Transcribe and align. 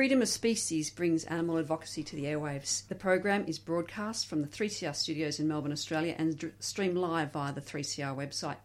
Freedom 0.00 0.22
of 0.22 0.28
Species 0.28 0.88
brings 0.88 1.24
animal 1.24 1.58
advocacy 1.58 2.02
to 2.04 2.16
the 2.16 2.24
airwaves. 2.24 2.88
The 2.88 2.94
program 2.94 3.44
is 3.46 3.58
broadcast 3.58 4.26
from 4.26 4.40
the 4.40 4.48
3CR 4.48 4.96
studios 4.96 5.38
in 5.38 5.46
Melbourne, 5.46 5.72
Australia, 5.72 6.14
and 6.16 6.52
streamed 6.58 6.96
live 6.96 7.32
via 7.32 7.52
the 7.52 7.60
3CR 7.60 8.16
website. 8.16 8.56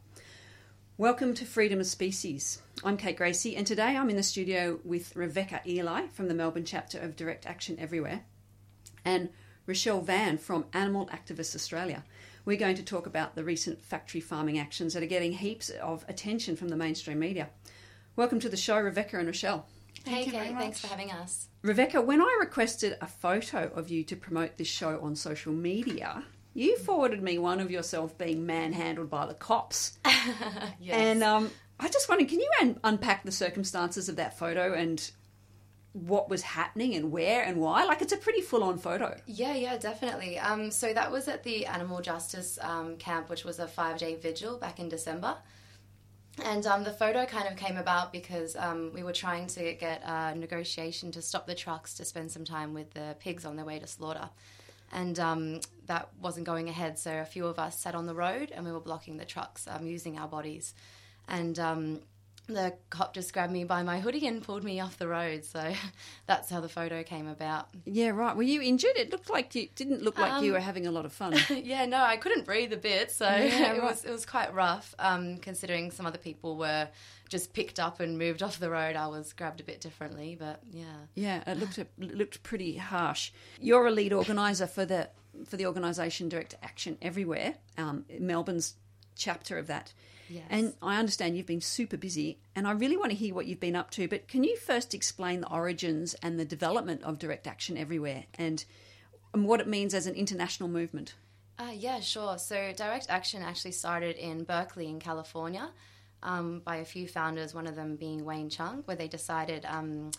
Welcome 0.98 1.34
to 1.34 1.44
Freedom 1.44 1.82
of 1.82 1.88
Species. 1.88 2.62
I'm 2.86 2.96
Kate 2.96 3.18
Gracie, 3.18 3.58
and 3.58 3.68
today 3.68 3.98
I'm 3.98 4.10
in 4.10 4.16
the 4.16 4.24
studio 4.24 4.80
with 4.86 5.14
Rebecca 5.14 5.60
Eli 5.68 6.08
from 6.08 6.30
the 6.30 6.34
Melbourne 6.34 6.64
chapter 6.64 7.00
of 7.00 7.18
Direct 7.18 7.46
Action 7.46 7.78
Everywhere 7.82 8.24
and 9.04 9.28
Rochelle 9.66 10.00
Van 10.00 10.38
from 10.38 10.64
Animal 10.72 11.08
Activists 11.08 11.54
Australia. 11.54 12.06
We're 12.46 12.56
going 12.56 12.78
to 12.78 12.84
talk 12.84 13.08
about 13.08 13.36
the 13.36 13.44
recent 13.44 13.82
factory 13.82 14.22
farming 14.22 14.58
actions 14.58 14.94
that 14.94 15.04
are 15.04 15.06
getting 15.06 15.34
heaps 15.34 15.70
of 15.70 16.06
attention 16.08 16.56
from 16.56 16.70
the 16.70 16.78
mainstream 16.78 17.20
media. 17.20 17.50
Welcome 18.16 18.40
to 18.40 18.48
the 18.48 18.56
show, 18.56 18.80
Rebecca 18.80 19.18
and 19.18 19.28
Rochelle. 19.28 19.68
Hey, 20.06 20.26
Kate, 20.26 20.56
thanks 20.58 20.80
for 20.80 20.88
having 20.88 21.12
us. 21.12 21.48
Rebecca, 21.62 22.02
when 22.02 22.22
I 22.22 22.38
requested 22.40 22.98
a 23.02 23.08
photo 23.08 23.72
of 23.74 23.90
you 23.90 24.04
to 24.06 24.16
promote 24.16 24.58
this 24.58 24.68
show 24.68 25.00
on 25.02 25.16
social 25.16 25.52
media, 25.54 26.24
you 26.54 26.78
forwarded 26.78 27.22
me 27.22 27.38
one 27.38 27.60
of 27.60 27.72
yourself 27.72 28.18
being 28.18 28.46
manhandled 28.46 29.10
by 29.10 29.26
the 29.26 29.34
cops. 29.34 29.98
Yes. 30.80 30.96
And 30.98 31.24
um, 31.24 31.52
I 31.80 31.90
just 31.90 32.08
wondered, 32.10 32.28
can 32.30 32.40
you 32.40 32.50
un- 32.62 32.80
unpack 32.84 33.24
the 33.24 33.32
circumstances 33.32 34.10
of 34.10 34.16
that 34.16 34.38
photo 34.38 34.74
and 34.74 35.12
what 35.94 36.30
was 36.30 36.42
happening 36.42 36.96
and 36.96 37.12
where 37.12 37.44
and 37.44 37.58
why? 37.62 37.86
Like, 37.86 38.02
it's 38.02 38.14
a 38.14 38.18
pretty 38.18 38.42
full 38.42 38.64
on 38.64 38.78
photo. 38.78 39.16
yeah, 39.28 39.54
yeah, 39.56 39.78
definitely. 39.78 40.38
Um, 40.40 40.72
so 40.72 40.94
that 40.94 41.12
was 41.12 41.28
at 41.28 41.44
the 41.44 41.66
Animal 41.68 42.02
Justice 42.02 42.58
um, 42.62 42.98
Camp, 42.98 43.30
which 43.30 43.46
was 43.46 43.60
a 43.60 43.68
five 43.68 43.98
day 43.98 44.16
vigil 44.16 44.58
back 44.58 44.80
in 44.80 44.90
December. 44.90 45.38
And 46.44 46.66
um, 46.68 46.84
the 46.84 46.92
photo 46.92 47.26
kind 47.26 47.48
of 47.48 47.56
came 47.56 47.78
about 47.78 48.12
because 48.12 48.56
um, 48.58 48.92
we 48.94 49.04
were 49.04 49.14
trying 49.14 49.48
to 49.48 49.74
get 49.74 50.04
a 50.04 50.36
negotiation 50.36 51.12
to 51.12 51.22
stop 51.22 51.48
the 51.48 51.56
trucks 51.56 51.94
to 51.96 52.06
spend 52.06 52.32
some 52.32 52.44
time 52.44 52.74
with 52.74 52.94
the 52.94 53.16
pigs 53.20 53.46
on 53.46 53.56
their 53.56 53.66
way 53.66 53.80
to 53.80 53.88
slaughter. 53.88 54.30
And 54.92 55.20
um, 55.20 55.62
that 55.88 56.10
wasn't 56.22 56.46
going 56.46 56.70
ahead, 56.70 57.00
so 57.00 57.20
a 57.20 57.26
few 57.26 57.48
of 57.48 57.58
us 57.58 57.80
sat 57.80 57.96
on 57.96 58.06
the 58.06 58.14
road 58.14 58.52
and 58.54 58.66
we 58.66 58.72
were 58.72 58.80
blocking 58.80 59.18
the 59.18 59.26
trucks 59.26 59.68
um, 59.70 59.86
using 59.86 60.20
our 60.20 60.28
bodies. 60.28 60.74
And 61.28 61.58
um, 61.58 62.02
the 62.48 62.76
cop 62.90 63.14
just 63.14 63.34
grabbed 63.34 63.52
me 63.52 63.64
by 63.64 63.84
my 63.84 64.00
hoodie 64.00 64.28
and 64.28 64.42
pulled 64.42 64.64
me 64.64 64.80
off 64.80 64.98
the 64.98 65.08
road. 65.08 65.46
So 65.46 65.74
that's 66.28 66.50
how 66.50 66.62
the 66.62 66.70
photo 66.70 67.04
came 67.04 67.28
about. 67.28 67.68
Yeah, 67.86 68.10
right. 68.10 68.36
Were 68.36 68.44
you 68.44 68.62
injured? 68.62 68.96
It 68.98 69.12
looked 69.12 69.30
like 69.30 69.56
you 69.56 69.68
didn't 69.76 70.02
look 70.04 70.18
like 70.20 70.44
you 70.44 70.54
were 70.54 70.60
having 70.60 70.88
a 70.88 70.92
lot 70.92 71.06
of 71.06 71.14
fun. 71.14 71.36
yeah, 71.50 71.86
no, 71.86 71.98
I 72.02 72.18
couldn't 72.18 72.46
breathe 72.46 72.74
a 72.74 72.78
bit, 72.78 73.12
so 73.12 73.26
Yeah, 73.26 73.36
it 73.74 73.80
right. 73.80 73.84
was 73.84 74.06
it 74.06 74.12
was 74.12 74.26
quite 74.26 74.54
rough. 74.54 74.94
Um, 75.00 75.38
considering 75.38 75.92
some 75.92 76.06
other 76.06 76.18
people 76.20 76.58
were 76.58 76.88
just 77.28 77.54
picked 77.54 77.80
up 77.80 78.00
and 78.00 78.18
moved 78.20 78.44
off 78.44 78.60
the 78.60 78.70
road, 78.70 78.96
I 78.96 79.08
was 79.08 79.34
grabbed 79.34 79.60
a 79.60 79.64
bit 79.64 79.82
differently. 79.82 80.36
But 80.40 80.62
yeah, 80.72 80.84
Yeah, 81.16 81.44
it 81.52 81.58
looked 81.58 81.78
it 81.80 81.90
looked 81.98 82.44
pretty 82.44 82.78
harsh. 82.78 83.32
You're 83.60 83.88
a 83.88 83.92
lead 83.92 84.14
organizer 84.14 84.68
for 84.68 84.86
the 84.86 85.10
for 85.48 85.58
the 85.58 85.66
organisation 85.66 86.30
Direct 86.30 86.56
Action 86.64 86.98
Everywhere, 87.02 87.56
um, 87.78 88.06
Melbourne's 88.20 88.76
chapter 89.18 89.58
of 89.58 89.68
that. 89.68 89.94
Yes. 90.30 90.46
And 90.50 90.74
I 90.82 90.98
understand 90.98 91.38
you've 91.38 91.46
been 91.46 91.62
super 91.62 91.98
busy, 91.98 92.40
and 92.56 92.68
I 92.68 92.72
really 92.72 92.98
want 92.98 93.12
to 93.12 93.18
hear 93.18 93.34
what 93.34 93.46
you've 93.46 93.60
been 93.60 93.76
up 93.76 93.92
to. 93.92 94.08
But 94.08 94.28
can 94.28 94.44
you 94.44 94.58
first 94.58 94.94
explain 94.94 95.42
the 95.42 95.50
origins 95.50 96.16
and 96.22 96.40
the 96.40 96.46
development 96.46 97.04
of 97.04 97.20
Direct 97.20 97.48
Action 97.48 97.78
Everywhere, 97.78 98.26
and, 98.36 98.64
and 99.34 99.46
what 99.46 99.60
it 99.60 99.68
means 99.68 99.94
as 99.94 100.08
an 100.08 100.16
international 100.16 100.70
movement? 100.70 101.16
Uh, 101.58 101.72
yeah, 101.74 102.00
sure. 102.00 102.38
So 102.38 102.74
direct 102.76 103.08
action 103.10 103.42
actually 103.42 103.72
started 103.72 104.18
in 104.18 104.44
Berkeley, 104.44 104.88
in 104.88 105.00
California, 105.00 105.70
um, 106.22 106.60
by 106.66 106.78
a 106.78 106.86
few 106.86 107.08
founders. 107.08 107.54
One 107.54 107.68
of 107.68 107.76
them 107.76 107.96
being 107.96 108.26
Wayne 108.26 108.50
Hsiung, 108.50 108.86
where 108.86 108.98
they 108.98 109.08
decided. 109.08 109.66
Um, 109.66 110.12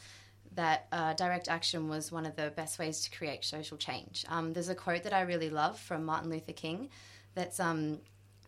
that 0.54 0.86
uh, 0.90 1.12
direct 1.12 1.48
action 1.48 1.86
was 1.86 2.10
one 2.10 2.24
of 2.24 2.34
the 2.34 2.50
best 2.56 2.78
ways 2.78 3.02
to 3.02 3.16
create 3.16 3.44
social 3.44 3.76
change. 3.76 4.24
Um, 4.28 4.54
there's 4.54 4.70
a 4.70 4.74
quote 4.74 5.02
that 5.02 5.12
I 5.12 5.20
really 5.20 5.50
love 5.50 5.78
from 5.78 6.04
Martin 6.04 6.30
Luther 6.30 6.52
King 6.52 6.88
that's 7.34 7.60
um, 7.60 7.98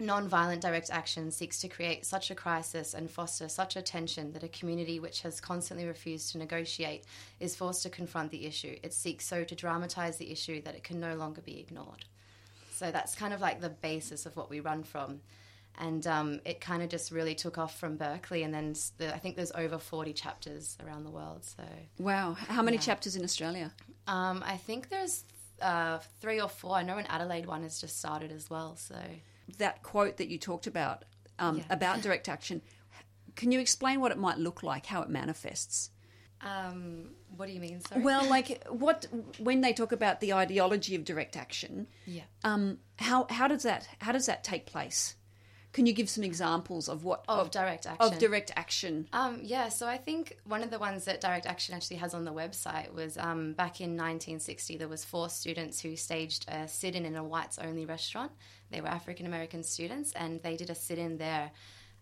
non-violent 0.00 0.62
direct 0.62 0.90
action 0.90 1.30
seeks 1.30 1.58
to 1.60 1.68
create 1.68 2.06
such 2.06 2.30
a 2.30 2.34
crisis 2.34 2.94
and 2.94 3.10
foster 3.10 3.48
such 3.48 3.76
a 3.76 3.82
tension 3.82 4.32
that 4.32 4.42
a 4.42 4.48
community 4.48 5.00
which 5.00 5.22
has 5.22 5.40
constantly 5.40 5.86
refused 5.86 6.32
to 6.32 6.38
negotiate 6.38 7.04
is 7.40 7.56
forced 7.56 7.82
to 7.82 7.90
confront 7.90 8.30
the 8.30 8.46
issue. 8.46 8.76
It 8.82 8.92
seeks 8.92 9.26
so 9.26 9.44
to 9.44 9.54
dramatize 9.54 10.16
the 10.16 10.30
issue 10.30 10.62
that 10.62 10.74
it 10.74 10.84
can 10.84 11.00
no 11.00 11.14
longer 11.14 11.40
be 11.40 11.58
ignored. 11.58 12.04
So 12.72 12.90
that's 12.92 13.14
kind 13.14 13.34
of 13.34 13.40
like 13.40 13.60
the 13.60 13.70
basis 13.70 14.24
of 14.26 14.36
what 14.36 14.50
we 14.50 14.60
run 14.60 14.84
from. 14.84 15.20
And 15.80 16.06
um, 16.08 16.40
it 16.44 16.60
kind 16.60 16.82
of 16.82 16.88
just 16.88 17.12
really 17.12 17.36
took 17.36 17.56
off 17.56 17.78
from 17.78 17.96
Berkeley, 17.96 18.42
and 18.42 18.52
then 18.52 18.74
the, 18.96 19.14
I 19.14 19.18
think 19.18 19.36
there's 19.36 19.52
over 19.54 19.78
40 19.78 20.12
chapters 20.12 20.76
around 20.84 21.04
the 21.04 21.10
world. 21.10 21.44
So 21.44 21.62
Wow, 22.00 22.32
how 22.34 22.62
many 22.62 22.76
Yeah. 22.78 22.82
chapters 22.82 23.14
in 23.14 23.22
Australia? 23.22 23.72
um, 24.08 24.42
I 24.44 24.56
think 24.56 24.88
there's 24.88 25.24
uh, 25.62 25.98
three 26.20 26.40
or 26.40 26.48
four. 26.48 26.74
I 26.74 26.82
know 26.82 26.98
an 26.98 27.06
Adelaide 27.08 27.46
one 27.46 27.62
has 27.62 27.80
just 27.80 27.96
started 27.98 28.32
as 28.32 28.50
well. 28.50 28.74
So 28.74 28.96
That 29.56 29.82
quote 29.82 30.18
that 30.18 30.28
you 30.28 30.38
talked 30.38 30.66
about 30.66 31.04
um, 31.38 31.58
Yeah. 31.58 31.64
about 31.70 32.02
direct 32.02 32.28
action. 32.28 32.60
Can 33.34 33.52
you 33.52 33.60
explain 33.60 34.00
what 34.00 34.12
it 34.12 34.18
might 34.18 34.38
look 34.38 34.62
like, 34.62 34.86
how 34.86 35.02
it 35.02 35.08
manifests? 35.08 35.90
um, 36.40 37.10
what 37.36 37.46
do 37.46 37.52
you 37.52 37.60
mean? 37.60 37.80
Sorry. 37.80 38.02
Well, 38.02 38.24
like 38.28 38.64
what 38.68 39.06
when 39.38 39.60
they 39.60 39.72
talk 39.72 39.92
about 39.92 40.20
the 40.20 40.32
ideology 40.34 40.94
of 40.94 41.04
direct 41.04 41.36
action, 41.36 41.86
yeah. 42.06 42.22
um, 42.44 42.78
how 42.98 43.26
how 43.30 43.48
does 43.48 43.62
that 43.64 43.88
how 44.00 44.12
does 44.12 44.26
that 44.26 44.44
take 44.44 44.66
place? 44.66 45.16
Can 45.78 45.86
you 45.86 45.92
give 45.92 46.10
some 46.10 46.24
examples 46.24 46.88
of 46.88 47.04
what 47.04 47.24
Of 47.28 47.52
direct 47.52 47.86
action. 47.86 48.04
of 48.04 48.18
direct 48.18 48.50
action? 48.56 49.06
Um, 49.12 49.38
yeah, 49.44 49.68
so 49.68 49.86
I 49.86 49.96
think 49.96 50.36
one 50.44 50.64
of 50.64 50.72
the 50.72 50.78
ones 50.80 51.04
that 51.04 51.20
Direct 51.20 51.46
Action 51.46 51.72
actually 51.72 51.98
has 51.98 52.14
on 52.14 52.24
the 52.24 52.32
website 52.32 52.92
was 52.92 53.16
um, 53.16 53.52
back 53.52 53.80
in 53.80 53.90
1960, 53.90 54.76
there 54.76 54.88
was 54.88 55.04
four 55.04 55.28
students 55.28 55.78
who 55.80 55.94
staged 55.94 56.46
a 56.48 56.66
sit-in 56.66 57.06
in 57.06 57.14
a 57.14 57.22
whites-only 57.22 57.86
restaurant. 57.86 58.32
They 58.72 58.80
were 58.80 58.88
African 58.88 59.24
American 59.24 59.62
students, 59.62 60.10
and 60.14 60.42
they 60.42 60.56
did 60.56 60.68
a 60.68 60.74
sit-in 60.74 61.16
there, 61.16 61.52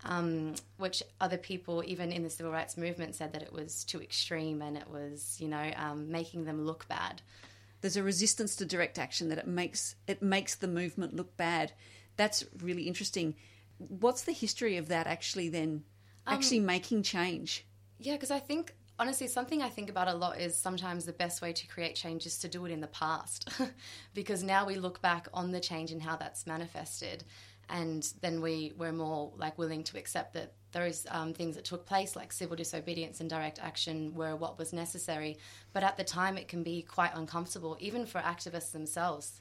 um, 0.04 0.54
which 0.78 1.02
other 1.20 1.36
people, 1.36 1.84
even 1.84 2.12
in 2.12 2.22
the 2.22 2.30
civil 2.30 2.52
rights 2.52 2.78
movement, 2.78 3.14
said 3.14 3.34
that 3.34 3.42
it 3.42 3.52
was 3.52 3.84
too 3.84 4.00
extreme 4.00 4.62
and 4.62 4.78
it 4.78 4.88
was, 4.88 5.36
you 5.38 5.48
know, 5.48 5.70
um, 5.76 6.10
making 6.10 6.46
them 6.46 6.64
look 6.64 6.88
bad. 6.88 7.20
There's 7.82 7.98
a 7.98 8.02
resistance 8.02 8.56
to 8.56 8.64
direct 8.64 8.98
action 8.98 9.28
that 9.28 9.36
it 9.36 9.46
makes 9.46 9.96
it 10.06 10.22
makes 10.22 10.54
the 10.54 10.66
movement 10.66 11.14
look 11.14 11.36
bad. 11.36 11.72
That's 12.16 12.42
really 12.62 12.84
interesting. 12.84 13.34
What's 13.78 14.22
the 14.22 14.32
history 14.32 14.76
of 14.76 14.88
that 14.88 15.06
actually 15.06 15.48
then 15.48 15.84
actually 16.26 16.60
making 16.60 17.02
change? 17.02 17.66
Yeah, 17.98 18.14
because 18.14 18.30
I 18.30 18.38
think 18.38 18.74
honestly, 18.98 19.26
something 19.26 19.62
I 19.62 19.68
think 19.68 19.90
about 19.90 20.08
a 20.08 20.14
lot 20.14 20.40
is 20.40 20.56
sometimes 20.56 21.04
the 21.04 21.12
best 21.12 21.42
way 21.42 21.52
to 21.52 21.66
create 21.66 21.94
change 21.94 22.26
is 22.26 22.38
to 22.38 22.48
do 22.48 22.64
it 22.66 22.72
in 22.72 22.80
the 22.80 22.86
past, 22.88 23.48
because 24.14 24.42
now 24.42 24.66
we 24.66 24.76
look 24.76 25.02
back 25.02 25.28
on 25.34 25.52
the 25.52 25.60
change 25.60 25.92
and 25.92 26.02
how 26.02 26.16
that's 26.16 26.46
manifested, 26.46 27.24
and 27.68 28.12
then 28.20 28.40
we 28.40 28.72
we're 28.76 28.92
more 28.92 29.32
like 29.36 29.58
willing 29.58 29.82
to 29.84 29.98
accept 29.98 30.34
that 30.34 30.54
those 30.72 31.06
um, 31.10 31.32
things 31.32 31.56
that 31.56 31.64
took 31.64 31.86
place, 31.86 32.16
like 32.16 32.32
civil 32.32 32.56
disobedience 32.56 33.20
and 33.20 33.30
direct 33.30 33.58
action, 33.58 34.14
were 34.14 34.36
what 34.36 34.58
was 34.58 34.72
necessary. 34.72 35.38
But 35.72 35.82
at 35.82 35.96
the 35.96 36.04
time, 36.04 36.36
it 36.36 36.48
can 36.48 36.62
be 36.62 36.82
quite 36.82 37.12
uncomfortable, 37.14 37.76
even 37.80 38.06
for 38.06 38.20
activists 38.20 38.72
themselves. 38.72 39.40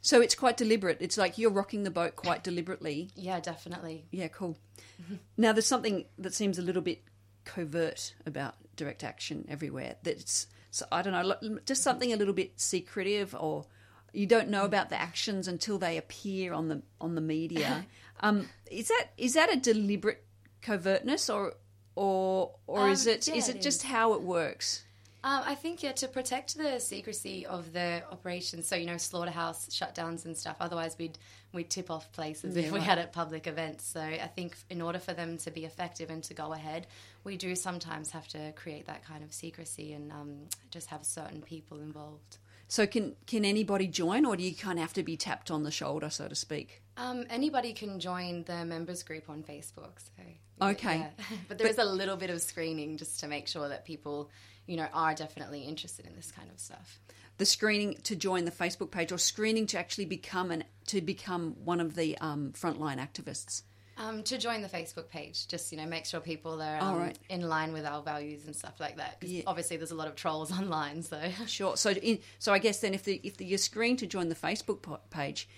So 0.00 0.20
it's 0.20 0.34
quite 0.34 0.56
deliberate. 0.56 0.98
It's 1.00 1.18
like 1.18 1.38
you're 1.38 1.50
rocking 1.50 1.82
the 1.82 1.90
boat 1.90 2.16
quite 2.16 2.44
deliberately. 2.44 3.10
Yeah, 3.14 3.40
definitely. 3.40 4.06
Yeah, 4.10 4.28
cool. 4.28 4.56
Now 5.36 5.52
there's 5.52 5.66
something 5.66 6.06
that 6.18 6.34
seems 6.34 6.58
a 6.58 6.62
little 6.62 6.82
bit 6.82 7.02
covert 7.44 8.14
about 8.26 8.56
direct 8.76 9.04
action 9.04 9.44
everywhere. 9.48 9.96
That's 10.02 10.48
so 10.70 10.86
I 10.90 11.02
don't 11.02 11.12
know, 11.12 11.58
just 11.64 11.82
something 11.82 12.12
a 12.12 12.16
little 12.16 12.34
bit 12.34 12.60
secretive, 12.60 13.34
or 13.34 13.64
you 14.12 14.26
don't 14.26 14.48
know 14.48 14.64
about 14.64 14.90
the 14.90 15.00
actions 15.00 15.48
until 15.48 15.78
they 15.78 15.96
appear 15.96 16.52
on 16.52 16.68
the 16.68 16.82
on 17.00 17.14
the 17.14 17.20
media. 17.20 17.86
um, 18.20 18.48
is 18.70 18.88
that 18.88 19.08
is 19.16 19.34
that 19.34 19.52
a 19.52 19.56
deliberate 19.56 20.24
covertness, 20.62 21.30
or 21.30 21.54
or 21.94 22.56
or 22.66 22.88
is 22.90 23.06
Um, 23.06 23.12
it 23.14 23.28
is 23.28 23.48
yeah, 23.48 23.54
it 23.54 23.56
it 23.58 23.62
just 23.62 23.84
how 23.84 24.14
it 24.14 24.22
works? 24.22 24.84
Um, 25.24 25.42
I 25.44 25.56
think 25.56 25.82
yeah, 25.82 25.92
to 25.92 26.08
protect 26.08 26.56
the 26.56 26.78
secrecy 26.78 27.44
of 27.44 27.72
the 27.72 28.02
operations. 28.10 28.66
So 28.68 28.76
you 28.76 28.86
know, 28.86 28.96
slaughterhouse 28.96 29.68
shutdowns 29.68 30.24
and 30.24 30.36
stuff. 30.36 30.56
Otherwise, 30.60 30.96
we'd 30.98 31.18
we'd 31.52 31.70
tip 31.70 31.90
off 31.90 32.12
places 32.12 32.56
if 32.56 32.70
we 32.70 32.80
had 32.80 32.98
at 32.98 33.12
public 33.12 33.46
events. 33.46 33.84
So 33.84 34.00
I 34.00 34.30
think 34.34 34.56
in 34.70 34.80
order 34.80 34.98
for 34.98 35.14
them 35.14 35.38
to 35.38 35.50
be 35.50 35.64
effective 35.64 36.10
and 36.10 36.22
to 36.24 36.34
go 36.34 36.52
ahead, 36.52 36.86
we 37.24 37.36
do 37.36 37.56
sometimes 37.56 38.10
have 38.12 38.28
to 38.28 38.52
create 38.52 38.86
that 38.86 39.04
kind 39.04 39.24
of 39.24 39.32
secrecy 39.32 39.92
and 39.92 40.12
um, 40.12 40.36
just 40.70 40.88
have 40.90 41.04
certain 41.04 41.42
people 41.42 41.80
involved. 41.80 42.38
So 42.68 42.86
can 42.86 43.16
can 43.26 43.44
anybody 43.44 43.86
join, 43.88 44.24
or 44.24 44.36
do 44.36 44.44
you 44.44 44.54
kind 44.54 44.78
of 44.78 44.82
have 44.82 44.92
to 44.94 45.02
be 45.02 45.16
tapped 45.16 45.50
on 45.50 45.62
the 45.64 45.70
shoulder, 45.70 46.10
so 46.10 46.28
to 46.28 46.34
speak? 46.34 46.82
Um, 46.96 47.24
anybody 47.30 47.72
can 47.72 47.98
join 47.98 48.44
the 48.44 48.64
members 48.64 49.02
group 49.02 49.30
on 49.30 49.42
Facebook. 49.42 49.98
So 49.98 50.22
Okay. 50.60 50.98
yeah. 50.98 51.10
but 51.48 51.58
there 51.58 51.66
is 51.68 51.78
a 51.78 51.84
little 51.84 52.16
bit 52.16 52.30
of 52.30 52.40
screening 52.42 52.96
just 52.98 53.20
to 53.20 53.28
make 53.28 53.48
sure 53.48 53.68
that 53.68 53.84
people, 53.84 54.30
you 54.68 54.76
know, 54.76 54.86
are 54.92 55.14
definitely 55.14 55.62
interested 55.62 56.06
in 56.06 56.14
this 56.14 56.30
kind 56.30 56.48
of 56.50 56.60
stuff. 56.60 57.00
The 57.38 57.46
screening 57.46 57.94
to 58.04 58.14
join 58.16 58.44
the 58.44 58.50
Facebook 58.50 58.90
page, 58.90 59.10
or 59.12 59.18
screening 59.18 59.66
to 59.68 59.78
actually 59.78 60.04
become 60.06 60.50
an 60.50 60.64
to 60.86 61.00
become 61.00 61.56
one 61.64 61.80
of 61.80 61.94
the 61.96 62.16
um, 62.18 62.52
frontline 62.52 62.98
activists. 62.98 63.62
Um, 63.96 64.22
to 64.24 64.38
join 64.38 64.62
the 64.62 64.68
Facebook 64.68 65.08
page, 65.08 65.48
just 65.48 65.72
you 65.72 65.78
know, 65.78 65.86
make 65.86 66.06
sure 66.06 66.20
people 66.20 66.62
are 66.62 66.78
um, 66.80 66.98
right. 66.98 67.18
in 67.28 67.40
line 67.48 67.72
with 67.72 67.84
our 67.84 68.00
values 68.00 68.44
and 68.46 68.54
stuff 68.54 68.78
like 68.78 68.96
that. 68.98 69.20
'Cause 69.20 69.28
Yeah. 69.30 69.42
obviously, 69.44 69.76
there's 69.76 69.90
a 69.90 69.96
lot 69.96 70.06
of 70.06 70.14
trolls 70.14 70.52
online, 70.60 71.02
so 71.02 71.20
Sure. 71.46 71.76
So, 71.76 71.90
in, 71.90 72.20
so 72.38 72.52
I 72.52 72.58
guess 72.60 72.78
then, 72.80 72.94
if 72.94 73.02
the 73.02 73.20
if 73.24 73.36
the, 73.38 73.44
you're 73.44 73.58
screened 73.58 73.98
to 74.00 74.06
join 74.06 74.28
the 74.28 74.36
Facebook 74.36 75.00
page, 75.10 75.48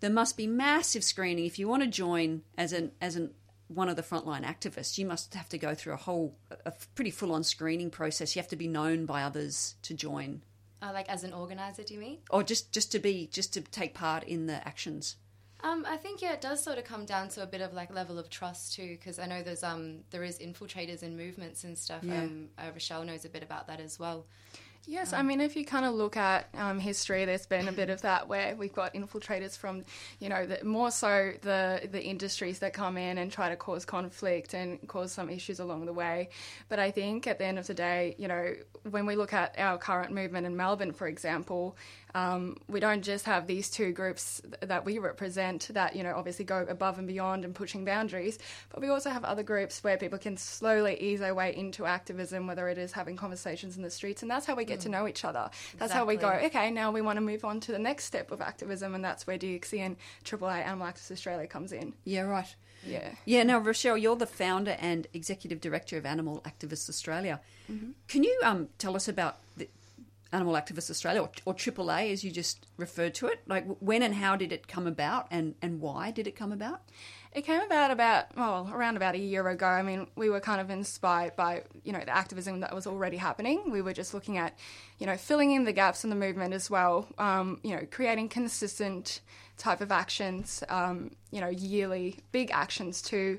there 0.00 0.10
must 0.10 0.36
be 0.36 0.46
massive 0.46 1.02
screening. 1.02 1.46
If 1.46 1.58
you 1.58 1.66
want 1.68 1.82
to 1.82 1.88
join 1.88 2.42
as 2.56 2.72
an 2.72 2.92
as 3.00 3.16
an 3.16 3.34
one 3.72 3.88
of 3.88 3.96
the 3.96 4.02
frontline 4.02 4.44
activists, 4.44 4.98
you 4.98 5.06
must 5.06 5.34
have 5.34 5.48
to 5.48 5.58
go 5.58 5.74
through 5.74 5.94
a 5.94 5.96
whole 5.96 6.36
a 6.66 6.72
pretty 6.94 7.10
full 7.10 7.32
on 7.32 7.44
screening 7.44 7.90
process. 7.90 8.34
You 8.34 8.40
have 8.42 8.48
to 8.48 8.56
be 8.56 8.66
known 8.68 9.06
by 9.06 9.22
others 9.22 9.76
to 9.82 9.94
join, 9.94 10.42
uh, 10.82 10.90
like 10.92 11.08
as 11.08 11.22
an 11.24 11.32
organizer, 11.32 11.82
do 11.82 11.94
you 11.94 12.00
mean? 12.00 12.18
or 12.30 12.42
just 12.42 12.72
just 12.72 12.90
to 12.92 12.98
be 12.98 13.28
just 13.32 13.54
to 13.54 13.60
take 13.60 13.94
part 13.94 14.24
in 14.24 14.46
the 14.46 14.66
actions. 14.66 15.16
Um, 15.62 15.84
I 15.86 15.98
think 15.98 16.22
yeah, 16.22 16.32
it 16.32 16.40
does 16.40 16.62
sort 16.62 16.78
of 16.78 16.84
come 16.84 17.04
down 17.04 17.28
to 17.30 17.42
a 17.42 17.46
bit 17.46 17.60
of 17.60 17.74
like 17.74 17.92
level 17.94 18.18
of 18.18 18.30
trust 18.30 18.74
too, 18.74 18.96
because 18.98 19.18
I 19.18 19.26
know 19.26 19.42
there's 19.42 19.62
um 19.62 20.00
there 20.10 20.24
is 20.24 20.38
infiltrators 20.38 21.02
and 21.02 21.16
movements 21.16 21.64
and 21.64 21.76
stuff. 21.76 22.02
Yeah. 22.02 22.22
Um, 22.22 22.48
uh, 22.58 22.70
Rochelle 22.72 23.04
knows 23.04 23.24
a 23.24 23.28
bit 23.28 23.42
about 23.42 23.66
that 23.68 23.78
as 23.78 23.98
well. 23.98 24.26
Yes, 24.86 25.12
I 25.12 25.22
mean, 25.22 25.40
if 25.40 25.56
you 25.56 25.64
kind 25.64 25.84
of 25.84 25.94
look 25.94 26.16
at 26.16 26.48
um, 26.54 26.80
history, 26.80 27.24
there's 27.24 27.46
been 27.46 27.68
a 27.68 27.72
bit 27.72 27.90
of 27.90 28.00
that 28.02 28.28
where 28.28 28.56
we've 28.56 28.72
got 28.72 28.94
infiltrators 28.94 29.56
from, 29.56 29.84
you 30.18 30.28
know, 30.28 30.46
the, 30.46 30.64
more 30.64 30.90
so 30.90 31.32
the 31.42 31.88
the 31.90 32.02
industries 32.02 32.60
that 32.60 32.72
come 32.72 32.96
in 32.96 33.18
and 33.18 33.30
try 33.30 33.50
to 33.50 33.56
cause 33.56 33.84
conflict 33.84 34.54
and 34.54 34.86
cause 34.88 35.12
some 35.12 35.28
issues 35.28 35.60
along 35.60 35.84
the 35.84 35.92
way. 35.92 36.30
But 36.68 36.78
I 36.78 36.90
think 36.90 37.26
at 37.26 37.38
the 37.38 37.44
end 37.44 37.58
of 37.58 37.66
the 37.66 37.74
day, 37.74 38.14
you 38.18 38.26
know, 38.26 38.54
when 38.88 39.06
we 39.06 39.16
look 39.16 39.32
at 39.32 39.54
our 39.58 39.76
current 39.76 40.12
movement 40.12 40.46
in 40.46 40.56
Melbourne, 40.56 40.92
for 40.92 41.06
example, 41.06 41.76
um, 42.14 42.56
we 42.68 42.80
don't 42.80 43.02
just 43.02 43.24
have 43.26 43.46
these 43.46 43.70
two 43.70 43.92
groups 43.92 44.42
that 44.60 44.84
we 44.84 44.98
represent 44.98 45.68
that, 45.72 45.96
you 45.96 46.02
know, 46.02 46.14
obviously 46.16 46.44
go 46.44 46.66
above 46.68 46.98
and 46.98 47.06
beyond 47.06 47.44
and 47.44 47.54
pushing 47.54 47.84
boundaries, 47.84 48.38
but 48.70 48.80
we 48.80 48.88
also 48.88 49.10
have 49.10 49.24
other 49.24 49.42
groups 49.42 49.82
where 49.84 49.96
people 49.96 50.18
can 50.18 50.36
slowly 50.36 51.00
ease 51.00 51.20
their 51.20 51.34
way 51.34 51.54
into 51.54 51.86
activism, 51.86 52.46
whether 52.46 52.68
it 52.68 52.78
is 52.78 52.92
having 52.92 53.16
conversations 53.16 53.76
in 53.76 53.82
the 53.82 53.90
streets, 53.90 54.22
and 54.22 54.30
that's 54.30 54.46
how 54.46 54.54
we 54.54 54.64
get 54.64 54.80
to 54.80 54.88
know 54.88 55.06
each 55.06 55.24
other. 55.24 55.50
That's 55.78 55.92
how 55.92 56.04
we 56.04 56.16
go, 56.16 56.30
okay, 56.30 56.70
now 56.70 56.90
we 56.90 57.00
want 57.00 57.16
to 57.16 57.20
move 57.20 57.44
on 57.44 57.60
to 57.60 57.72
the 57.72 57.78
next 57.78 58.04
step 58.04 58.30
of 58.30 58.40
activism, 58.40 58.94
and 58.94 59.04
that's 59.04 59.26
where 59.26 59.38
DXE 59.38 59.78
and 59.78 59.96
AAA 60.24 60.64
Animal 60.66 60.86
Activists 60.86 61.10
Australia 61.12 61.46
comes 61.46 61.72
in. 61.72 61.94
Yeah, 62.04 62.22
right. 62.22 62.54
Yeah. 62.86 63.10
Yeah, 63.24 63.42
now 63.42 63.58
Rochelle, 63.58 63.98
you're 63.98 64.16
the 64.16 64.26
founder 64.26 64.76
and 64.80 65.06
executive 65.12 65.60
director 65.60 65.96
of 65.98 66.06
Animal 66.06 66.42
Activists 66.44 66.88
Australia. 66.88 67.40
Can 68.08 68.24
you 68.24 68.40
um, 68.42 68.68
tell 68.78 68.96
us 68.96 69.06
about 69.06 69.36
the 69.56 69.68
Animal 70.32 70.54
Activists 70.54 70.90
Australia, 70.90 71.22
or, 71.22 71.30
or 71.44 71.54
AAA 71.54 72.12
as 72.12 72.22
you 72.24 72.30
just 72.30 72.66
referred 72.76 73.14
to 73.16 73.26
it? 73.26 73.40
Like 73.46 73.66
when 73.80 74.02
and 74.02 74.14
how 74.14 74.36
did 74.36 74.52
it 74.52 74.68
come 74.68 74.86
about, 74.86 75.26
and, 75.30 75.54
and 75.60 75.80
why 75.80 76.10
did 76.10 76.26
it 76.26 76.36
come 76.36 76.52
about? 76.52 76.82
It 77.32 77.42
came 77.42 77.60
about 77.60 77.92
about 77.92 78.36
well 78.36 78.68
around 78.72 78.96
about 78.96 79.14
a 79.14 79.18
year 79.18 79.46
ago. 79.48 79.66
I 79.66 79.82
mean, 79.82 80.08
we 80.16 80.30
were 80.30 80.40
kind 80.40 80.60
of 80.60 80.68
inspired 80.68 81.36
by 81.36 81.62
you 81.84 81.92
know 81.92 82.00
the 82.00 82.10
activism 82.10 82.60
that 82.60 82.74
was 82.74 82.88
already 82.88 83.16
happening. 83.16 83.70
We 83.70 83.82
were 83.82 83.92
just 83.92 84.14
looking 84.14 84.36
at 84.36 84.58
you 84.98 85.06
know 85.06 85.16
filling 85.16 85.52
in 85.52 85.64
the 85.64 85.72
gaps 85.72 86.02
in 86.02 86.10
the 86.10 86.16
movement 86.16 86.54
as 86.54 86.68
well. 86.68 87.06
Um, 87.18 87.60
you 87.62 87.76
know, 87.76 87.86
creating 87.88 88.30
consistent 88.30 89.20
type 89.58 89.80
of 89.80 89.92
actions. 89.92 90.64
Um, 90.68 91.12
you 91.30 91.40
know, 91.40 91.48
yearly 91.48 92.18
big 92.32 92.50
actions 92.50 93.00
too. 93.00 93.38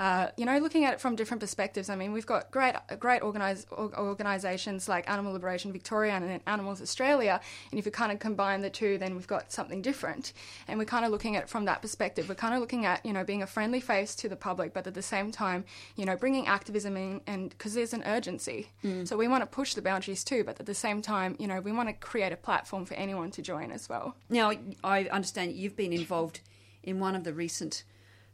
Uh, 0.00 0.28
you 0.36 0.44
know, 0.44 0.58
looking 0.58 0.84
at 0.84 0.94
it 0.94 1.00
from 1.00 1.16
different 1.16 1.40
perspectives. 1.40 1.88
I 1.88 1.96
mean, 1.96 2.12
we've 2.12 2.26
got 2.26 2.50
great, 2.50 2.74
great 2.98 3.22
organize, 3.22 3.66
organisations 3.70 4.88
like 4.88 5.08
Animal 5.08 5.32
Liberation 5.32 5.72
Victoria 5.72 6.12
and 6.14 6.40
Animals 6.46 6.80
Australia, 6.80 7.40
and 7.70 7.78
if 7.78 7.86
you 7.86 7.92
kind 7.92 8.12
of 8.12 8.18
combine 8.18 8.62
the 8.62 8.70
two, 8.70 8.98
then 8.98 9.14
we've 9.14 9.26
got 9.26 9.52
something 9.52 9.82
different. 9.82 10.32
And 10.68 10.78
we're 10.78 10.84
kind 10.84 11.04
of 11.04 11.10
looking 11.10 11.36
at 11.36 11.44
it 11.44 11.48
from 11.48 11.64
that 11.66 11.82
perspective. 11.82 12.28
We're 12.28 12.34
kind 12.34 12.54
of 12.54 12.60
looking 12.60 12.86
at 12.86 13.04
you 13.04 13.12
know 13.12 13.24
being 13.24 13.42
a 13.42 13.46
friendly 13.46 13.80
face 13.80 14.14
to 14.16 14.28
the 14.28 14.36
public, 14.36 14.72
but 14.72 14.86
at 14.86 14.94
the 14.94 15.02
same 15.02 15.30
time, 15.30 15.64
you 15.96 16.04
know, 16.04 16.16
bringing 16.16 16.46
activism 16.46 16.96
in, 16.96 17.20
and 17.26 17.50
because 17.50 17.74
there's 17.74 17.92
an 17.92 18.02
urgency, 18.06 18.68
so 19.04 19.16
we 19.16 19.28
want 19.28 19.42
to 19.42 19.46
push 19.46 19.74
the 19.74 19.82
boundaries 19.82 20.24
too. 20.24 20.44
But 20.44 20.58
at 20.60 20.66
the 20.66 20.74
same 20.74 21.02
time, 21.02 21.36
you 21.38 21.46
know, 21.46 21.60
we 21.60 21.72
want 21.72 21.88
to 21.88 21.94
create 21.94 22.32
a 22.32 22.36
platform 22.36 22.84
for 22.84 22.94
anyone 22.94 23.30
to 23.32 23.42
join 23.42 23.70
as 23.70 23.88
well. 23.88 24.16
Now, 24.28 24.52
I 24.82 25.04
understand 25.04 25.52
you've 25.52 25.76
been 25.76 25.92
involved 25.92 26.40
in 26.82 26.98
one 26.98 27.14
of 27.14 27.24
the 27.24 27.32
recent 27.32 27.84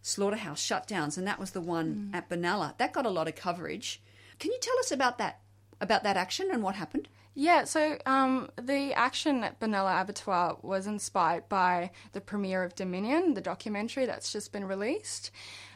slaughterhouse 0.02 0.66
shutdowns, 0.66 1.18
and 1.18 1.26
that 1.26 1.38
was 1.38 1.50
the 1.50 1.60
one 1.60 2.10
at 2.12 2.28
Benalla. 2.28 2.76
That 2.78 2.92
got 2.92 3.06
a 3.06 3.10
lot 3.10 3.28
of 3.28 3.34
coverage. 3.34 4.02
Can 4.38 4.52
you 4.52 4.58
tell 4.60 4.78
us 4.78 4.92
about 4.92 5.18
that? 5.18 5.40
About 5.80 6.02
that 6.02 6.16
action 6.16 6.48
and 6.50 6.62
what 6.62 6.74
happened? 6.74 7.08
Yeah, 7.40 7.64
so 7.64 7.96
um, 8.04 8.50
the 8.60 8.94
action 8.94 9.44
at 9.44 9.60
Benalla 9.60 10.00
Abattoir 10.00 10.58
was 10.62 10.88
inspired 10.88 11.48
by 11.48 11.92
the 12.10 12.20
premiere 12.20 12.64
of 12.64 12.74
Dominion, 12.74 13.34
the 13.34 13.40
documentary 13.40 14.06
that's 14.06 14.32
just 14.32 14.50
been 14.50 14.64
released. 14.64 15.30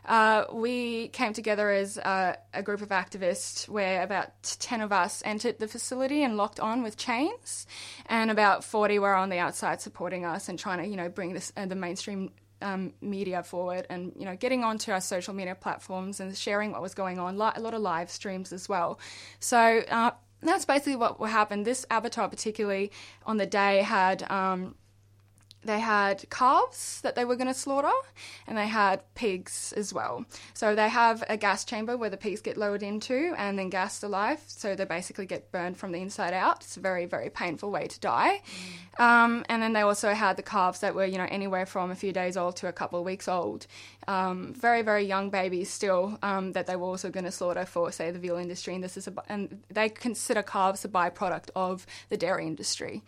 Uh, 0.05 0.47
we 0.53 1.07
came 1.09 1.33
together 1.33 1.71
as 1.71 1.99
uh, 1.99 2.35
a 2.53 2.65
group 2.65 2.83
of 2.83 2.89
activists 2.89 3.69
where 3.69 4.03
about 4.03 4.31
10 4.43 4.81
of 4.81 4.91
us 4.91 5.23
entered 5.25 5.61
the 5.61 5.69
facility 5.69 6.25
and 6.25 6.37
locked 6.37 6.59
on 6.59 6.83
with 6.83 6.97
chains, 6.97 7.69
and 8.07 8.33
about 8.33 8.65
40 8.65 8.99
were 8.99 9.15
on 9.15 9.29
the 9.29 9.39
outside 9.39 9.81
supporting 9.81 10.25
us 10.25 10.49
and 10.49 10.59
trying 10.59 10.79
to, 10.83 10.89
you 10.89 10.97
know, 10.97 11.09
bring 11.09 11.33
this 11.33 11.53
uh, 11.57 11.67
the 11.67 11.77
mainstream 11.77 12.33
um, 12.63 12.93
media 13.01 13.43
forward 13.43 13.87
and 13.91 14.13
you 14.17 14.25
know 14.25 14.37
getting 14.37 14.65
onto 14.65 14.93
our 14.93 15.01
social 15.01 15.35
media 15.35 15.55
platforms 15.55 16.21
and 16.21 16.37
sharing 16.37 16.73
what 16.73 16.83
was 16.83 16.95
going 16.95 17.19
on 17.19 17.35
a 17.35 17.61
lot 17.61 17.75
of 17.75 17.81
live 17.81 18.11
streams 18.11 18.53
as 18.53 18.69
well. 18.69 18.99
So 19.41 19.83
uh, 19.91 20.13
that's 20.43 20.65
basically 20.65 20.97
what 20.97 21.19
happened. 21.21 21.67
This 21.67 21.87
abattoir, 21.91 22.29
particularly 22.29 22.91
on 23.27 23.37
the 23.37 23.47
day 23.47 23.83
had 23.83 24.31
um, 24.31 24.75
they 25.65 25.81
had 25.81 26.29
calves 26.31 27.01
that 27.03 27.15
they 27.15 27.25
were 27.25 27.37
going 27.37 27.49
to 27.49 27.55
slaughter 27.55 27.93
and 28.47 28.59
they 28.59 28.67
had 28.67 29.03
pigs 29.15 29.73
as 29.77 29.93
well. 29.93 30.25
So 30.55 30.75
they 30.75 30.89
have 30.89 31.23
a 31.29 31.37
gas 31.37 31.65
chamber 31.65 31.97
where 31.97 32.11
the 32.11 32.17
pigs 32.17 32.41
get 32.41 32.57
lowered 32.57 32.83
into 32.83 33.35
and 33.39 33.59
then 33.59 33.71
gassed 33.71 34.03
alive. 34.03 34.41
So 34.47 34.75
they 34.75 34.85
basically 34.85 35.27
get 35.27 35.53
burned 35.53 35.77
from 35.77 35.93
the 35.93 36.01
inside 36.01 36.35
out. 36.35 36.63
It's 36.63 36.77
a 36.77 36.81
very, 36.81 37.07
very 37.07 37.31
painful 37.31 37.71
way 37.71 37.87
to 37.87 38.01
die. 38.01 38.43
Um, 38.99 39.45
and 39.49 39.63
then 39.63 39.73
they 39.73 39.83
also 39.83 40.13
had 40.13 40.37
the 40.37 40.43
calves 40.43 40.81
that 40.81 40.95
were, 40.95 41.07
you 41.07 41.17
know, 41.17 41.29
anywhere 41.31 41.65
from 41.65 41.91
a 41.91 41.95
few 41.95 42.13
days 42.13 42.37
old 42.37 42.57
to 42.57 42.69
a 42.69 42.73
couple 42.73 42.99
of 42.99 43.05
weeks 43.05 43.29
old. 43.29 43.67
Um, 44.09 44.53
very, 44.55 44.83
very 44.83 45.05
young 45.05 45.31
babies 45.31 45.71
still 45.71 46.19
um, 46.23 46.53
that 46.53 46.67
they 46.67 46.77
were 46.77 46.87
also 46.87 47.09
going 47.09 47.25
to 47.25 47.31
slaughter 47.31 47.65
for, 47.65 47.93
say, 47.93 48.11
the 48.11 48.19
veal 48.19 48.37
industry. 48.37 48.75
And 48.75 48.83
this 48.83 48.97
is 48.97 49.07
a, 49.07 49.15
and 49.29 49.63
they 49.71 49.89
consider 49.89 50.43
calves 50.43 50.85
a 50.85 50.89
byproduct 50.89 51.51
of 51.55 51.87
the 52.09 52.17
dairy 52.17 52.47
industry. 52.47 53.03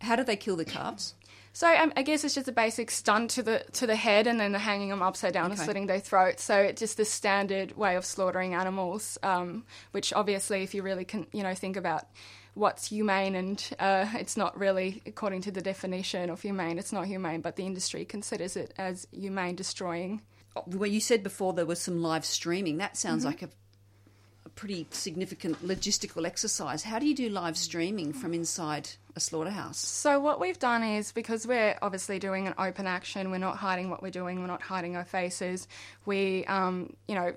How 0.00 0.16
did 0.16 0.26
they 0.26 0.36
kill 0.36 0.56
the 0.56 0.64
calves? 0.64 1.14
So 1.52 1.66
um, 1.66 1.92
I 1.96 2.02
guess 2.02 2.24
it's 2.24 2.34
just 2.34 2.48
a 2.48 2.52
basic 2.52 2.90
stun 2.90 3.28
to 3.28 3.42
the 3.42 3.64
to 3.72 3.86
the 3.86 3.96
head, 3.96 4.26
and 4.26 4.38
then 4.38 4.54
hanging 4.54 4.90
them 4.90 5.02
upside 5.02 5.32
down 5.32 5.50
and 5.50 5.58
slitting 5.58 5.86
their 5.86 6.00
throats. 6.00 6.44
So 6.44 6.56
it's 6.58 6.80
just 6.80 6.96
the 6.96 7.04
standard 7.04 7.76
way 7.76 7.96
of 7.96 8.04
slaughtering 8.04 8.54
animals, 8.54 9.18
um, 9.22 9.64
which 9.92 10.12
obviously, 10.12 10.62
if 10.62 10.74
you 10.74 10.82
really 10.82 11.04
can, 11.04 11.26
you 11.32 11.42
know, 11.42 11.54
think 11.54 11.76
about 11.76 12.06
what's 12.54 12.88
humane, 12.88 13.34
and 13.34 13.70
uh, 13.78 14.06
it's 14.14 14.36
not 14.36 14.58
really 14.58 15.02
according 15.06 15.42
to 15.42 15.50
the 15.50 15.60
definition 15.60 16.30
of 16.30 16.42
humane. 16.42 16.78
It's 16.78 16.92
not 16.92 17.06
humane, 17.06 17.40
but 17.40 17.56
the 17.56 17.66
industry 17.66 18.04
considers 18.04 18.56
it 18.56 18.74
as 18.78 19.06
humane, 19.12 19.54
destroying. 19.54 20.22
Well, 20.66 20.90
you 20.90 21.00
said 21.00 21.22
before 21.22 21.52
there 21.52 21.66
was 21.66 21.80
some 21.80 22.02
live 22.02 22.24
streaming. 22.24 22.78
That 22.78 22.96
sounds 22.96 23.24
like 23.24 23.42
a, 23.42 23.46
a 23.46 23.50
pretty 24.54 24.86
significant 24.90 25.66
logistical 25.66 26.26
exercise. 26.26 26.82
How 26.82 26.98
do 26.98 27.06
you 27.06 27.14
do 27.14 27.28
live 27.28 27.56
streaming 27.56 28.12
from 28.12 28.34
inside 28.34 28.90
a 29.16 29.20
slaughterhouse? 29.20 29.78
So 29.78 30.20
what 30.20 30.40
we've 30.40 30.58
done 30.58 30.82
is 30.82 31.12
because 31.12 31.46
we're 31.46 31.76
obviously 31.82 32.18
doing 32.18 32.46
an 32.46 32.54
open 32.58 32.86
action, 32.86 33.30
we're 33.30 33.38
not 33.38 33.56
hiding 33.56 33.90
what 33.90 34.02
we're 34.02 34.10
doing, 34.10 34.40
we're 34.40 34.46
not 34.46 34.62
hiding 34.62 34.96
our 34.96 35.04
faces. 35.04 35.68
We, 36.06 36.44
um, 36.46 36.94
you 37.06 37.14
know, 37.14 37.32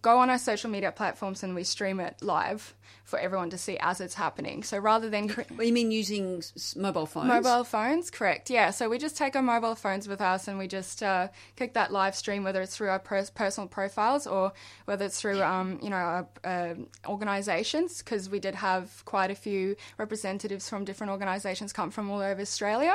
go 0.00 0.18
on 0.18 0.30
our 0.30 0.38
social 0.38 0.70
media 0.70 0.92
platforms 0.92 1.42
and 1.42 1.54
we 1.54 1.64
stream 1.64 2.00
it 2.00 2.16
live 2.22 2.74
for 3.04 3.18
everyone 3.18 3.50
to 3.50 3.58
see 3.58 3.76
as 3.78 4.00
it's 4.00 4.14
happening. 4.14 4.62
So 4.62 4.78
rather 4.78 5.10
than 5.10 5.28
cre- 5.28 5.42
Well, 5.56 5.66
you 5.66 5.72
mean 5.72 5.90
using 5.90 6.38
s- 6.38 6.76
mobile 6.76 7.04
phones? 7.04 7.26
Mobile 7.28 7.64
phones, 7.64 8.10
correct. 8.10 8.48
Yeah. 8.48 8.70
So 8.70 8.88
we 8.88 8.96
just 8.96 9.16
take 9.16 9.34
our 9.34 9.42
mobile 9.42 9.74
phones 9.74 10.06
with 10.06 10.20
us 10.20 10.46
and 10.46 10.56
we 10.56 10.68
just 10.68 11.02
uh, 11.02 11.28
click 11.56 11.74
that 11.74 11.92
live 11.92 12.14
stream, 12.14 12.44
whether 12.44 12.62
it's 12.62 12.76
through 12.76 12.88
our 12.90 13.00
pers- 13.00 13.28
personal 13.30 13.66
profiles 13.68 14.26
or 14.26 14.52
whether 14.84 15.04
it's 15.04 15.20
through, 15.20 15.42
um, 15.42 15.78
you 15.82 15.90
know, 15.90 15.96
our 15.96 16.26
uh, 16.44 16.74
organisations, 17.08 17.98
because 17.98 18.30
we 18.30 18.38
did 18.38 18.54
have 18.54 19.04
quite 19.04 19.30
a 19.30 19.34
few 19.34 19.76
representatives 19.98 20.68
from 20.68 20.84
different 20.84 21.10
organisations 21.10 21.72
come 21.72 21.90
from 21.90 22.08
all 22.10 22.20
over 22.20 22.40
Australia 22.40 22.94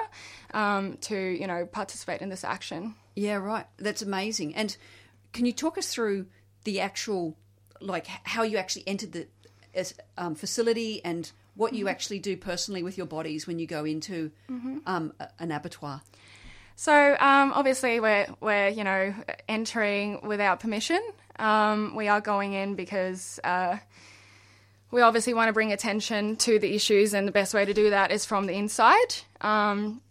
um, 0.53 0.97
to, 1.01 1.17
you 1.17 1.47
know, 1.47 1.65
participate 1.65 2.21
in 2.21 2.29
this 2.29 2.43
action. 2.43 2.95
Yeah, 3.15 3.35
right. 3.35 3.65
That's 3.77 4.01
amazing. 4.01 4.55
And 4.55 4.75
can 5.33 5.45
you 5.45 5.53
talk 5.53 5.77
us 5.77 5.93
through 5.93 6.27
the 6.67 6.81
actual, 6.81 7.37
like, 7.79 8.07
how 8.23 8.43
you 8.43 8.57
actually 8.57 8.83
entered 8.85 9.13
the 9.13 9.25
um, 10.17 10.35
facility 10.35 11.01
and 11.05 11.31
what 11.55 11.73
you 11.73 11.87
actually 11.87 12.19
do 12.19 12.35
personally 12.35 12.83
with 12.83 12.97
your 12.97 13.07
bodies 13.07 13.47
when 13.47 13.57
you 13.57 13.65
go 13.65 13.85
into 13.85 14.31
um, 14.85 15.13
an 15.39 15.51
abattoir? 15.51 16.01
So 16.75 16.93
um, 17.19 17.53
obviously 17.53 17.99
we're 18.01 18.27
we're 18.41 18.67
you 18.67 18.83
know 18.83 19.15
entering 19.47 20.27
without 20.27 20.59
permission. 20.59 21.01
Um, 21.39 21.95
we 21.95 22.09
are 22.09 22.19
going 22.19 22.51
in 22.51 22.75
because 22.75 23.39
uh, 23.45 23.77
we 24.91 25.01
obviously 25.01 25.33
want 25.33 25.47
to 25.47 25.53
bring 25.53 25.71
attention 25.71 26.35
to 26.47 26.59
the 26.59 26.75
issues, 26.75 27.13
and 27.13 27.25
the 27.25 27.31
best 27.31 27.53
way 27.53 27.63
to 27.63 27.73
do 27.73 27.91
that 27.91 28.11
is 28.11 28.25
from 28.25 28.45
the 28.45 28.53
inside. 28.53 29.15
Um, 29.39 30.01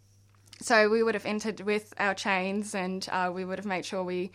so 0.60 0.88
we 0.88 1.02
would 1.02 1.14
have 1.14 1.26
entered 1.26 1.60
with 1.60 1.92
our 1.98 2.14
chains, 2.14 2.74
and 2.74 3.06
uh, 3.12 3.30
we 3.32 3.44
would 3.44 3.58
have 3.58 3.66
made 3.66 3.84
sure 3.84 4.02
we 4.02 4.32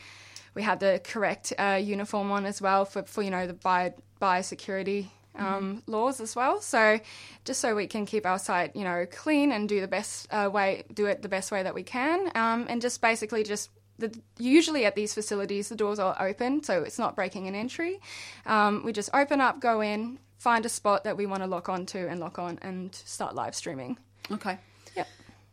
we 0.53 0.62
had 0.62 0.79
the 0.79 1.01
correct 1.03 1.53
uh, 1.58 1.79
uniform 1.81 2.31
on 2.31 2.46
as 2.46 2.62
well 2.62 2.86
for, 2.86 3.03
for 3.03 3.22
you 3.22 3.31
know 3.31 3.48
the 3.48 3.53
bio, 3.53 3.93
biosecurity 4.22 5.08
um, 5.36 5.81
laws 5.88 6.20
as 6.20 6.36
well. 6.36 6.62
So 6.62 7.00
just 7.46 7.62
so 7.62 7.75
we 7.75 7.88
can 7.88 8.05
keep 8.05 8.25
our 8.25 8.39
site 8.39 8.75
you 8.75 8.84
know 8.84 9.05
clean 9.12 9.51
and 9.51 9.67
do 9.70 9.81
the 9.81 9.88
best 9.88 10.27
uh, 10.31 10.50
way, 10.51 10.84
do 10.93 11.05
it 11.05 11.22
the 11.22 11.29
best 11.29 11.51
way 11.51 11.63
that 11.63 11.74
we 11.74 11.84
can, 11.84 12.31
um, 12.36 12.65
and 12.70 12.81
just 12.81 13.01
basically 13.01 13.43
just. 13.43 13.70
The, 13.98 14.20
usually 14.39 14.86
at 14.86 14.96
these 14.96 15.13
facilities, 15.13 15.70
the 15.70 15.75
doors 15.75 16.00
are 16.00 16.20
open, 16.20 16.63
so 16.63 16.81
it's 16.81 16.98
not 16.98 17.15
breaking 17.15 17.48
an 17.48 17.53
entry. 17.53 18.00
Um, 18.48 18.81
we 18.84 18.93
just 18.93 19.12
open 19.13 19.39
up, 19.41 19.60
go 19.60 19.81
in, 19.81 20.17
find 20.39 20.65
a 20.65 20.70
spot 20.70 21.03
that 21.03 21.17
we 21.17 21.27
want 21.27 21.43
to 21.43 21.48
lock 21.48 21.70
onto, 21.70 22.00
and 22.00 22.20
lock 22.20 22.39
on, 22.39 22.58
and 22.63 22.96
start 22.96 23.36
live 23.36 23.53
streaming. 23.53 24.00
Okay. 24.31 24.58
Yep. 24.96 25.08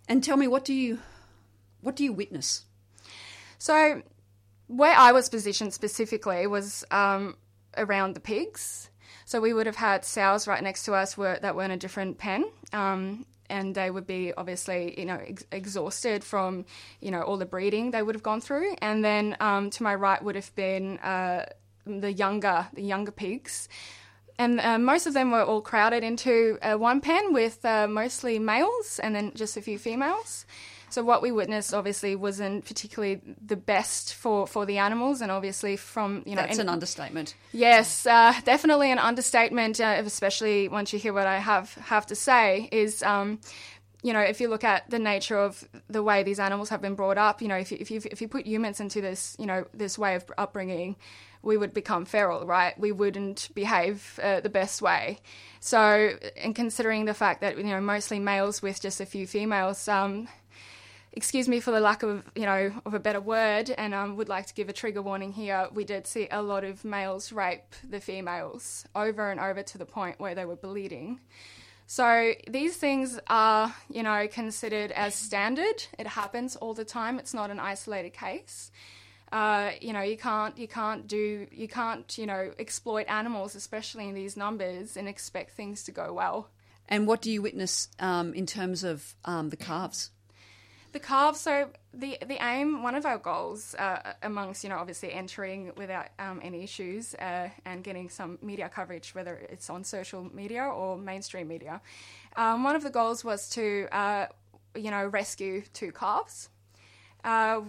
And 0.08 0.24
tell 0.24 0.38
me, 0.38 0.48
what 0.48 0.64
do 0.64 0.72
you, 0.72 0.98
what 1.82 1.94
do 1.94 2.04
you 2.04 2.12
witness? 2.14 2.64
So, 3.58 4.00
where 4.68 4.94
I 4.94 5.12
was 5.12 5.28
positioned 5.28 5.74
specifically 5.74 6.46
was 6.46 6.84
um, 6.90 7.36
around 7.76 8.14
the 8.14 8.20
pigs. 8.20 8.90
So 9.24 9.40
we 9.40 9.52
would 9.52 9.66
have 9.66 9.76
had 9.76 10.04
sows 10.04 10.46
right 10.46 10.62
next 10.62 10.84
to 10.84 10.94
us 10.94 11.18
were, 11.18 11.38
that 11.42 11.54
were 11.54 11.64
in 11.64 11.70
a 11.70 11.76
different 11.76 12.18
pen, 12.18 12.44
um, 12.72 13.26
and 13.50 13.74
they 13.74 13.90
would 13.90 14.06
be 14.06 14.32
obviously 14.34 14.98
you 14.98 15.06
know 15.06 15.20
ex- 15.26 15.44
exhausted 15.52 16.22
from 16.22 16.64
you 17.00 17.10
know 17.10 17.22
all 17.22 17.36
the 17.36 17.46
breeding 17.46 17.90
they 17.90 18.02
would 18.02 18.14
have 18.14 18.22
gone 18.22 18.40
through. 18.40 18.74
And 18.80 19.04
then 19.04 19.36
um, 19.40 19.70
to 19.70 19.82
my 19.82 19.94
right 19.94 20.22
would 20.22 20.34
have 20.34 20.54
been 20.54 20.98
uh, 20.98 21.46
the 21.86 22.12
younger 22.12 22.68
the 22.72 22.82
younger 22.82 23.12
pigs. 23.12 23.68
And 24.40 24.60
uh, 24.60 24.78
most 24.78 25.06
of 25.06 25.14
them 25.14 25.32
were 25.32 25.42
all 25.42 25.60
crowded 25.60 26.04
into 26.04 26.58
uh, 26.62 26.76
one 26.76 27.00
pen 27.00 27.32
with 27.32 27.64
uh, 27.64 27.88
mostly 27.88 28.38
males 28.38 29.00
and 29.02 29.14
then 29.14 29.32
just 29.34 29.56
a 29.56 29.60
few 29.60 29.78
females. 29.78 30.46
So 30.90 31.02
what 31.02 31.22
we 31.22 31.30
witnessed 31.32 31.74
obviously 31.74 32.16
wasn't 32.16 32.64
particularly 32.64 33.20
the 33.44 33.56
best 33.56 34.14
for, 34.14 34.46
for 34.46 34.66
the 34.66 34.78
animals, 34.78 35.20
and 35.20 35.30
obviously 35.30 35.76
from 35.76 36.22
you 36.26 36.34
know 36.34 36.42
That's 36.42 36.58
and- 36.58 36.68
an 36.68 36.72
understatement. 36.72 37.34
Yes, 37.52 38.06
uh, 38.06 38.34
definitely 38.44 38.90
an 38.90 38.98
understatement, 38.98 39.80
uh, 39.80 40.00
especially 40.04 40.68
once 40.68 40.92
you 40.92 40.98
hear 40.98 41.12
what 41.12 41.26
I 41.26 41.38
have 41.38 41.74
have 41.74 42.06
to 42.06 42.14
say. 42.14 42.68
Is 42.72 43.02
um, 43.02 43.40
you 44.02 44.12
know, 44.12 44.20
if 44.20 44.40
you 44.40 44.48
look 44.48 44.64
at 44.64 44.88
the 44.90 44.98
nature 44.98 45.38
of 45.38 45.66
the 45.88 46.02
way 46.02 46.22
these 46.22 46.38
animals 46.38 46.68
have 46.68 46.80
been 46.80 46.94
brought 46.94 47.18
up, 47.18 47.42
you 47.42 47.48
know, 47.48 47.56
if 47.56 47.72
you, 47.72 47.78
if 47.80 47.90
you 47.90 48.00
if 48.10 48.20
you 48.20 48.28
put 48.28 48.46
humans 48.46 48.80
into 48.80 49.00
this, 49.00 49.34
you 49.38 49.46
know, 49.46 49.66
this 49.74 49.98
way 49.98 50.14
of 50.14 50.24
upbringing, 50.38 50.96
we 51.42 51.56
would 51.56 51.74
become 51.74 52.04
feral, 52.04 52.46
right? 52.46 52.78
We 52.78 52.92
wouldn't 52.92 53.48
behave 53.54 54.18
uh, 54.22 54.40
the 54.40 54.48
best 54.48 54.82
way. 54.82 55.18
So, 55.60 56.10
and 56.36 56.54
considering 56.54 57.06
the 57.06 57.14
fact 57.14 57.40
that 57.40 57.56
you 57.58 57.64
know 57.64 57.80
mostly 57.80 58.20
males 58.20 58.62
with 58.62 58.80
just 58.80 59.00
a 59.00 59.06
few 59.06 59.26
females, 59.26 59.88
um, 59.88 60.28
excuse 61.18 61.48
me 61.48 61.58
for 61.58 61.72
the 61.72 61.80
lack 61.80 62.04
of 62.04 62.22
you 62.36 62.46
know 62.46 62.72
of 62.86 62.94
a 62.94 63.00
better 63.00 63.20
word 63.20 63.70
and 63.76 63.92
um, 63.92 64.14
would 64.14 64.28
like 64.28 64.46
to 64.46 64.54
give 64.54 64.68
a 64.68 64.72
trigger 64.72 65.02
warning 65.02 65.32
here. 65.32 65.66
We 65.72 65.82
did 65.82 66.06
see 66.06 66.28
a 66.30 66.40
lot 66.40 66.62
of 66.62 66.84
males 66.84 67.32
rape 67.32 67.74
the 67.82 67.98
females 67.98 68.86
over 68.94 69.28
and 69.28 69.40
over 69.40 69.64
to 69.64 69.78
the 69.78 69.84
point 69.84 70.20
where 70.20 70.36
they 70.36 70.44
were 70.44 70.54
bleeding. 70.54 71.18
So 71.88 72.34
these 72.48 72.76
things 72.76 73.18
are 73.26 73.74
you 73.90 74.04
know 74.04 74.28
considered 74.28 74.92
as 74.92 75.16
standard. 75.16 75.82
It 75.98 76.06
happens 76.06 76.54
all 76.54 76.72
the 76.72 76.84
time. 76.84 77.18
It's 77.18 77.34
not 77.34 77.50
an 77.50 77.58
isolated 77.58 78.12
case. 78.12 78.70
Uh, 79.32 79.72
you 79.80 79.92
know 79.92 80.02
you 80.02 80.16
can't 80.16 80.56
you 80.56 80.68
can't 80.68 81.08
do 81.08 81.48
you 81.50 81.66
can't 81.66 82.16
you 82.16 82.26
know 82.26 82.52
exploit 82.60 83.06
animals 83.08 83.56
especially 83.56 84.08
in 84.08 84.14
these 84.14 84.36
numbers 84.36 84.96
and 84.96 85.08
expect 85.08 85.50
things 85.50 85.82
to 85.82 85.90
go 85.90 86.12
well. 86.12 86.48
And 86.88 87.08
what 87.08 87.22
do 87.22 87.32
you 87.32 87.42
witness 87.42 87.88
um, 87.98 88.34
in 88.34 88.46
terms 88.46 88.84
of 88.84 89.16
um, 89.24 89.50
the 89.50 89.56
calves? 89.56 90.12
The 90.98 91.06
calves. 91.06 91.38
So 91.38 91.68
the 91.94 92.18
the 92.26 92.44
aim, 92.44 92.82
one 92.82 92.96
of 92.96 93.06
our 93.06 93.18
goals, 93.18 93.76
uh, 93.76 94.14
amongst 94.24 94.64
you 94.64 94.70
know 94.70 94.78
obviously 94.78 95.12
entering 95.12 95.70
without 95.76 96.08
um, 96.18 96.40
any 96.42 96.64
issues 96.64 97.14
uh, 97.14 97.50
and 97.64 97.84
getting 97.84 98.08
some 98.08 98.36
media 98.42 98.68
coverage, 98.68 99.14
whether 99.14 99.34
it's 99.48 99.70
on 99.70 99.84
social 99.84 100.28
media 100.34 100.64
or 100.64 100.98
mainstream 100.98 101.46
media, 101.46 101.80
um, 102.34 102.64
one 102.64 102.74
of 102.74 102.82
the 102.82 102.90
goals 102.90 103.24
was 103.24 103.48
to 103.50 103.86
uh, 103.92 104.26
you 104.74 104.90
know 104.90 105.06
rescue 105.06 105.62
two 105.72 105.92
calves. 105.92 106.48
Uh, 107.22 107.60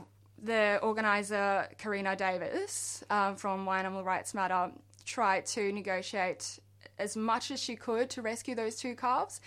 the 0.42 0.80
organizer 0.82 1.68
Karina 1.78 2.16
Davis 2.16 3.04
um, 3.12 3.36
from 3.36 3.64
Why 3.64 3.78
Animal 3.78 4.04
Rights 4.04 4.34
Matter 4.34 4.72
tried 5.06 5.46
to 5.48 5.72
negotiate 5.72 6.58
as 6.98 7.16
much 7.16 7.52
as 7.52 7.60
she 7.62 7.76
could 7.76 8.10
to 8.10 8.24
rescue 8.24 8.56
those 8.56 8.76
two 8.76 8.96
calves, 8.96 9.40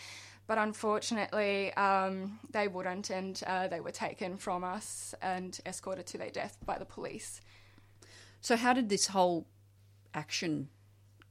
but 0.46 0.58
unfortunately 0.58 1.72
um, 1.74 2.38
they 2.50 2.68
wouldn't, 2.68 3.10
and 3.10 3.42
uh, 3.46 3.68
they 3.68 3.80
were 3.80 3.90
taken 3.90 4.36
from 4.36 4.64
us 4.64 5.14
and 5.22 5.58
escorted 5.66 6.06
to 6.06 6.18
their 6.18 6.30
death 6.30 6.58
by 6.64 6.78
the 6.78 6.84
police. 6.84 7.40
So, 8.40 8.56
how 8.56 8.72
did 8.72 8.88
this 8.88 9.06
whole 9.08 9.46
action 10.14 10.68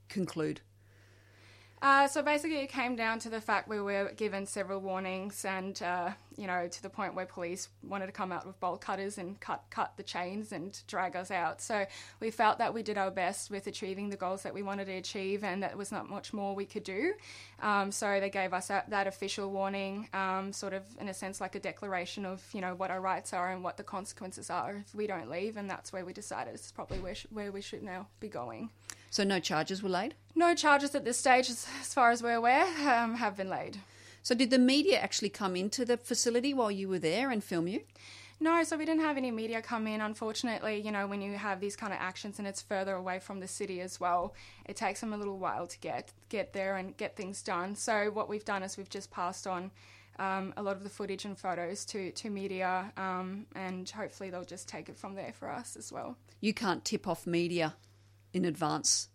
conclude? 0.08 0.62
Uh, 1.82 2.08
so 2.08 2.22
basically, 2.22 2.60
it 2.60 2.70
came 2.70 2.96
down 2.96 3.18
to 3.18 3.28
the 3.28 3.42
fact 3.42 3.68
we 3.68 3.82
were 3.82 4.12
given 4.16 4.46
several 4.46 4.80
warnings, 4.80 5.44
and 5.46 5.82
uh, 5.82 6.12
you 6.38 6.46
know, 6.46 6.68
to 6.68 6.84
the 6.84 6.90
point 6.90 7.16
where 7.16 7.26
police 7.26 7.70
wanted 7.82 8.06
to 8.06 8.12
come 8.12 8.32
out 8.32 8.46
with 8.46 8.60
bolt 8.60 8.82
cutters 8.82 9.18
and 9.18 9.40
cut 9.40 9.64
cut 9.72 9.94
the 9.98 10.04
chains 10.04 10.52
and 10.52 10.80
drag 10.86 11.16
us 11.16 11.32
out. 11.32 11.60
So 11.60 11.88
we 12.20 12.30
felt 12.30 12.60
that 12.60 12.72
we 12.72 12.84
did 12.84 13.00
our 13.00 13.10
best 13.10 13.50
with 13.50 13.66
achieving 13.66 14.12
the 14.12 14.16
goals 14.16 14.44
that 14.44 14.54
we 14.54 14.62
wanted 14.62 14.86
to 14.86 14.94
achieve, 14.94 15.44
and 15.44 15.64
that 15.64 15.76
was 15.76 15.92
not 15.92 16.08
much 16.08 16.34
more 16.34 16.54
we 16.54 16.66
could 16.66 16.84
do. 16.84 17.14
Um, 17.64 17.92
so 17.92 18.20
they 18.20 18.30
gave 18.30 18.54
us 18.54 18.68
that, 18.68 18.92
that 18.92 19.08
official 19.08 19.50
warning, 19.50 20.08
um, 20.14 20.54
sort 20.54 20.74
of 20.74 20.84
in 21.00 21.08
a 21.08 21.16
sense 21.16 21.42
like 21.42 21.56
a 21.56 21.60
declaration 21.60 22.28
of 22.28 22.44
you 22.54 22.62
know 22.62 22.76
what 22.76 22.92
our 22.92 23.02
rights 23.02 23.34
are 23.34 23.52
and 23.52 23.64
what 23.64 23.78
the 23.78 23.84
consequences 23.84 24.52
are 24.52 24.84
if 24.86 24.94
we 24.94 25.08
don't 25.08 25.32
leave, 25.32 25.58
and 25.58 25.68
that's 25.68 25.92
where 25.92 26.06
we 26.06 26.14
decided 26.14 26.54
it's 26.54 26.72
probably 26.72 27.00
where 27.00 27.16
sh- 27.16 27.26
where 27.32 27.52
we 27.52 27.62
should 27.62 27.82
now 27.82 28.06
be 28.20 28.28
going. 28.28 28.70
So, 29.12 29.26
no 29.26 29.42
charges 29.42 29.84
were 29.84 29.90
laid? 29.90 30.16
No 30.36 30.56
charges 30.56 30.96
at 30.96 31.04
this 31.04 31.18
stage, 31.18 31.50
as, 31.50 31.68
as 31.82 31.94
far 31.94 32.12
as 32.12 32.24
we're 32.24 32.36
aware, 32.36 32.66
um, 32.90 33.16
have 33.16 33.36
been 33.36 33.50
laid. 33.50 33.78
So, 34.24 34.34
did 34.34 34.52
the 34.52 34.58
media 34.58 35.00
actually 35.00 35.30
come 35.30 35.58
into 35.58 35.84
the 35.84 35.98
facility 35.98 36.54
while 36.54 36.72
you 36.72 36.88
were 36.88 36.98
there 36.98 37.30
and 37.30 37.44
film 37.44 37.68
you? 37.68 37.82
No, 38.40 38.64
so 38.64 38.78
we 38.78 38.86
didn't 38.86 39.02
have 39.02 39.18
any 39.18 39.30
media 39.30 39.62
come 39.62 39.86
in. 39.86 40.00
Unfortunately, 40.00 40.80
you 40.80 40.94
know, 40.94 41.08
when 41.08 41.22
you 41.22 41.34
have 41.34 41.60
these 41.60 41.76
kind 41.76 41.92
of 41.92 42.00
actions 42.00 42.40
and 42.40 42.48
it's 42.48 42.62
further 42.62 42.96
away 42.96 43.20
from 43.20 43.42
the 43.42 43.50
city 43.50 43.82
as 43.82 44.00
well, 44.00 44.34
it 44.66 44.78
takes 44.78 45.02
them 45.02 45.12
a 45.12 45.18
little 45.18 45.38
while 45.38 45.68
to 45.68 45.78
get 45.80 46.14
get 46.30 46.54
there 46.54 46.78
and 46.78 46.96
get 46.96 47.18
things 47.18 47.44
done. 47.44 47.76
So 47.76 48.10
what 48.12 48.30
we've 48.30 48.46
done 48.46 48.64
is 48.64 48.78
we've 48.78 48.90
just 48.90 49.12
passed 49.12 49.46
on 49.46 49.72
um, 50.20 50.54
a 50.56 50.64
lot 50.64 50.78
of 50.78 50.84
the 50.84 50.90
footage 50.90 51.26
and 51.26 51.38
photos 51.38 51.84
to 51.86 52.12
to 52.12 52.30
media, 52.30 52.92
um, 52.96 53.46
and 53.56 53.88
hopefully 53.90 54.30
they'll 54.30 54.46
just 54.46 54.70
take 54.70 54.88
it 54.88 54.98
from 54.98 55.16
there 55.16 55.34
for 55.34 55.50
us 55.50 55.76
as 55.76 55.92
well. 55.92 56.16
You 56.40 56.54
can't 56.54 56.84
tip 56.86 57.08
off 57.08 57.28
media 57.28 57.76
in 58.34 58.46
advance 58.46 59.10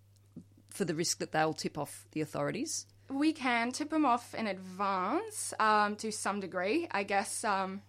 for 0.70 0.84
the 0.84 0.94
risk 0.94 1.18
that 1.18 1.32
they'll 1.32 1.54
tip 1.54 1.78
off 1.78 2.06
the 2.12 2.20
authorities. 2.20 2.86
We 3.08 3.32
can 3.32 3.72
tip 3.72 3.90
them 3.90 4.04
off 4.04 4.34
in 4.34 4.46
advance 4.46 5.54
um, 5.58 5.96
to 5.96 6.10
some 6.10 6.40
degree. 6.40 6.88
I 6.90 7.04
guess 7.04 7.44
um, 7.44 7.82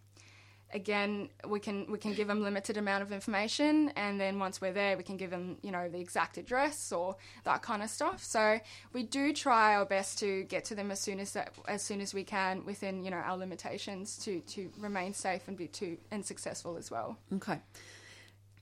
again 0.74 1.30
we 1.48 1.60
can 1.60 1.90
we 1.90 1.98
can 1.98 2.14
give 2.14 2.28
them 2.28 2.44
limited 2.44 2.78
amount 2.78 3.02
of 3.02 3.12
information, 3.12 3.90
and 3.96 4.20
then 4.20 4.40
once 4.40 4.62
we're 4.62 4.74
there, 4.74 4.96
we 4.96 5.04
can 5.04 5.18
give 5.18 5.32
them 5.32 5.58
you 5.62 5.72
know 5.72 5.90
the 5.90 6.00
exact 6.00 6.38
address 6.38 6.92
or 6.92 7.16
that 7.44 7.62
kind 7.62 7.82
of 7.82 7.90
stuff. 7.90 8.24
So 8.24 8.60
we 8.94 9.04
do 9.04 9.34
try 9.34 9.76
our 9.76 9.86
best 9.86 10.20
to 10.20 10.44
get 10.44 10.66
to 10.66 10.76
them 10.76 10.92
as 10.92 11.00
soon 11.00 11.20
as 11.20 11.34
that, 11.34 11.54
as 11.68 11.82
soon 11.82 12.00
as 12.00 12.14
we 12.14 12.24
can 12.24 12.64
within 12.66 13.04
you 13.04 13.12
know 13.12 13.18
our 13.18 13.38
limitations 13.38 14.18
to 14.20 14.42
to 14.42 14.70
remain 14.78 15.14
safe 15.14 15.48
and 15.48 15.58
be 15.58 15.68
to 15.68 15.98
and 16.12 16.26
successful 16.26 16.78
as 16.78 16.92
well. 16.92 17.18
Okay. 17.34 17.60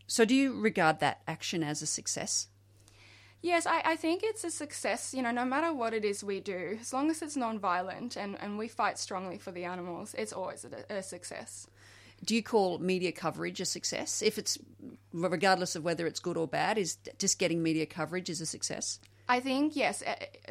So, 0.08 0.24
do 0.24 0.36
you 0.36 0.60
regard 0.60 1.00
that 1.00 1.22
action 1.28 1.64
as 1.64 1.82
a 1.82 1.88
success? 1.88 2.48
Yes, 3.46 3.68
I, 3.68 3.80
I 3.86 3.96
think 3.96 4.24
it's 4.24 4.44
a 4.44 4.50
success, 4.50 5.14
you 5.14 5.22
know, 5.22 5.30
no 5.30 5.46
matter 5.46 5.72
what 5.72 5.94
it 5.94 6.04
is 6.04 6.24
we 6.24 6.40
do, 6.40 6.80
as 6.82 6.92
long 6.92 7.12
as 7.12 7.22
it's 7.22 7.36
non 7.36 7.60
violent 7.60 8.16
and, 8.16 8.36
and 8.42 8.58
we 8.58 8.68
fight 8.68 8.98
strongly 8.98 9.38
for 9.38 9.52
the 9.52 9.66
animals, 9.66 10.16
it's 10.18 10.34
always 10.34 10.66
a, 10.66 10.96
a 10.96 11.04
success. 11.04 11.68
Do 12.24 12.34
you 12.34 12.42
call 12.42 12.80
media 12.80 13.12
coverage 13.12 13.62
a 13.62 13.66
success? 13.66 14.24
If 14.24 14.40
it's 14.40 14.58
regardless 15.14 15.76
of 15.76 15.84
whether 15.84 16.08
it's 16.08 16.20
good 16.20 16.38
or 16.38 16.48
bad, 16.48 16.80
is 16.80 16.98
just 17.20 17.38
getting 17.38 17.62
media 17.62 17.86
coverage 17.86 18.32
is 18.32 18.42
a 18.42 18.48
success? 18.48 19.00
I 19.30 19.42
think 19.42 19.76
yes, 19.76 20.02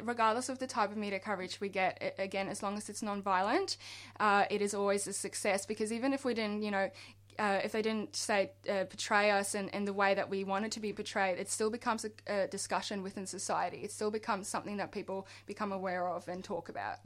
regardless 0.01 0.49
of 0.49 0.61
the 0.61 0.69
type 0.69 0.93
of 0.93 0.97
media 0.97 1.19
coverage 1.19 1.61
we 1.61 1.71
get, 1.71 2.15
again, 2.17 2.47
as 2.47 2.63
long 2.63 2.77
as 2.77 2.89
it's 2.89 3.03
non-violent, 3.03 3.77
uh, 4.21 4.45
it 4.51 4.63
is 4.63 4.73
always 4.73 5.09
a 5.09 5.13
success. 5.13 5.67
Because 5.67 5.93
even 5.93 6.13
if 6.13 6.25
we 6.25 6.33
didn't, 6.33 6.63
you 6.63 6.71
know, 6.71 6.91
uh, 7.39 7.61
if 7.65 7.73
they 7.73 7.83
didn't 7.83 8.17
say 8.17 8.53
uh, 8.69 8.85
portray 8.85 9.31
us 9.31 9.55
in, 9.55 9.69
in 9.71 9.85
the 9.85 9.93
way 9.93 10.15
that 10.15 10.29
we 10.31 10.45
wanted 10.45 10.73
to 10.73 10.81
be 10.81 10.93
portrayed, 10.93 11.39
it 11.39 11.51
still 11.51 11.71
becomes 11.71 12.05
a, 12.05 12.11
a 12.27 12.47
discussion 12.47 13.03
within 13.03 13.27
society. 13.27 13.79
It 13.79 13.93
still 13.93 14.11
becomes 14.11 14.49
something 14.49 14.77
that 14.79 14.93
people 14.93 15.27
become 15.47 15.73
aware 15.73 16.09
of 16.09 16.29
and 16.29 16.43
talk 16.43 16.69
about. 16.69 16.99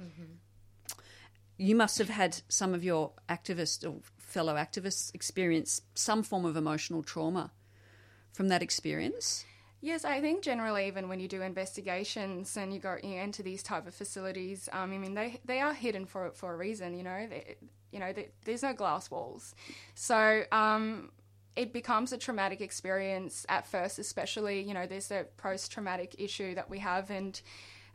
You 1.56 1.74
must 1.74 1.98
have 1.98 2.08
had 2.08 2.40
some 2.48 2.74
of 2.74 2.84
your 2.84 3.12
activists 3.28 3.88
or 3.88 4.00
fellow 4.18 4.54
activists 4.54 5.14
experience 5.14 5.82
some 5.94 6.22
form 6.22 6.44
of 6.44 6.56
emotional 6.56 7.02
trauma 7.02 7.50
from 8.32 8.48
that 8.48 8.62
experience. 8.62 9.44
Yes, 9.80 10.04
I 10.04 10.20
think 10.20 10.42
generally, 10.42 10.88
even 10.88 11.08
when 11.08 11.20
you 11.20 11.28
do 11.28 11.42
investigations 11.42 12.56
and 12.56 12.72
you 12.74 12.80
go 12.80 12.96
you 13.02 13.14
enter 13.14 13.44
these 13.44 13.62
type 13.62 13.86
of 13.86 13.94
facilities, 13.94 14.68
um, 14.72 14.92
I 14.92 14.98
mean 14.98 15.14
they 15.14 15.40
they 15.44 15.60
are 15.60 15.72
hidden 15.72 16.04
for 16.04 16.32
for 16.32 16.52
a 16.52 16.56
reason. 16.56 16.96
You 16.96 17.04
know, 17.04 17.26
they, 17.28 17.56
you 17.92 18.00
know, 18.00 18.12
they, 18.12 18.30
there's 18.44 18.64
no 18.64 18.72
glass 18.72 19.08
walls, 19.10 19.54
so 19.94 20.42
um, 20.50 21.12
it 21.54 21.72
becomes 21.72 22.12
a 22.12 22.18
traumatic 22.18 22.60
experience 22.60 23.46
at 23.48 23.68
first. 23.68 24.00
Especially, 24.00 24.62
you 24.62 24.74
know, 24.74 24.86
there's 24.86 25.08
the 25.08 25.28
post 25.36 25.70
traumatic 25.70 26.16
issue 26.18 26.56
that 26.56 26.68
we 26.68 26.80
have, 26.80 27.10
and 27.10 27.40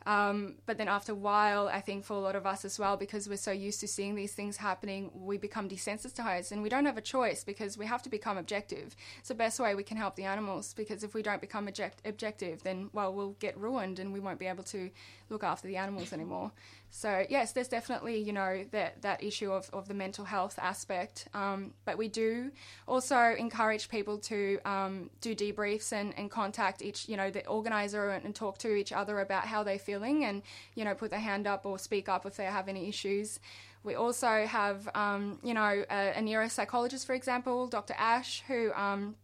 um, 0.06 0.56
but 0.66 0.76
then 0.76 0.88
after 0.88 1.12
a 1.12 1.14
while, 1.14 1.68
I 1.68 1.80
think 1.80 2.04
for 2.04 2.14
a 2.14 2.20
lot 2.20 2.36
of 2.36 2.46
us 2.46 2.64
as 2.64 2.78
well, 2.78 2.96
because 2.96 3.28
we're 3.28 3.36
so 3.36 3.52
used 3.52 3.80
to 3.80 3.88
seeing 3.88 4.14
these 4.14 4.34
things 4.34 4.58
happening, 4.58 5.10
we 5.14 5.38
become 5.38 5.68
desensitized 5.68 6.52
and 6.52 6.62
we 6.62 6.68
don't 6.68 6.84
have 6.84 6.98
a 6.98 7.02
choice 7.02 7.42
because 7.42 7.78
we 7.78 7.86
have 7.86 8.02
to 8.02 8.10
become 8.10 8.36
objective. 8.36 8.94
It's 9.18 9.28
the 9.28 9.34
best 9.34 9.58
way 9.58 9.74
we 9.74 9.82
can 9.82 9.96
help 9.96 10.16
the 10.16 10.24
animals 10.24 10.74
because 10.74 11.04
if 11.04 11.14
we 11.14 11.22
don't 11.22 11.40
become 11.40 11.68
object- 11.68 12.06
objective, 12.06 12.62
then, 12.62 12.90
well, 12.92 13.14
we'll 13.14 13.36
get 13.40 13.56
ruined 13.56 13.98
and 13.98 14.12
we 14.12 14.20
won't 14.20 14.38
be 14.38 14.46
able 14.46 14.64
to 14.64 14.90
look 15.30 15.42
after 15.42 15.66
the 15.66 15.78
animals 15.78 16.12
anymore. 16.12 16.52
So, 16.96 17.26
yes, 17.28 17.50
there's 17.50 17.66
definitely, 17.66 18.18
you 18.18 18.32
know, 18.32 18.64
that, 18.70 19.02
that 19.02 19.20
issue 19.20 19.50
of, 19.50 19.68
of 19.72 19.88
the 19.88 19.94
mental 19.94 20.24
health 20.24 20.60
aspect. 20.62 21.26
Um, 21.34 21.72
but 21.84 21.98
we 21.98 22.06
do 22.06 22.52
also 22.86 23.34
encourage 23.36 23.88
people 23.88 24.16
to 24.18 24.60
um, 24.64 25.10
do 25.20 25.34
debriefs 25.34 25.92
and, 25.92 26.16
and 26.16 26.30
contact 26.30 26.82
each, 26.82 27.08
you 27.08 27.16
know, 27.16 27.32
the 27.32 27.44
organizer 27.48 28.10
and, 28.10 28.24
and 28.24 28.32
talk 28.32 28.58
to 28.58 28.76
each 28.76 28.92
other 28.92 29.18
about 29.18 29.44
how 29.44 29.64
they're 29.64 29.76
feeling 29.76 30.24
and, 30.24 30.42
you 30.76 30.84
know, 30.84 30.94
put 30.94 31.10
their 31.10 31.18
hand 31.18 31.48
up 31.48 31.66
or 31.66 31.80
speak 31.80 32.08
up 32.08 32.26
if 32.26 32.36
they 32.36 32.44
have 32.44 32.68
any 32.68 32.88
issues. 32.88 33.40
We 33.82 33.96
also 33.96 34.46
have, 34.46 34.88
um, 34.94 35.40
you 35.42 35.52
know, 35.52 35.84
a, 35.90 36.12
a 36.12 36.22
neuropsychologist, 36.22 37.06
for 37.06 37.14
example, 37.14 37.66
Dr. 37.66 37.94
Ash, 37.98 38.44
who 38.46 38.72
um, 38.72 39.16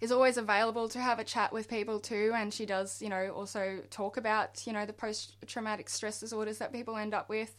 is 0.00 0.12
always 0.12 0.36
available 0.36 0.88
to 0.88 1.00
have 1.00 1.18
a 1.18 1.24
chat 1.24 1.52
with 1.52 1.68
people 1.68 2.00
too 2.00 2.32
and 2.34 2.52
she 2.52 2.66
does 2.66 3.00
you 3.02 3.08
know 3.08 3.30
also 3.34 3.80
talk 3.90 4.16
about 4.16 4.66
you 4.66 4.72
know 4.72 4.86
the 4.86 4.92
post 4.92 5.36
traumatic 5.46 5.88
stress 5.88 6.20
disorders 6.20 6.58
that 6.58 6.72
people 6.72 6.96
end 6.96 7.14
up 7.14 7.28
with 7.28 7.56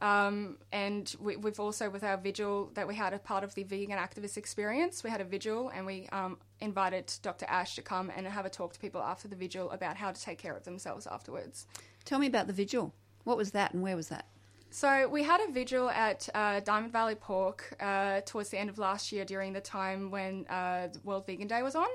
um, 0.00 0.58
and 0.72 1.14
we, 1.20 1.36
we've 1.36 1.60
also 1.60 1.88
with 1.88 2.02
our 2.02 2.16
vigil 2.16 2.70
that 2.74 2.88
we 2.88 2.96
had 2.96 3.14
a 3.14 3.18
part 3.18 3.44
of 3.44 3.54
the 3.54 3.62
vegan 3.62 3.98
activist 3.98 4.36
experience 4.36 5.04
we 5.04 5.10
had 5.10 5.20
a 5.20 5.24
vigil 5.24 5.70
and 5.74 5.86
we 5.86 6.08
um, 6.10 6.36
invited 6.60 7.12
dr 7.22 7.46
ash 7.48 7.76
to 7.76 7.82
come 7.82 8.10
and 8.16 8.26
have 8.26 8.44
a 8.44 8.50
talk 8.50 8.72
to 8.72 8.80
people 8.80 9.00
after 9.00 9.28
the 9.28 9.36
vigil 9.36 9.70
about 9.70 9.96
how 9.96 10.10
to 10.10 10.20
take 10.20 10.38
care 10.38 10.56
of 10.56 10.64
themselves 10.64 11.06
afterwards 11.06 11.66
Tell 12.04 12.18
me 12.18 12.26
about 12.26 12.46
the 12.46 12.52
vigil. 12.52 12.92
What 13.24 13.38
was 13.38 13.52
that 13.52 13.72
and 13.72 13.82
where 13.82 13.96
was 13.96 14.08
that? 14.08 14.26
So 14.74 15.06
we 15.06 15.22
had 15.22 15.40
a 15.40 15.52
vigil 15.52 15.88
at 15.88 16.28
uh, 16.34 16.58
Diamond 16.58 16.92
Valley 16.92 17.14
Pork 17.14 17.76
uh, 17.78 18.22
towards 18.22 18.48
the 18.48 18.58
end 18.58 18.68
of 18.68 18.76
last 18.76 19.12
year 19.12 19.24
during 19.24 19.52
the 19.52 19.60
time 19.60 20.10
when 20.10 20.46
uh, 20.48 20.88
World 21.04 21.28
Vegan 21.28 21.46
Day 21.46 21.62
was 21.62 21.76
on. 21.76 21.86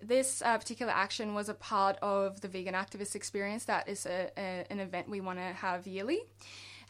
This 0.00 0.40
uh, 0.40 0.56
particular 0.56 0.92
action 0.92 1.34
was 1.34 1.48
a 1.48 1.54
part 1.54 1.96
of 2.02 2.40
the 2.40 2.46
Vegan 2.46 2.74
Activist 2.74 3.16
Experience. 3.16 3.64
That 3.64 3.88
is 3.88 4.06
a, 4.06 4.30
a, 4.38 4.64
an 4.70 4.78
event 4.78 5.08
we 5.08 5.20
want 5.20 5.40
to 5.40 5.44
have 5.44 5.88
yearly. 5.88 6.20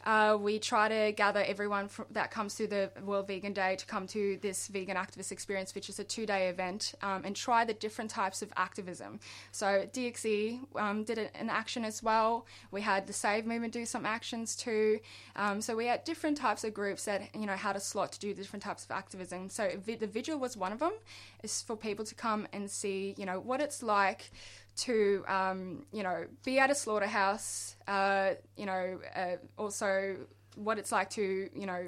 Uh, 0.05 0.37
we 0.39 0.59
try 0.59 0.87
to 0.87 1.11
gather 1.13 1.43
everyone 1.43 1.87
fr- 1.87 2.03
that 2.11 2.29
comes 2.29 2.55
to 2.55 2.67
the 2.67 2.91
World 3.03 3.27
Vegan 3.27 3.53
Day 3.53 3.75
to 3.75 3.85
come 3.87 4.05
to 4.07 4.37
this 4.41 4.67
Vegan 4.67 4.95
Activist 4.95 5.31
Experience, 5.31 5.73
which 5.73 5.89
is 5.89 5.97
a 5.99 6.03
two 6.03 6.27
day 6.27 6.47
event, 6.49 6.93
um, 7.01 7.23
and 7.25 7.35
try 7.35 7.65
the 7.65 7.73
different 7.73 8.11
types 8.11 8.43
of 8.43 8.53
activism. 8.55 9.19
So, 9.51 9.87
DXE 9.91 10.59
um, 10.75 11.03
did 11.03 11.17
an 11.17 11.49
action 11.49 11.83
as 11.83 12.03
well. 12.03 12.45
We 12.69 12.81
had 12.81 13.07
the 13.07 13.13
Save 13.13 13.47
Movement 13.47 13.73
do 13.73 13.85
some 13.85 14.05
actions 14.05 14.55
too. 14.55 14.99
Um, 15.35 15.59
so, 15.59 15.75
we 15.75 15.87
had 15.87 16.03
different 16.03 16.37
types 16.37 16.63
of 16.63 16.73
groups 16.73 17.05
that, 17.05 17.33
you 17.33 17.47
know, 17.47 17.53
had 17.53 17.75
a 17.75 17.79
slot 17.79 18.11
to 18.13 18.19
do 18.19 18.33
the 18.33 18.41
different 18.43 18.63
types 18.63 18.85
of 18.85 18.91
activism. 18.91 19.49
So, 19.49 19.71
the 19.85 20.07
vigil 20.07 20.37
was 20.37 20.55
one 20.55 20.71
of 20.71 20.79
them, 20.79 20.93
is 21.41 21.63
for 21.63 21.75
people 21.75 22.05
to 22.05 22.13
come 22.13 22.47
and 22.53 22.69
see, 22.69 23.15
you 23.17 23.25
know, 23.25 23.39
what 23.39 23.59
it's 23.59 23.81
like 23.81 24.29
to 24.77 25.23
um, 25.27 25.85
you 25.91 26.03
know 26.03 26.25
be 26.43 26.59
at 26.59 26.69
a 26.69 26.75
slaughterhouse 26.75 27.75
uh, 27.87 28.31
you 28.57 28.65
know 28.65 28.99
uh, 29.15 29.37
also 29.57 30.17
what 30.55 30.77
it's 30.77 30.91
like 30.91 31.09
to 31.11 31.49
you 31.53 31.65
know 31.65 31.87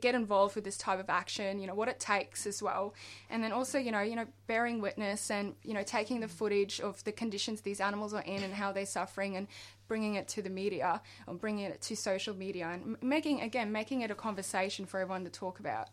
get 0.00 0.14
involved 0.14 0.54
with 0.54 0.64
this 0.64 0.76
type 0.76 1.00
of 1.00 1.10
action 1.10 1.58
you 1.58 1.66
know 1.66 1.74
what 1.74 1.88
it 1.88 2.00
takes 2.00 2.46
as 2.46 2.62
well. 2.62 2.94
And 3.30 3.42
then 3.42 3.52
also 3.52 3.78
you 3.78 3.90
know 3.90 4.00
you 4.00 4.16
know 4.16 4.26
bearing 4.46 4.80
witness 4.80 5.30
and 5.30 5.54
you 5.62 5.74
know 5.74 5.82
taking 5.82 6.20
the 6.20 6.28
footage 6.28 6.80
of 6.80 7.02
the 7.04 7.12
conditions 7.12 7.60
these 7.60 7.80
animals 7.80 8.14
are 8.14 8.22
in 8.22 8.42
and 8.42 8.54
how 8.54 8.72
they're 8.72 8.86
suffering 8.86 9.36
and 9.36 9.46
bringing 9.88 10.14
it 10.14 10.28
to 10.28 10.42
the 10.42 10.50
media 10.50 11.02
or 11.26 11.34
bringing 11.34 11.66
it 11.66 11.80
to 11.82 11.96
social 11.96 12.34
media 12.34 12.68
and 12.72 12.96
making 13.02 13.40
again 13.42 13.72
making 13.72 14.00
it 14.00 14.10
a 14.10 14.14
conversation 14.14 14.86
for 14.86 15.00
everyone 15.00 15.24
to 15.24 15.30
talk 15.30 15.60
about. 15.60 15.88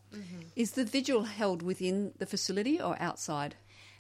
Is 0.56 0.72
the 0.72 0.86
vigil 0.86 1.24
held 1.24 1.62
within 1.62 2.14
the 2.18 2.26
facility 2.26 2.82
or 2.82 2.96
outside? 3.00 3.56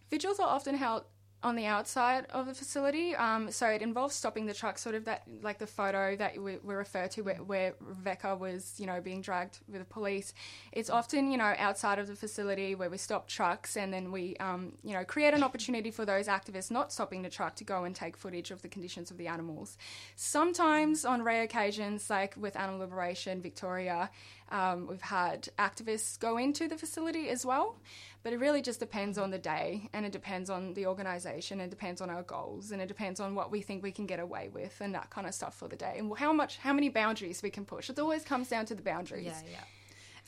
Vigils 0.09 0.39
are 0.39 0.47
often 0.47 0.75
held 0.75 1.03
on 1.41 1.55
the 1.55 1.65
outside 1.65 2.25
of 2.31 2.47
the 2.47 2.53
facility, 2.53 3.15
um, 3.15 3.49
so 3.49 3.67
it 3.67 3.81
involves 3.81 4.13
stopping 4.13 4.45
the 4.45 4.53
truck, 4.53 4.77
sort 4.77 4.93
of 4.93 5.05
that 5.05 5.23
like 5.41 5.57
the 5.57 5.67
photo 5.67 6.15
that 6.17 6.41
we, 6.41 6.57
we 6.57 6.73
refer 6.73 7.07
to 7.07 7.21
where, 7.21 7.35
where 7.35 7.73
Rebecca 7.79 8.35
was, 8.35 8.75
you 8.77 8.85
know, 8.85 8.99
being 8.99 9.21
dragged 9.21 9.59
with 9.69 9.79
the 9.79 9.85
police. 9.85 10.33
It's 10.73 10.89
often, 10.89 11.31
you 11.31 11.37
know, 11.37 11.53
outside 11.57 11.97
of 11.97 12.07
the 12.07 12.15
facility 12.15 12.75
where 12.75 12.89
we 12.89 12.97
stop 12.97 13.27
trucks 13.27 13.77
and 13.77 13.93
then 13.93 14.11
we, 14.11 14.35
um, 14.37 14.73
you 14.83 14.93
know, 14.93 15.05
create 15.05 15.33
an 15.33 15.41
opportunity 15.41 15.91
for 15.91 16.03
those 16.03 16.27
activists 16.27 16.71
not 16.71 16.91
stopping 16.91 17.21
the 17.21 17.29
truck 17.29 17.55
to 17.55 17.63
go 17.63 17.85
and 17.85 17.95
take 17.95 18.17
footage 18.17 18.51
of 18.51 18.61
the 18.61 18.67
conditions 18.67 19.09
of 19.09 19.17
the 19.17 19.27
animals. 19.27 19.77
Sometimes, 20.17 21.05
on 21.05 21.23
rare 21.23 21.43
occasions, 21.43 22.09
like 22.09 22.35
with 22.35 22.57
Animal 22.57 22.79
Liberation 22.79 23.41
Victoria, 23.41 24.09
um, 24.51 24.87
we've 24.87 25.01
had 25.01 25.47
activists 25.57 26.19
go 26.19 26.37
into 26.37 26.67
the 26.67 26.77
facility 26.77 27.29
as 27.29 27.45
well, 27.45 27.77
but 28.23 28.33
it 28.33 28.39
really 28.39 28.61
just 28.61 28.79
depends 28.79 29.17
on 29.17 29.31
the 29.31 29.37
day 29.37 29.89
and 29.93 30.05
it 30.05 30.11
depends 30.11 30.49
on 30.49 30.73
the 30.73 30.85
organisation, 30.87 31.59
it 31.59 31.69
depends 31.69 32.01
on 32.01 32.09
our 32.09 32.23
goals, 32.23 32.71
and 32.71 32.81
it 32.81 32.87
depends 32.87 33.19
on 33.19 33.35
what 33.35 33.51
we 33.51 33.61
think 33.61 33.83
we 33.83 33.91
can 33.91 34.05
get 34.05 34.19
away 34.19 34.49
with 34.49 34.75
and 34.81 34.93
that 34.95 35.09
kind 35.09 35.27
of 35.27 35.33
stuff 35.33 35.55
for 35.55 35.67
the 35.67 35.75
day, 35.75 35.95
and 35.97 36.15
how 36.17 36.33
much, 36.33 36.57
how 36.57 36.73
many 36.73 36.89
boundaries 36.89 37.41
we 37.41 37.49
can 37.49 37.65
push. 37.65 37.89
It 37.89 37.99
always 37.99 38.23
comes 38.23 38.49
down 38.49 38.65
to 38.67 38.75
the 38.75 38.81
boundaries. 38.81 39.25
Yeah, 39.25 39.41
yeah. 39.51 39.63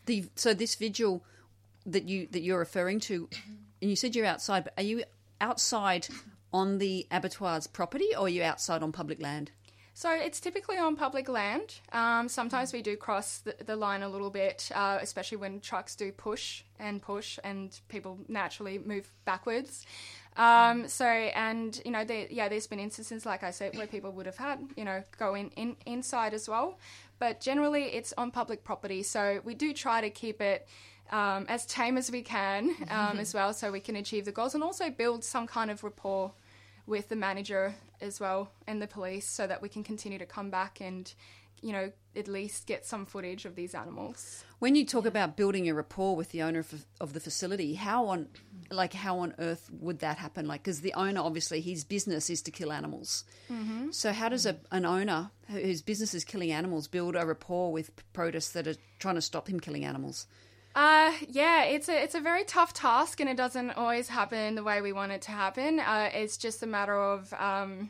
The 0.05 0.29
so 0.35 0.53
this 0.53 0.75
vigil 0.75 1.23
that 1.85 2.07
you 2.07 2.27
that 2.31 2.41
you're 2.41 2.59
referring 2.59 2.99
to, 3.01 3.29
and 3.81 3.89
you 3.89 3.95
said 3.95 4.15
you're 4.15 4.25
outside, 4.25 4.63
but 4.63 4.73
are 4.77 4.83
you 4.83 5.03
outside 5.39 6.07
on 6.53 6.77
the 6.77 7.07
abattoir's 7.11 7.67
property 7.67 8.15
or 8.15 8.25
are 8.25 8.29
you 8.29 8.43
outside 8.43 8.83
on 8.83 8.91
public 8.91 9.21
land? 9.21 9.51
So 9.93 10.11
it's 10.11 10.39
typically 10.39 10.77
on 10.77 10.95
public 10.95 11.27
land. 11.27 11.75
Um, 11.91 12.29
sometimes 12.29 12.71
we 12.73 12.81
do 12.81 12.95
cross 12.95 13.39
the, 13.39 13.55
the 13.65 13.75
line 13.75 14.03
a 14.03 14.09
little 14.09 14.29
bit, 14.29 14.71
uh, 14.73 14.99
especially 15.01 15.37
when 15.37 15.59
trucks 15.59 15.95
do 15.95 16.11
push 16.11 16.63
and 16.79 17.01
push, 17.01 17.37
and 17.43 17.77
people 17.89 18.17
naturally 18.27 18.79
move 18.79 19.11
backwards. 19.25 19.85
Um, 20.37 20.87
so 20.87 21.05
and 21.05 21.79
you 21.83 21.91
know, 21.91 22.05
there, 22.05 22.27
yeah, 22.29 22.47
there's 22.47 22.67
been 22.67 22.79
instances 22.79 23.25
like 23.25 23.43
I 23.43 23.51
said 23.51 23.75
where 23.75 23.87
people 23.87 24.11
would 24.13 24.25
have 24.25 24.37
had 24.37 24.59
you 24.77 24.85
know 24.85 25.03
go 25.17 25.35
in, 25.35 25.49
in 25.51 25.75
inside 25.85 26.33
as 26.33 26.47
well, 26.47 26.79
but 27.19 27.41
generally 27.41 27.83
it's 27.83 28.13
on 28.17 28.31
public 28.31 28.63
property. 28.63 29.03
So 29.03 29.41
we 29.43 29.55
do 29.55 29.73
try 29.73 30.01
to 30.01 30.09
keep 30.09 30.41
it. 30.41 30.67
Um, 31.11 31.45
as 31.49 31.65
tame 31.65 31.97
as 31.97 32.09
we 32.09 32.21
can 32.21 32.69
um, 32.89 33.19
as 33.19 33.33
well, 33.33 33.53
so 33.53 33.69
we 33.69 33.81
can 33.81 33.97
achieve 33.97 34.23
the 34.23 34.31
goals 34.31 34.55
and 34.55 34.63
also 34.63 34.89
build 34.89 35.25
some 35.25 35.45
kind 35.45 35.69
of 35.69 35.83
rapport 35.83 36.31
with 36.91 37.09
the 37.09 37.15
manager 37.15 37.73
as 38.01 38.19
well 38.19 38.51
and 38.67 38.81
the 38.81 38.87
police 38.87 39.27
so 39.27 39.47
that 39.47 39.61
we 39.61 39.69
can 39.69 39.83
continue 39.83 40.19
to 40.19 40.25
come 40.25 40.49
back 40.51 40.79
and 40.81 41.13
you 41.61 41.71
know 41.71 41.91
at 42.15 42.27
least 42.27 42.67
get 42.67 42.85
some 42.85 43.05
footage 43.05 43.45
of 43.45 43.55
these 43.55 43.73
animals 43.73 44.43
When 44.61 44.75
you 44.75 44.85
talk 44.85 45.07
about 45.07 45.35
building 45.35 45.67
a 45.69 45.73
rapport 45.73 46.15
with 46.15 46.29
the 46.29 46.43
owner 46.43 46.59
of, 46.59 46.85
of 46.99 47.13
the 47.13 47.19
facility, 47.19 47.73
how 47.73 48.09
on 48.09 48.27
like 48.69 48.93
how 48.93 49.17
on 49.17 49.33
earth 49.39 49.71
would 49.71 49.99
that 49.99 50.19
happen? 50.19 50.45
Like, 50.45 50.61
because 50.61 50.81
the 50.81 50.93
owner 50.93 51.19
obviously 51.19 51.61
his 51.61 51.83
business 51.83 52.29
is 52.29 52.43
to 52.43 52.51
kill 52.51 52.71
animals. 52.71 53.23
Mm-hmm. 53.51 53.89
So 53.89 54.11
how 54.11 54.29
does 54.29 54.45
a, 54.45 54.57
an 54.71 54.85
owner 54.85 55.31
whose 55.47 55.81
business 55.81 56.13
is 56.13 56.23
killing 56.23 56.51
animals 56.51 56.87
build 56.87 57.15
a 57.15 57.25
rapport 57.25 57.71
with 57.71 57.89
protests 58.13 58.51
that 58.51 58.67
are 58.67 58.75
trying 58.99 59.15
to 59.15 59.21
stop 59.21 59.49
him 59.49 59.59
killing 59.59 59.83
animals? 59.83 60.27
Uh, 60.73 61.11
yeah, 61.27 61.63
it's 61.63 61.89
a 61.89 62.03
it's 62.03 62.15
a 62.15 62.21
very 62.21 62.43
tough 62.45 62.73
task, 62.73 63.19
and 63.19 63.29
it 63.29 63.35
doesn't 63.35 63.71
always 63.71 64.07
happen 64.07 64.55
the 64.55 64.63
way 64.63 64.81
we 64.81 64.93
want 64.93 65.11
it 65.11 65.21
to 65.23 65.31
happen. 65.31 65.79
Uh, 65.79 66.09
it's 66.13 66.37
just 66.37 66.63
a 66.63 66.67
matter 66.67 66.95
of. 66.95 67.33
Um, 67.33 67.89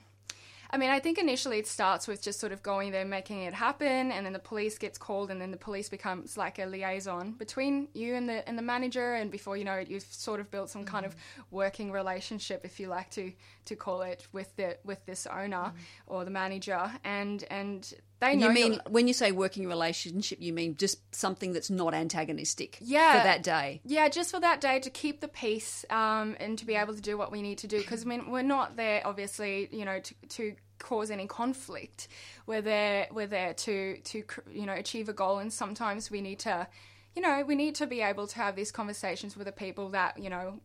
I 0.74 0.78
mean, 0.78 0.90
I 0.90 1.00
think 1.00 1.18
initially 1.18 1.60
it 1.60 1.68
starts 1.68 2.08
with 2.08 2.22
just 2.22 2.40
sort 2.40 2.54
of 2.54 2.64
going 2.64 2.92
there, 2.92 3.04
making 3.04 3.42
it 3.42 3.54
happen, 3.54 4.10
and 4.10 4.26
then 4.26 4.32
the 4.32 4.40
police 4.40 4.78
gets 4.78 4.98
called, 4.98 5.30
and 5.30 5.40
then 5.42 5.52
the 5.52 5.58
police 5.58 5.90
becomes 5.90 6.38
like 6.38 6.60
a 6.60 6.66
liaison 6.66 7.34
between 7.34 7.90
you 7.94 8.16
and 8.16 8.28
the 8.28 8.48
and 8.48 8.58
the 8.58 8.64
manager, 8.64 9.14
and 9.14 9.30
before 9.30 9.58
you 9.58 9.66
know 9.66 9.74
it, 9.74 9.90
you've 9.90 10.04
sort 10.04 10.40
of 10.40 10.50
built 10.50 10.70
some 10.70 10.86
kind 10.86 11.06
of 11.06 11.16
working 11.52 11.92
relationship, 11.92 12.62
if 12.64 12.80
you 12.80 12.88
like 12.88 13.12
to 13.12 13.32
to 13.66 13.76
call 13.76 14.02
it, 14.02 14.26
with 14.32 14.56
the 14.56 14.78
with 14.84 15.06
this 15.06 15.28
owner 15.28 15.74
or 16.08 16.26
the 16.26 16.32
manager, 16.32 16.92
and 17.04 17.44
and 17.52 17.94
they 18.22 18.36
know 18.38 18.48
You 18.48 18.54
mean 18.54 18.82
when 18.90 19.08
you 19.08 19.14
say 19.14 19.32
working 19.34 19.68
relationship, 19.68 20.40
you 20.42 20.54
mean 20.54 20.78
just 20.78 21.14
something 21.14 21.52
that's 21.52 21.70
not 21.70 21.94
antagonistic 21.94 22.78
Yeah. 22.80 23.18
for 23.18 23.24
that 23.28 23.44
day? 23.44 23.82
Yeah, 23.84 24.08
just 24.08 24.32
for 24.32 24.40
that 24.40 24.62
day 24.62 24.80
to 24.80 24.90
keep 24.90 25.20
the 25.20 25.28
peace 25.28 25.84
um, 25.90 26.38
and 26.40 26.58
to 26.60 26.66
be 26.66 26.76
able 26.76 26.94
to 26.96 27.02
do 27.02 27.18
what 27.18 27.32
we 27.32 27.42
need 27.42 27.58
to 27.58 27.68
do. 27.68 27.80
Because 27.80 28.06
I 28.06 28.08
mean, 28.08 28.32
we're 28.32 28.44
not 28.44 28.78
there, 28.78 29.02
obviously, 29.04 29.68
you 29.72 29.84
know, 29.84 30.00
to, 30.00 30.14
to 30.30 30.56
cause 30.80 31.12
any 31.12 31.28
conflict. 31.28 32.08
We're 32.46 32.62
there, 32.62 33.08
we're 33.12 33.28
there 33.28 33.54
to 33.56 33.98
to 33.98 34.24
you 34.52 34.66
know 34.66 34.74
achieve 34.74 35.10
a 35.10 35.14
goal, 35.14 35.40
and 35.40 35.52
sometimes 35.52 36.10
we 36.10 36.22
need 36.22 36.40
to, 36.40 36.68
you 37.16 37.22
know, 37.22 37.44
we 37.46 37.56
need 37.56 37.76
to 37.76 37.88
be 37.88 38.02
able 38.02 38.28
to 38.28 38.36
have 38.38 38.56
these 38.56 38.72
conversations 38.72 39.36
with 39.36 39.48
the 39.48 39.52
people 39.52 39.90
that 39.90 40.18
you 40.18 40.30
know 40.30 40.60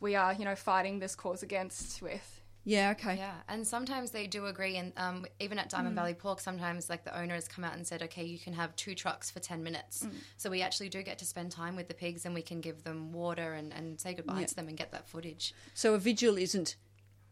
we 0.00 0.14
are, 0.14 0.32
you 0.32 0.44
know, 0.44 0.54
fighting 0.54 1.00
this 1.00 1.14
cause 1.14 1.42
against 1.42 2.00
with. 2.02 2.39
Yeah, 2.64 2.90
okay. 2.90 3.16
Yeah, 3.16 3.36
and 3.48 3.66
sometimes 3.66 4.10
they 4.10 4.26
do 4.26 4.46
agree, 4.46 4.76
and 4.76 4.92
um, 4.96 5.24
even 5.40 5.58
at 5.58 5.70
Diamond 5.70 5.94
Valley 5.94 6.14
Pork, 6.14 6.40
sometimes 6.40 6.90
like 6.90 7.04
the 7.04 7.18
owner 7.18 7.34
has 7.34 7.48
come 7.48 7.64
out 7.64 7.74
and 7.74 7.86
said, 7.86 8.02
"Okay, 8.02 8.24
you 8.24 8.38
can 8.38 8.52
have 8.52 8.76
two 8.76 8.94
trucks 8.94 9.30
for 9.30 9.40
ten 9.40 9.62
minutes." 9.62 10.06
So 10.36 10.50
we 10.50 10.60
actually 10.60 10.90
do 10.90 11.02
get 11.02 11.18
to 11.18 11.24
spend 11.24 11.52
time 11.52 11.74
with 11.74 11.88
the 11.88 11.94
pigs, 11.94 12.26
and 12.26 12.34
we 12.34 12.42
can 12.42 12.60
give 12.60 12.84
them 12.84 13.12
water 13.12 13.54
and, 13.54 13.72
and 13.72 13.98
say 13.98 14.12
goodbye 14.14 14.40
Yeah. 14.40 14.46
to 14.46 14.54
them 14.56 14.68
and 14.68 14.76
get 14.76 14.92
that 14.92 15.08
footage. 15.08 15.54
So 15.74 15.94
a 15.94 15.98
vigil 15.98 16.36
isn't 16.36 16.76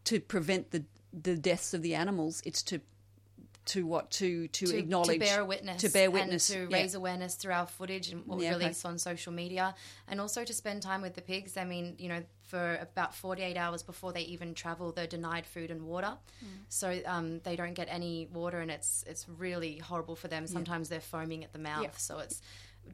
to 0.05 0.19
prevent 0.19 0.71
the 0.71 0.85
the 1.13 1.37
deaths 1.37 1.73
of 1.73 1.83
the 1.83 1.93
animals; 1.93 2.41
it's 2.45 2.63
to 2.63 2.81
to 3.65 3.85
what 3.85 4.09
to 4.11 4.47
to, 4.47 4.65
to, 4.67 4.77
acknowledge 4.77 5.13
to 5.13 5.19
bear 5.19 5.45
witness, 5.45 5.81
to 5.81 5.89
bear 5.89 6.09
witness 6.09 6.49
and 6.49 6.69
to 6.69 6.71
yeah. 6.71 6.81
raise 6.81 6.95
awareness 6.95 7.35
through 7.35 7.53
our 7.53 7.67
footage 7.67 8.09
and 8.11 8.25
what 8.25 8.39
Yeah, 8.39 8.49
we 8.51 8.55
okay. 8.55 8.63
release 8.65 8.85
on 8.85 8.97
social 8.97 9.31
media, 9.31 9.75
and 10.07 10.19
also 10.19 10.43
to 10.43 10.53
spend 10.53 10.81
time 10.81 11.01
with 11.01 11.13
the 11.15 11.21
pigs. 11.21 11.55
I 11.57 11.65
mean, 11.65 11.95
you 11.99 12.09
know, 12.09 12.23
for 12.43 12.79
about 12.81 13.13
forty-eight 13.13 13.57
hours 13.57 13.83
before 13.83 14.11
they 14.11 14.21
even 14.21 14.53
travel, 14.55 14.91
they're 14.91 15.05
denied 15.07 15.45
food 15.45 15.69
and 15.71 15.83
water, 15.83 16.17
Mm. 16.43 16.47
so 16.69 16.99
um, 17.05 17.39
they 17.43 17.55
don't 17.55 17.73
get 17.75 17.87
any 17.91 18.27
water, 18.33 18.59
and 18.59 18.71
it's 18.71 19.03
it's 19.07 19.27
really 19.29 19.77
horrible 19.77 20.15
for 20.15 20.27
them. 20.27 20.47
Sometimes 20.47 20.89
they're 20.89 20.99
foaming 21.01 21.43
at 21.43 21.53
the 21.53 21.59
mouth, 21.59 21.83
Yeah. 21.83 21.89
so 21.97 22.19
it's. 22.19 22.41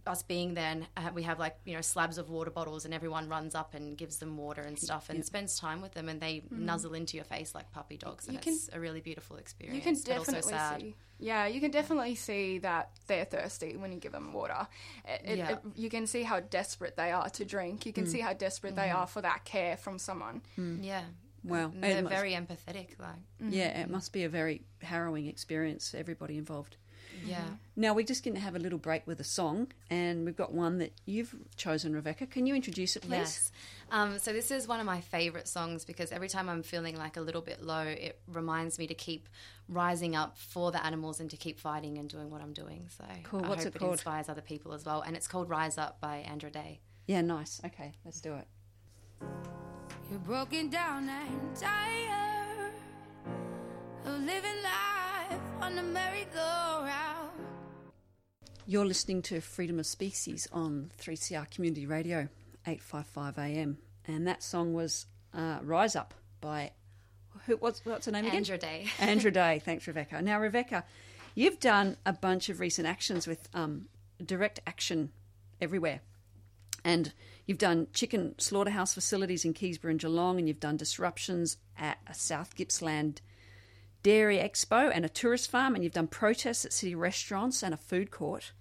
Us 0.07 0.21
being 0.21 0.53
there, 0.53 0.69
and 0.69 0.87
uh, 0.97 1.09
we 1.15 1.23
have 1.23 1.39
like 1.39 1.55
you 1.65 1.73
know 1.73 1.81
slabs 1.81 2.17
of 2.17 2.29
water 2.29 2.51
bottles, 2.51 2.85
and 2.85 2.93
everyone 2.93 3.27
runs 3.27 3.55
up 3.55 3.73
and 3.73 3.97
gives 3.97 4.17
them 4.17 4.37
water 4.37 4.61
and 4.61 4.77
stuff, 4.77 5.09
and 5.09 5.25
spends 5.25 5.57
time 5.57 5.81
with 5.81 5.93
them, 5.93 6.09
and 6.09 6.21
they 6.21 6.37
mm-hmm. 6.37 6.65
nuzzle 6.65 6.93
into 6.93 7.17
your 7.17 7.23
face 7.23 7.55
like 7.55 7.71
puppy 7.71 7.97
dogs, 7.97 8.27
and 8.27 8.37
Mm. 8.37 8.39
You 8.39 8.43
can- 8.43 8.53
it's 8.53 8.69
a 8.73 8.79
really 8.79 9.01
beautiful 9.01 9.37
experience. 9.37 9.75
You 9.77 9.81
can 9.81 9.93
but 9.93 10.17
also 10.19 10.31
definitely 10.33 10.51
sad. 10.53 10.81
see. 10.81 10.95
Yeah, 11.17 11.47
you 11.47 11.59
can 11.59 11.71
definitely 11.71 12.15
see 12.15 12.59
that 12.59 12.91
they're 13.07 13.25
thirsty 13.25 13.77
when 13.77 13.91
you 13.93 13.99
give 13.99 14.11
them 14.11 14.31
water. 14.33 14.67
It, 15.05 15.21
it- 15.23 15.37
Yeah. 15.37 15.51
it- 15.53 15.61
you 15.75 15.89
can 15.89 16.05
see 16.07 16.23
how 16.23 16.39
desperate 16.39 16.95
they 16.97 17.11
are 17.11 17.29
to 17.29 17.45
drink. 17.45 17.85
You 17.85 17.93
can 17.93 18.05
mm. 18.05 18.11
see 18.11 18.19
how 18.19 18.33
desperate 18.33 18.75
they 18.75 18.89
mm-hmm. 18.89 18.99
are 18.99 19.07
for 19.07 19.21
that 19.21 19.45
care 19.45 19.77
from 19.77 19.97
someone. 19.97 20.41
Mm. 20.57 20.83
Yeah. 20.83 21.01
Mm. 21.01 21.49
Wow, 21.49 21.71
And 21.73 21.83
They're 21.83 22.01
must- 22.03 22.15
very 22.15 22.33
empathetic, 22.33 22.99
like. 22.99 23.15
Mm-hmm. 23.41 23.49
yeah, 23.53 23.81
it 23.81 23.89
must 23.89 24.11
be 24.13 24.23
a 24.23 24.29
very 24.29 24.65
harrowing 24.81 25.27
experience 25.27 25.91
for 25.91 25.97
everybody 25.97 26.37
involved. 26.37 26.77
Yeah. 27.25 27.43
Now 27.75 27.93
we're 27.93 28.05
just 28.05 28.23
going 28.23 28.35
to 28.35 28.41
have 28.41 28.55
a 28.55 28.59
little 28.59 28.79
break 28.79 29.05
with 29.05 29.19
a 29.19 29.23
song, 29.23 29.67
and 29.89 30.25
we've 30.25 30.35
got 30.35 30.53
one 30.53 30.77
that 30.79 30.93
you've 31.05 31.35
chosen, 31.55 31.93
Rebecca. 31.93 32.25
Can 32.25 32.47
you 32.47 32.55
introduce 32.55 32.95
it, 32.95 33.01
please? 33.01 33.11
Yes. 33.11 33.51
Um, 33.91 34.17
so 34.19 34.33
this 34.33 34.49
is 34.51 34.67
one 34.67 34.79
of 34.79 34.85
my 34.85 35.01
favorite 35.01 35.47
songs 35.47 35.85
because 35.85 36.11
every 36.11 36.27
time 36.29 36.49
I'm 36.49 36.63
feeling 36.63 36.97
like 36.97 37.17
a 37.17 37.21
little 37.21 37.41
bit 37.41 37.61
low, 37.63 37.81
it 37.83 38.19
reminds 38.31 38.79
me 38.79 38.87
to 38.87 38.93
keep 38.95 39.29
rising 39.69 40.15
up 40.15 40.37
for 40.37 40.71
the 40.71 40.83
animals 40.83 41.19
and 41.19 41.29
to 41.29 41.37
keep 41.37 41.59
fighting 41.59 41.97
and 41.97 42.09
doing 42.09 42.29
what 42.31 42.41
I'm 42.41 42.53
doing. 42.53 42.87
So 42.97 43.03
Cool. 43.23 43.45
I 43.45 43.49
What's 43.49 43.63
hope 43.65 43.75
it 43.75 43.79
called? 43.79 43.91
inspires 43.93 44.29
other 44.29 44.41
people 44.41 44.73
as 44.73 44.85
well. 44.85 45.01
And 45.01 45.15
it's 45.15 45.27
called 45.27 45.49
Rise 45.49 45.77
Up 45.77 45.99
by 46.01 46.17
Andra 46.17 46.49
Day. 46.49 46.79
Yeah, 47.07 47.21
nice. 47.21 47.61
Okay, 47.63 47.93
let's 48.03 48.19
do 48.21 48.33
it. 48.35 48.47
You're 50.09 50.19
broken 50.19 50.69
down 50.69 51.09
and 51.09 51.55
tired 51.55 52.71
of 54.05 54.19
living 54.21 54.61
life 54.63 54.71
on 54.75 54.83
the 54.85 55.13
merry-go-round. 55.13 55.14
You're 58.67 58.85
listening 58.85 59.21
to 59.23 59.41
Freedom 59.41 59.77
of 59.77 59.85
Species 59.85 60.47
on 60.51 60.89
3CR 60.99 61.51
Community 61.51 61.85
Radio, 61.85 62.29
855 62.65 63.37
AM. 63.37 63.77
And 64.07 64.27
that 64.27 64.41
song 64.41 64.73
was 64.73 65.05
uh, 65.35 65.59
Rise 65.61 65.95
Up 65.95 66.15
by, 66.41 66.71
who, 67.45 67.57
what's, 67.57 67.85
what's 67.85 68.07
her 68.07 68.11
name 68.11 68.25
again? 68.25 68.37
Andra 68.37 68.57
Day. 68.57 68.87
Andra 68.99 69.29
Day. 69.29 69.61
Thanks, 69.63 69.85
Rebecca. 69.85 70.19
Now, 70.19 70.39
Rebecca, 70.39 70.83
you've 71.35 71.59
done 71.59 71.97
a 72.07 72.13
bunch 72.13 72.49
of 72.49 72.59
recent 72.59 72.87
actions 72.87 73.27
with 73.27 73.47
um, 73.53 73.85
direct 74.25 74.59
action 74.65 75.11
everywhere. 75.61 76.01
And 76.83 77.13
you've 77.45 77.59
done 77.59 77.85
chicken 77.93 78.33
slaughterhouse 78.39 78.95
facilities 78.95 79.45
in 79.45 79.53
Keysborough 79.53 79.91
and 79.91 79.99
Geelong, 79.99 80.39
and 80.39 80.47
you've 80.47 80.59
done 80.59 80.77
disruptions 80.77 81.57
at 81.77 81.99
a 82.07 82.15
South 82.15 82.55
Gippsland 82.55 83.21
Dairy 84.05 84.37
Expo 84.37 84.91
and 84.93 85.03
a 85.03 85.09
tourist 85.09 85.49
farm, 85.49 85.73
and 85.73 85.83
you've 85.83 85.93
done 85.93 86.05
protests 86.05 86.63
at 86.63 86.71
city 86.71 86.93
restaurants 86.93 87.63
and 87.63 87.73
a 87.73 87.77
food 87.77 88.11
court. 88.11 88.51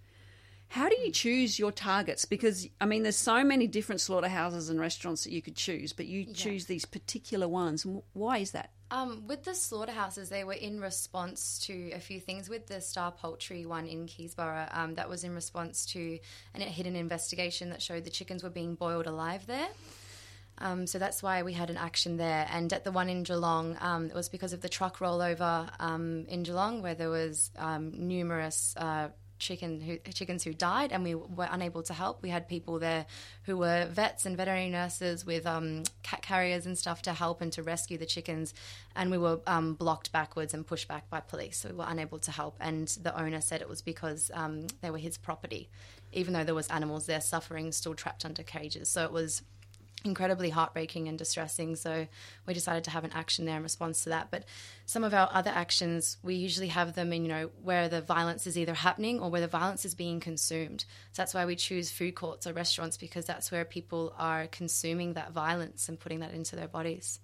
How 0.69 0.89
do 0.89 0.97
you 0.97 1.13
choose 1.13 1.59
your 1.59 1.71
targets? 1.71 2.25
Because, 2.25 2.67
I 2.81 2.87
mean, 2.87 3.03
there's 3.03 3.17
so 3.17 3.45
many 3.45 3.67
different 3.67 4.01
slaughterhouses 4.01 4.71
and 4.71 4.81
restaurants 4.81 5.23
that 5.25 5.33
you 5.35 5.43
could 5.43 5.55
choose, 5.55 5.93
but 5.93 6.07
you 6.07 6.25
choose 6.33 6.65
these 6.65 6.87
particular 6.87 7.47
ones. 7.47 7.87
Why 8.15 8.39
is 8.39 8.53
that? 8.53 8.71
Um, 8.91 9.27
with 9.27 9.45
the 9.45 9.55
slaughterhouses, 9.55 10.31
they 10.31 10.45
were 10.45 10.55
in 10.55 10.81
response 10.81 11.59
to 11.67 11.91
a 11.93 12.01
few 12.01 12.21
things. 12.21 12.49
With 12.49 12.67
the 12.67 12.81
Star 12.81 13.13
Poultry 13.13 13.67
one 13.67 13.87
in 13.87 14.07
Keysborough, 14.07 14.75
um, 14.75 14.95
that 14.95 15.11
was 15.11 15.25
in 15.25 15.35
response 15.35 15.85
to 15.93 16.19
an 16.55 16.63
hidden 16.63 16.97
investigation 16.97 17.69
that 17.69 17.83
showed 17.83 18.05
the 18.05 18.11
chickens 18.11 18.43
were 18.43 18.49
being 18.49 18.77
boiled 18.77 19.07
alive 19.07 19.47
there. 19.47 19.69
Um, 20.59 20.87
so 20.87 20.99
that's 20.99 21.23
why 21.23 21.43
we 21.43 21.53
had 21.53 21.71
an 21.71 21.77
action 21.77 22.17
there. 22.17 22.47
And 22.51 22.73
at 22.73 22.85
the 22.85 22.93
one 22.93 23.09
in 23.09 23.23
Geelong, 23.23 23.77
um, 23.81 24.07
it 24.07 24.15
was 24.15 24.29
because 24.29 24.53
of 24.53 24.61
the 24.61 24.69
truck 24.69 24.99
rollover 24.99 25.69
um, 25.81 26.27
in 26.29 26.43
Geelong, 26.43 26.83
where 26.83 26.95
there 26.95 27.11
was 27.11 27.51
um, 27.59 27.93
numerous 28.09 28.75
uh, 28.77 29.09
chicken 29.41 29.81
who, 29.81 29.99
chickens 30.13 30.45
who 30.45 30.55
died, 30.55 30.93
and 30.93 31.03
we 31.03 31.15
were 31.15 31.49
unable 31.51 31.83
to 31.83 31.93
help. 31.93 32.23
We 32.23 32.31
had 32.31 32.49
people 32.49 32.79
there 32.79 33.05
who 33.43 33.59
were 33.59 33.87
vets 33.91 34.27
and 34.27 34.37
veterinary 34.37 34.71
nurses 34.71 35.27
with 35.27 35.45
um, 35.45 35.83
cat 36.03 36.23
carriers 36.23 36.67
and 36.67 36.79
stuff 36.79 37.03
to 37.03 37.13
help 37.13 37.41
and 37.41 37.53
to 37.55 37.63
rescue 37.63 37.99
the 37.99 38.07
chickens, 38.07 38.55
and 38.95 39.11
we 39.11 39.19
were 39.19 39.41
um, 39.47 39.75
blocked 39.75 40.13
backwards 40.13 40.55
and 40.55 40.65
pushed 40.67 40.87
back 40.87 41.11
by 41.11 41.21
police. 41.21 41.59
So 41.59 41.71
we 41.71 41.75
were 41.75 41.87
unable 41.89 42.21
to 42.21 42.31
help. 42.31 42.57
And 42.61 42.87
the 43.03 43.19
owner 43.21 43.41
said 43.41 43.61
it 43.61 43.69
was 43.69 43.83
because 43.83 44.31
they 44.81 44.91
were 44.91 44.99
his 44.99 45.19
property, 45.19 45.69
even 46.13 46.33
though 46.33 46.45
there 46.45 46.55
was 46.55 46.69
animals 46.69 47.07
there 47.07 47.21
suffering, 47.21 47.73
still 47.73 47.95
trapped 47.95 48.25
under 48.25 48.45
cages. 48.45 48.89
So 48.89 49.05
it 49.05 49.13
was 49.13 49.43
incredibly 50.05 50.51
heartbreaking 50.51 51.09
and 51.09 51.19
distressing. 51.19 51.77
So 51.77 52.07
we 52.47 52.55
decided 52.55 52.85
to 52.85 52.91
have 52.91 53.05
an 53.05 53.13
action 53.15 53.47
there 53.47 53.57
in 53.57 53.63
response 53.63 54.05
to 54.05 54.11
that. 54.11 54.31
But 54.31 54.45
some 54.85 55.03
of 55.03 55.15
our 55.15 55.31
other 55.33 55.51
actions, 55.51 56.19
we 56.23 56.35
usually 56.35 56.69
have 56.69 56.95
them 56.95 57.13
in, 57.13 57.23
you 57.25 57.29
know, 57.29 57.51
where 57.63 57.89
the 57.89 58.03
violence 58.03 58.47
is 58.47 58.59
either 58.59 58.75
happening 58.75 59.19
or 59.19 59.31
where 59.31 59.41
the 59.41 59.49
violence 59.49 59.85
is 59.85 59.95
being 59.95 60.21
consumed. 60.21 60.83
So 61.13 61.23
that's 61.23 61.33
why 61.33 61.47
we 61.47 61.57
choose 61.57 61.91
food 61.91 62.15
courts 62.15 62.47
or 62.47 62.53
restaurants 62.53 62.99
because 62.99 63.25
that's 63.25 63.51
where 63.51 63.65
people 63.65 64.15
are 64.19 64.47
consuming 64.49 65.15
that 65.15 65.33
violence 65.33 65.89
and 65.89 65.99
putting 65.99 66.21
that 66.21 66.35
into 66.35 66.55
their 66.55 66.69
bodies. 66.69 67.19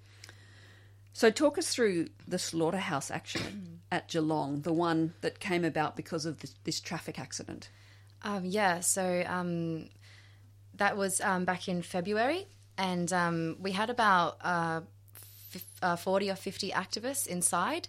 So, 1.12 1.28
talk 1.28 1.58
us 1.58 1.74
through 1.74 2.06
the 2.28 2.38
slaughterhouse 2.38 3.10
action 3.10 3.80
at 3.90 4.06
Geelong, 4.08 4.60
the 4.62 4.72
one 4.72 5.12
that 5.22 5.40
came 5.40 5.64
about 5.64 5.96
because 5.96 6.24
of 6.24 6.38
this, 6.38 6.54
this 6.62 6.80
traffic 6.80 7.18
accident. 7.18 7.68
Um, 8.22 8.44
yeah, 8.44 8.78
so 8.78 9.24
um, 9.26 9.88
that 10.76 10.96
was 10.96 11.20
um, 11.20 11.44
back 11.44 11.68
in 11.68 11.82
February, 11.82 12.46
and 12.78 13.12
um, 13.12 13.56
we 13.60 13.72
had 13.72 13.90
about 13.90 14.38
uh, 14.42 14.80
fif- 15.50 15.64
uh, 15.82 15.96
40 15.96 16.30
or 16.30 16.34
50 16.36 16.70
activists 16.70 17.26
inside. 17.26 17.88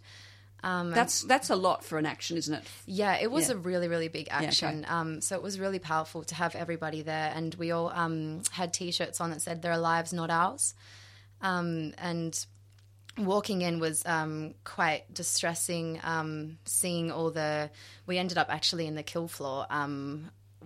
Um, 0.63 0.91
That's 0.91 1.23
that's 1.23 1.49
a 1.49 1.55
lot 1.55 1.83
for 1.83 1.97
an 1.97 2.05
action, 2.05 2.37
isn't 2.37 2.53
it? 2.53 2.63
Yeah, 2.85 3.17
it 3.19 3.31
was 3.31 3.49
Yeah. 3.49 3.55
a 3.55 3.57
really, 3.57 3.87
really 3.87 4.09
big 4.09 4.27
okay. 4.27 4.45
action. 4.45 4.85
um, 4.87 5.19
so 5.19 5.35
it 5.35 5.41
was 5.41 5.59
really 5.59 5.79
powerful 5.79 6.23
to 6.25 6.35
have 6.35 6.53
everybody 6.55 7.01
there, 7.01 7.31
and 7.33 7.55
we 7.55 7.71
all 7.71 7.89
um, 7.89 8.43
had 8.51 8.71
T-shirts 8.71 9.19
on 9.19 9.31
that 9.31 9.41
said 9.41 9.63
"Their 9.63 9.77
lives, 9.79 10.13
not 10.13 10.29
ours," 10.29 10.75
um, 11.41 11.95
and 11.97 12.45
walking 13.17 13.63
in 13.63 13.79
was 13.79 14.05
um, 14.05 14.53
quite 14.63 15.11
distressing. 15.11 15.99
Um, 16.03 16.59
seeing 16.65 17.11
all 17.11 17.31
the, 17.31 17.71
we 18.05 18.19
ended 18.19 18.37
up 18.37 18.47
actually 18.51 18.85
in 18.85 18.93
the 18.93 19.03
kill 19.03 19.27
floor. 19.27 19.65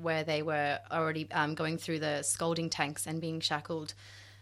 Where 0.01 0.23
they 0.23 0.41
were 0.41 0.79
already 0.91 1.31
um, 1.31 1.55
going 1.55 1.77
through 1.77 1.99
the 1.99 2.21
scalding 2.23 2.69
tanks 2.69 3.07
and 3.07 3.21
being 3.21 3.39
shackled. 3.39 3.93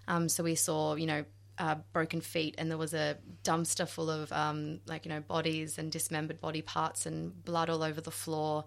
Um, 0.08 0.28
so 0.28 0.44
we 0.44 0.56
saw, 0.56 0.96
you 0.96 1.06
know, 1.06 1.26
uh, 1.58 1.76
broken 1.94 2.22
feet, 2.22 2.56
and 2.58 2.70
there 2.70 2.78
was 2.78 2.94
a 2.94 3.18
dumpster 3.44 3.88
full 3.88 4.10
of, 4.10 4.32
um, 4.32 4.80
like, 4.88 5.06
you 5.06 5.10
know, 5.10 5.22
bodies 5.22 5.78
and 5.78 5.92
dismembered 5.92 6.42
body 6.42 6.62
parts 6.62 7.06
and 7.06 7.44
blood 7.46 7.70
all 7.70 7.84
over 7.84 8.02
the 8.02 8.12
floor. 8.12 8.66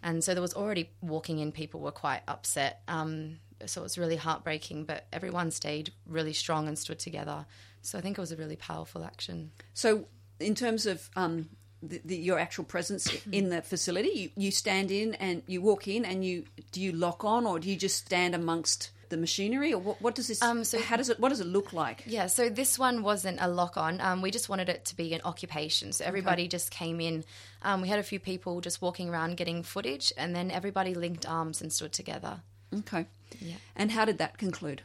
and 0.00 0.22
so 0.22 0.32
there 0.32 0.42
was 0.42 0.54
already 0.54 0.90
walking 1.00 1.40
in. 1.40 1.50
People 1.50 1.80
were 1.80 1.90
quite 1.90 2.22
upset. 2.28 2.82
Um, 2.86 3.38
so 3.66 3.80
it 3.80 3.84
was 3.84 3.98
really 3.98 4.16
heartbreaking, 4.16 4.84
but 4.84 5.06
everyone 5.12 5.50
stayed 5.50 5.92
really 6.06 6.32
strong 6.32 6.68
and 6.68 6.78
stood 6.78 7.00
together. 7.00 7.46
So 7.82 7.98
I 7.98 8.00
think 8.00 8.16
it 8.16 8.20
was 8.20 8.32
a 8.32 8.36
really 8.36 8.56
powerful 8.56 9.04
action. 9.04 9.50
So, 9.74 10.06
in 10.38 10.54
terms 10.54 10.86
of 10.86 11.10
um, 11.16 11.48
the, 11.82 12.00
the, 12.04 12.16
your 12.16 12.38
actual 12.38 12.64
presence 12.64 13.08
in 13.32 13.50
the 13.50 13.62
facility, 13.62 14.08
you, 14.08 14.30
you 14.36 14.50
stand 14.50 14.90
in 14.90 15.14
and 15.14 15.42
you 15.46 15.60
walk 15.62 15.88
in, 15.88 16.04
and 16.04 16.24
you 16.24 16.44
do 16.72 16.80
you 16.80 16.92
lock 16.92 17.24
on, 17.24 17.46
or 17.46 17.58
do 17.58 17.68
you 17.68 17.76
just 17.76 18.06
stand 18.06 18.34
amongst 18.34 18.90
the 19.08 19.16
machinery, 19.16 19.72
or 19.72 19.78
what, 19.80 20.02
what 20.02 20.14
does 20.14 20.28
this? 20.28 20.42
Um, 20.42 20.64
so- 20.64 20.80
how 20.80 20.96
does 20.96 21.08
it? 21.08 21.18
What 21.18 21.30
does 21.30 21.40
it 21.40 21.46
look 21.46 21.72
like? 21.72 22.04
Yeah, 22.06 22.26
so 22.26 22.48
this 22.48 22.78
one 22.78 23.02
wasn't 23.02 23.38
a 23.40 23.48
lock 23.48 23.76
on. 23.76 24.00
Um, 24.00 24.22
we 24.22 24.30
just 24.30 24.48
wanted 24.48 24.68
it 24.68 24.84
to 24.86 24.96
be 24.96 25.14
an 25.14 25.20
occupation. 25.24 25.92
So 25.92 26.04
everybody 26.04 26.48
just 26.48 26.70
came 26.70 27.00
in. 27.00 27.24
Um, 27.62 27.80
we 27.80 27.88
had 27.88 27.98
a 27.98 28.02
few 28.02 28.20
people 28.20 28.60
just 28.60 28.82
walking 28.82 29.08
around 29.08 29.36
getting 29.36 29.62
footage, 29.62 30.12
and 30.16 30.34
then 30.34 30.50
everybody 30.50 30.94
linked 30.94 31.26
arms 31.26 31.62
and 31.62 31.72
stood 31.72 31.92
together. 31.92 32.40
Okay. 32.80 33.06
Yeah. 33.40 33.56
And 33.76 33.90
how 33.90 34.04
did 34.04 34.18
that 34.18 34.36
conclude? 34.36 34.82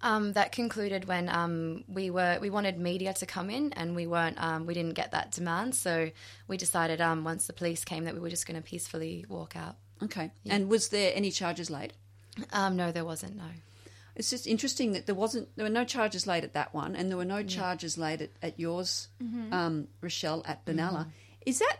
Um, 0.00 0.32
that 0.34 0.52
concluded 0.52 1.06
when 1.06 1.28
um, 1.28 1.82
we 1.88 2.10
were 2.10 2.38
we 2.40 2.50
wanted 2.50 2.78
media 2.78 3.12
to 3.14 3.26
come 3.26 3.50
in, 3.50 3.72
and 3.72 3.96
we 3.96 4.06
weren't. 4.06 4.40
Um, 4.40 4.64
we 4.64 4.74
didn't 4.74 4.94
get 4.94 5.10
that 5.10 5.32
demand, 5.32 5.74
so 5.74 6.10
we 6.46 6.56
decided 6.56 7.00
um, 7.00 7.24
once 7.24 7.48
the 7.48 7.52
police 7.52 7.84
came 7.84 8.04
that 8.04 8.14
we 8.14 8.20
were 8.20 8.30
just 8.30 8.46
going 8.46 8.56
to 8.56 8.62
peacefully 8.62 9.24
walk 9.28 9.56
out. 9.56 9.76
Okay. 10.02 10.30
And 10.48 10.68
was 10.68 10.90
there 10.90 11.10
any 11.14 11.32
charges 11.32 11.68
laid? 11.68 11.94
Um, 12.52 12.76
no, 12.76 12.92
there 12.92 13.04
wasn't. 13.04 13.36
No. 13.36 13.50
It's 14.14 14.30
just 14.30 14.46
interesting 14.46 14.92
that 14.92 15.06
there 15.06 15.14
wasn't 15.14 15.48
there 15.56 15.64
were 15.64 15.70
no 15.70 15.84
charges 15.84 16.26
laid 16.26 16.44
at 16.44 16.54
that 16.54 16.74
one, 16.74 16.94
and 16.94 17.10
there 17.10 17.16
were 17.16 17.24
no 17.24 17.42
charges 17.42 17.98
laid 17.98 18.22
at, 18.22 18.30
at 18.42 18.60
yours, 18.60 19.08
um, 19.52 19.88
Rochelle, 20.00 20.42
at 20.46 20.64
Benalla. 20.64 21.06
Is 21.46 21.58
that 21.60 21.78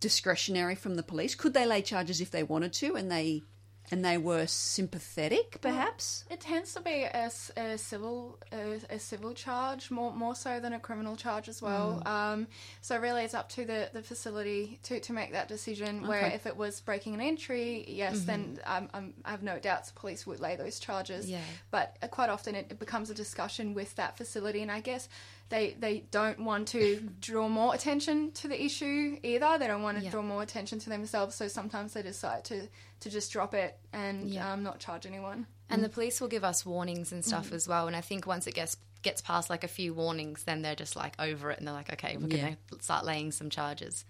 discretionary 0.00 0.74
from 0.74 0.96
the 0.96 1.02
police? 1.02 1.34
Could 1.34 1.54
they 1.54 1.64
lay 1.66 1.80
charges 1.80 2.20
if 2.20 2.30
they 2.30 2.42
wanted 2.42 2.72
to, 2.74 2.96
and 2.96 3.10
they 3.10 3.42
and 3.90 4.04
they 4.04 4.18
were 4.18 4.46
sympathetic, 4.46 5.60
perhaps? 5.60 6.24
It 6.30 6.40
tends 6.40 6.74
to 6.74 6.80
be 6.80 7.02
a, 7.02 7.30
a 7.56 7.78
civil 7.78 8.38
a, 8.52 8.80
a 8.90 8.98
civil 8.98 9.34
charge 9.34 9.90
more 9.90 10.12
more 10.12 10.34
so 10.34 10.60
than 10.60 10.72
a 10.72 10.80
criminal 10.80 11.16
charge 11.16 11.48
as 11.48 11.60
well. 11.60 12.02
Um, 12.06 12.46
so 12.80 12.98
really, 12.98 13.24
it's 13.24 13.34
up 13.34 13.48
to 13.50 13.64
the, 13.64 13.90
the 13.92 14.02
facility 14.02 14.78
to, 14.84 15.00
to 15.00 15.12
make 15.12 15.32
that 15.32 15.48
decision. 15.48 16.06
Where 16.06 16.24
Okay. 16.24 16.34
if 16.34 16.46
it 16.46 16.56
was 16.56 16.80
breaking 16.80 17.14
an 17.14 17.20
entry, 17.20 17.84
yes, 17.88 18.24
then 18.24 18.58
um, 18.64 18.88
um, 18.94 19.14
I 19.24 19.30
have 19.30 19.42
no 19.42 19.58
doubts 19.58 19.90
the 19.90 20.00
police 20.00 20.26
would 20.26 20.40
lay 20.40 20.56
those 20.56 20.78
charges. 20.78 21.28
Yeah. 21.28 21.40
But 21.70 21.96
uh, 22.02 22.08
quite 22.08 22.30
often 22.30 22.54
it, 22.54 22.66
it 22.70 22.78
becomes 22.78 23.10
a 23.10 23.14
discussion 23.14 23.74
with 23.74 23.94
that 23.96 24.16
facility, 24.16 24.62
and 24.62 24.70
I 24.70 24.80
guess 24.80 25.08
they 25.50 25.76
they 25.78 26.04
don't 26.10 26.40
want 26.40 26.68
to 26.68 27.08
draw 27.20 27.48
more 27.48 27.74
attention 27.74 28.32
to 28.32 28.48
the 28.48 28.62
issue 28.62 29.18
either. 29.22 29.56
They 29.58 29.66
don't 29.66 29.82
want 29.82 29.98
to 29.98 30.04
Yeah. 30.04 30.10
draw 30.10 30.22
more 30.22 30.42
attention 30.42 30.78
to 30.80 30.88
themselves, 30.90 31.34
so 31.34 31.48
sometimes 31.48 31.92
they 31.92 32.02
decide 32.02 32.44
to 32.46 32.68
to 33.00 33.10
just 33.10 33.30
drop 33.32 33.54
it 33.54 33.78
and 33.92 34.30
Yeah. 34.30 34.52
um, 34.52 34.62
not 34.62 34.78
charge 34.80 35.04
anyone. 35.06 35.46
And 35.70 35.82
the 35.82 35.88
police 35.88 36.20
will 36.20 36.28
give 36.28 36.44
us 36.44 36.64
warnings 36.64 37.10
and 37.12 37.24
stuff 37.24 37.52
as 37.52 37.66
well. 37.68 37.86
And 37.86 37.96
I 37.96 38.00
think 38.00 38.26
once 38.26 38.46
it 38.46 38.54
gets 38.54 38.76
gets 39.02 39.20
past 39.20 39.50
like 39.50 39.64
a 39.64 39.68
few 39.68 39.92
warnings, 39.92 40.44
then 40.44 40.62
they're 40.62 40.74
just 40.74 40.96
like 40.96 41.14
over 41.18 41.50
it, 41.50 41.58
and 41.58 41.66
they're 41.66 41.74
like, 41.74 41.92
okay, 41.92 42.16
we're 42.16 42.28
Yeah. 42.28 42.42
going 42.42 42.56
to 42.70 42.82
start 42.82 43.04
laying 43.04 43.32
some 43.32 43.50
charges. 43.50 44.04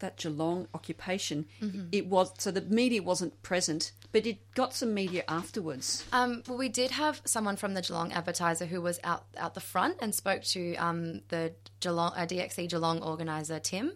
That 0.00 0.16
Geelong 0.16 0.66
occupation, 0.74 1.46
Mm-hmm. 1.62 1.86
it 1.92 2.06
was 2.06 2.32
so 2.38 2.50
the 2.50 2.60
media 2.62 3.02
wasn't 3.02 3.40
present, 3.42 3.92
but 4.12 4.26
it 4.26 4.38
got 4.54 4.74
some 4.74 4.92
media 4.92 5.22
afterwards. 5.28 6.04
Um, 6.12 6.42
well, 6.48 6.58
we 6.58 6.68
did 6.68 6.90
have 6.90 7.22
someone 7.24 7.56
from 7.56 7.74
the 7.74 7.82
Geelong 7.82 8.12
Advertiser 8.12 8.66
who 8.66 8.80
was 8.82 8.98
out 9.04 9.24
out 9.36 9.54
the 9.54 9.60
front 9.60 9.96
and 10.00 10.14
spoke 10.14 10.42
to 10.54 10.74
um, 10.76 11.22
the 11.28 11.52
Geelong 11.80 12.12
uh, 12.16 12.26
DXE 12.26 12.68
Geelong 12.68 13.02
organizer 13.02 13.60
Tim, 13.60 13.92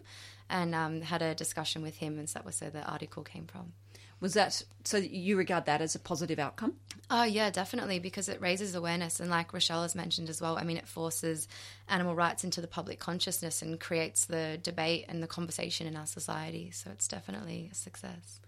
and 0.49 0.73
um, 0.73 1.01
had 1.01 1.21
a 1.21 1.35
discussion 1.35 1.81
with 1.81 1.97
him, 1.97 2.17
and 2.17 2.29
so 2.29 2.39
that 2.39 2.45
was 2.45 2.59
where 2.61 2.69
the 2.71 2.83
article 2.89 3.23
came 3.23 3.45
from. 3.45 3.73
Was 4.21 4.33
that 4.33 4.61
so? 4.83 4.97
You 4.97 5.37
regard 5.37 5.65
that 5.67 5.81
as 5.81 5.95
a 5.95 5.99
positive 5.99 6.39
outcome? 6.39 6.73
Oh 7.09 7.23
yeah, 7.23 7.49
definitely 7.49 7.99
because 7.99 8.27
it 8.29 8.41
raises 8.41 8.75
awareness 8.75 9.19
and 9.19 9.29
like 9.29 9.53
Rochelle 9.53 9.81
has 9.83 9.95
mentioned 9.95 10.29
as 10.29 10.41
well, 10.41 10.57
I 10.57 10.63
mean 10.63 10.77
it 10.77 10.87
forces 10.87 11.47
animal 11.87 12.15
rights 12.15 12.43
into 12.43 12.59
the 12.61 12.67
public 12.67 12.99
consciousness 12.99 13.61
and 13.61 13.79
creates 13.79 14.25
the 14.25 14.59
debate 14.61 15.05
and 15.07 15.23
the 15.23 15.27
conversation 15.27 15.87
in 15.87 15.95
our 15.95 16.05
society. 16.05 16.69
So 16.71 16.91
it's 16.91 17.07
definitely 17.07 17.69
a 17.71 17.75
success. 17.75 18.41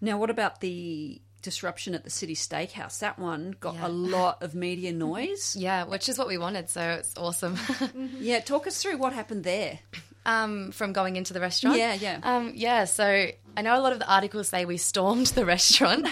Now, 0.00 0.18
what 0.18 0.28
about 0.28 0.60
the 0.60 1.20
disruption 1.40 1.94
at 1.94 2.04
the 2.04 2.10
City 2.10 2.34
Steakhouse? 2.34 2.98
That 2.98 3.18
one 3.18 3.56
got 3.58 3.74
Yeah. 3.76 3.86
a 3.86 3.88
lot 3.88 4.42
of 4.42 4.54
media 4.54 4.92
noise. 4.92 5.56
Yeah, 5.58 5.84
which 5.84 6.08
is 6.10 6.18
what 6.18 6.28
we 6.28 6.36
wanted, 6.36 6.68
so 6.68 6.82
it's 6.90 7.16
awesome. 7.16 7.56
yeah, 8.20 8.40
talk 8.40 8.66
us 8.66 8.82
through 8.82 8.98
what 8.98 9.14
happened 9.14 9.42
there. 9.44 9.78
Um, 10.26 10.72
from 10.72 10.92
going 10.92 11.16
into 11.16 11.32
the 11.32 11.40
restaurant. 11.40 11.78
Yeah, 11.78 11.94
yeah. 11.94 12.18
Um, 12.22 12.52
yeah, 12.54 12.84
so 12.84 13.28
I 13.56 13.62
know 13.62 13.78
a 13.78 13.80
lot 13.80 13.92
of 13.92 14.00
the 14.00 14.12
articles 14.12 14.48
say 14.48 14.64
we 14.64 14.76
stormed 14.76 15.28
the 15.28 15.46
restaurant, 15.54 16.06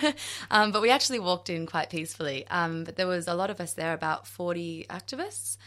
um, 0.50 0.72
but 0.72 0.80
we 0.80 0.90
actually 0.90 1.18
walked 1.18 1.50
in 1.50 1.66
quite 1.66 1.90
peacefully. 1.90 2.46
Um, 2.48 2.84
but 2.84 2.96
there 2.96 3.08
was 3.08 3.28
a 3.28 3.34
lot 3.34 3.50
of 3.50 3.60
us 3.60 3.74
there, 3.74 3.92
about 3.92 4.26
40 4.26 4.86
activists. 4.88 5.58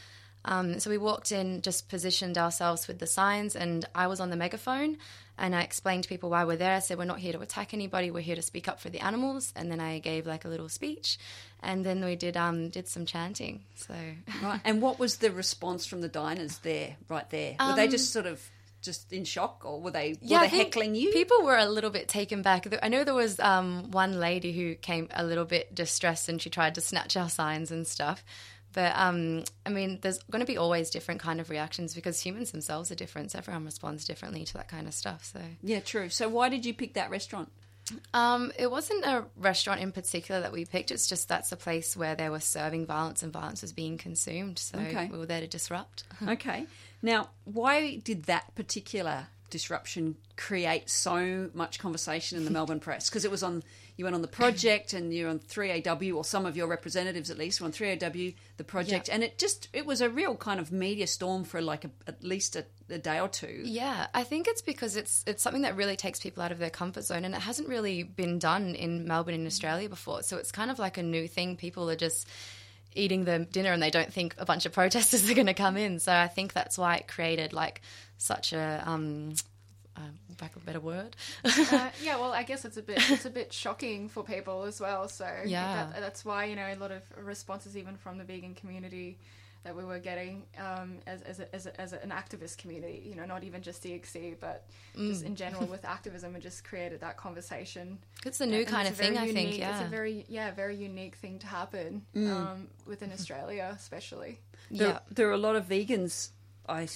Um, 0.45 0.79
so 0.79 0.89
we 0.89 0.97
walked 0.97 1.31
in, 1.33 1.62
just 1.62 1.89
positioned 1.89 2.38
ourselves 2.38 2.88
with 2.88 2.99
the 2.99 3.07
signs, 3.07 3.55
and 3.55 3.86
I 3.93 4.07
was 4.07 4.21
on 4.21 4.29
the 4.29 4.38
megaphone 4.38 4.97
and 5.38 5.56
I 5.56 5.62
explained 5.62 6.04
to 6.04 6.10
people 6.10 6.30
why 6.30 6.43
we're 6.43 6.58
there. 6.58 6.73
I 6.73 6.80
said, 6.80 6.97
We're 6.97 7.06
not 7.06 7.19
here 7.19 7.34
to 7.34 7.39
attack 7.39 7.73
anybody, 7.73 8.12
we're 8.12 8.21
here 8.21 8.36
to 8.36 8.41
speak 8.41 8.67
up 8.67 8.80
for 8.80 8.89
the 8.89 9.00
animals. 9.00 9.54
And 9.56 9.71
then 9.71 9.80
I 9.80 10.00
gave 10.00 10.26
like 10.26 10.45
a 10.45 10.47
little 10.47 10.69
speech, 10.69 11.17
and 11.62 11.86
then 11.86 12.04
we 12.04 12.15
did 12.15 12.38
um, 12.38 12.69
did 12.69 12.88
some 12.88 13.06
chanting. 13.06 13.63
So 13.76 13.93
Right. 14.43 14.62
And 14.65 14.82
what 14.82 15.00
was 15.00 15.17
the 15.17 15.32
response 15.32 15.86
from 15.86 16.02
the 16.02 16.10
diners 16.10 16.60
there, 16.60 16.95
right 17.10 17.30
there? 17.30 17.56
Were 17.60 17.76
they 17.76 17.88
just 17.88 18.12
sort 18.12 18.26
of 18.26 18.41
just 18.82 19.12
in 19.12 19.26
shock, 19.26 19.63
or 19.65 19.82
were 19.82 19.91
they 19.91 20.17
were 20.21 20.38
I 20.38 20.47
they 20.47 20.58
heckling 20.58 20.95
you? 20.95 21.12
People 21.12 21.43
were 21.43 21.58
a 21.58 21.65
little 21.65 21.89
bit 21.89 22.08
taken 22.08 22.41
back. 22.41 22.67
I 22.82 22.88
know 22.88 23.04
there 23.04 23.13
was 23.13 23.39
um, 23.39 23.91
one 23.91 24.19
lady 24.19 24.54
who 24.54 24.76
came 24.76 25.08
a 25.12 25.23
little 25.23 25.45
bit 25.45 25.73
distressed 25.73 26.30
and 26.30 26.41
she 26.41 26.50
tried 26.50 26.76
to 26.76 26.82
snatch 26.82 27.17
our 27.17 27.30
signs 27.30 27.71
and 27.71 27.86
stuff. 27.88 28.23
But 28.77 28.93
um, 28.95 29.43
I 29.65 29.69
mean, 29.71 29.97
there's 30.03 30.19
going 30.29 30.41
to 30.41 30.45
be 30.45 30.55
always 30.55 30.91
different 30.91 31.19
kind 31.19 31.39
of 31.41 31.49
reactions 31.49 31.95
because 31.95 32.19
humans 32.21 32.51
themselves 32.51 32.91
are 32.91 32.95
different. 32.95 33.31
So 33.31 33.39
everyone 33.39 33.65
responds 33.65 34.05
differently 34.05 34.45
to 34.45 34.53
that 34.53 34.67
kind 34.67 34.85
of 34.87 34.93
stuff. 34.93 35.25
So 35.25 35.39
yeah, 35.63 35.79
true. 35.79 36.09
So 36.09 36.29
why 36.29 36.49
did 36.49 36.63
you 36.63 36.75
pick 36.75 36.93
that 36.93 37.09
restaurant? 37.09 37.51
um, 38.13 38.51
it 38.59 38.69
wasn't 38.69 39.03
a 39.03 39.23
restaurant 39.35 39.81
in 39.81 39.91
particular 39.91 40.41
that 40.41 40.51
we 40.51 40.63
picked. 40.65 40.91
It's 40.91 41.07
just 41.07 41.27
that's 41.27 41.51
a 41.51 41.57
place 41.57 41.97
where 41.97 42.13
they 42.13 42.29
were 42.29 42.39
serving 42.39 42.85
violence 42.85 43.23
and 43.23 43.33
violence 43.33 43.63
was 43.63 43.73
being 43.73 43.97
consumed. 43.97 44.59
So 44.59 44.77
Okay. 44.77 45.07
we 45.11 45.17
were 45.17 45.25
there 45.25 45.41
to 45.41 45.47
disrupt. 45.47 46.03
Okay. 46.27 46.67
Now, 47.01 47.29
why 47.45 47.95
did 47.95 48.25
that 48.25 48.53
particular 48.53 49.27
disruption 49.49 50.17
create 50.35 50.87
so 50.89 51.49
much 51.55 51.79
conversation 51.79 52.37
in 52.37 52.45
the 52.45 52.51
Melbourne 52.51 52.79
press? 52.79 53.09
Because 53.09 53.25
it 53.25 53.31
was 53.31 53.41
on, 53.41 53.63
you 53.97 54.05
went 54.05 54.15
on 54.15 54.21
the 54.21 54.27
project 54.27 54.93
and 54.93 55.12
you're 55.13 55.29
on 55.29 55.39
3AW, 55.39 56.15
or 56.15 56.23
some 56.23 56.45
of 56.45 56.55
your 56.55 56.67
representatives 56.67 57.29
at 57.31 57.38
least 57.38 57.60
were 57.60 57.65
on 57.65 57.71
3AW, 57.73 58.36
the 58.57 58.63
project, 58.63 59.07
Yeah. 59.07 59.15
and 59.15 59.23
it 59.23 59.38
just, 59.39 59.67
it 59.73 59.86
was 59.86 60.01
a 60.01 60.10
real 60.10 60.36
kind 60.36 60.60
of 60.60 60.71
media 60.71 61.07
storm 61.07 61.43
for 61.43 61.62
like 61.62 61.83
a, 61.83 61.89
at 62.07 62.23
least 62.23 62.55
a, 62.55 62.65
a 62.89 62.99
day 62.99 63.19
or 63.19 63.27
two. 63.27 63.62
Yeah, 63.65 64.07
I 64.13 64.23
think 64.23 64.47
it's 64.47 64.62
because 64.62 64.95
it's 64.95 65.23
it's 65.27 65.43
something 65.43 65.63
that 65.63 65.75
really 65.75 65.95
takes 65.95 66.19
people 66.19 66.41
out 66.43 66.51
of 66.53 66.60
their 66.60 66.69
comfort 66.69 67.03
zone, 67.03 67.25
and 67.25 67.33
it 67.36 67.41
hasn't 67.41 67.67
really 67.67 68.03
been 68.03 68.39
done 68.39 68.75
in 68.75 69.07
Melbourne 69.07 69.33
in 69.36 69.45
Australia 69.47 69.89
before. 69.89 70.21
So 70.23 70.38
it's 70.38 70.51
kind 70.51 70.71
of 70.71 70.79
like 70.79 70.97
a 70.97 71.03
new 71.03 71.27
thing. 71.27 71.57
People 71.57 71.89
are 71.89 71.95
just 71.97 72.27
eating 72.95 73.25
the 73.25 73.39
dinner, 73.39 73.71
and 73.73 73.81
they 73.83 73.89
don't 73.89 74.13
think 74.13 74.36
a 74.38 74.45
bunch 74.45 74.65
of 74.65 74.71
protesters 74.73 75.27
are 75.29 75.33
going 75.33 75.47
to 75.47 75.53
come 75.53 75.75
in. 75.75 75.99
So 75.99 76.13
I 76.13 76.27
think 76.27 76.53
that's 76.53 76.77
why 76.77 76.97
it 76.97 77.07
created 77.07 77.51
like 77.51 77.81
such 78.17 78.53
a 78.53 78.83
um, 78.86 79.33
back 80.38 80.55
of 80.55 80.62
a 80.63 80.65
better 80.65 80.79
word. 80.79 81.15
uh, 81.43 81.89
yeah, 82.03 82.17
well, 82.17 82.31
I 82.33 82.43
guess 82.43 82.65
it's 82.65 82.77
a 82.77 82.81
bit 82.81 82.99
it's 83.10 83.25
a 83.25 83.29
bit 83.29 83.51
shocking 83.53 84.10
for 84.10 84.23
people 84.23 84.63
as 84.63 84.79
well. 84.79 85.07
So 85.07 85.25
Yeah. 85.45 85.88
that, 85.91 86.01
that's 86.01 86.23
why 86.25 86.45
you 86.45 86.55
know 86.55 86.67
a 86.71 86.75
lot 86.75 86.91
of 86.91 87.01
responses 87.21 87.75
even 87.77 87.97
from 87.97 88.17
the 88.17 88.23
vegan 88.23 88.55
community 88.55 89.17
that 89.63 89.75
we 89.75 89.83
were 89.83 89.99
getting 89.99 90.43
um, 90.60 90.99
as 91.07 91.21
as, 91.23 91.39
a, 91.41 91.55
as, 91.55 91.65
a, 91.65 91.81
as 91.81 91.91
an 91.93 92.12
activist 92.12 92.57
community. 92.57 93.03
You 93.05 93.15
know, 93.15 93.25
not 93.25 93.43
even 93.43 93.62
just 93.62 93.83
DXE, 93.83 94.36
but 94.39 94.65
just 94.95 95.23
Mm. 95.23 95.27
in 95.27 95.36
general 95.36 95.65
with 95.75 95.83
activism, 95.83 96.36
it 96.36 96.41
just 96.41 96.63
created 96.63 97.01
that 97.01 97.17
conversation. 97.17 97.97
it's 98.25 98.39
a 98.39 98.45
new 98.45 98.60
And 98.60 98.67
kind 98.67 98.88
of 98.88 98.93
a 98.93 98.97
very 98.97 99.15
thing, 99.15 99.17
I 99.17 99.33
think. 99.33 99.57
Yeah, 99.57 99.77
it's 99.77 99.86
a 99.88 99.89
very 99.89 100.25
yeah 100.29 100.51
very 100.51 100.75
unique 100.77 101.15
thing 101.15 101.39
to 101.39 101.47
happen 101.47 102.05
Mm. 102.15 102.31
um, 102.31 102.67
within 102.86 103.12
Australia, 103.12 103.73
especially. 103.75 104.39
There, 104.71 104.88
yeah. 104.89 104.99
there 105.12 105.27
are 105.29 105.33
a 105.33 105.38
lot 105.38 105.55
of 105.55 105.65
vegans 105.67 106.29
I, 106.69 106.88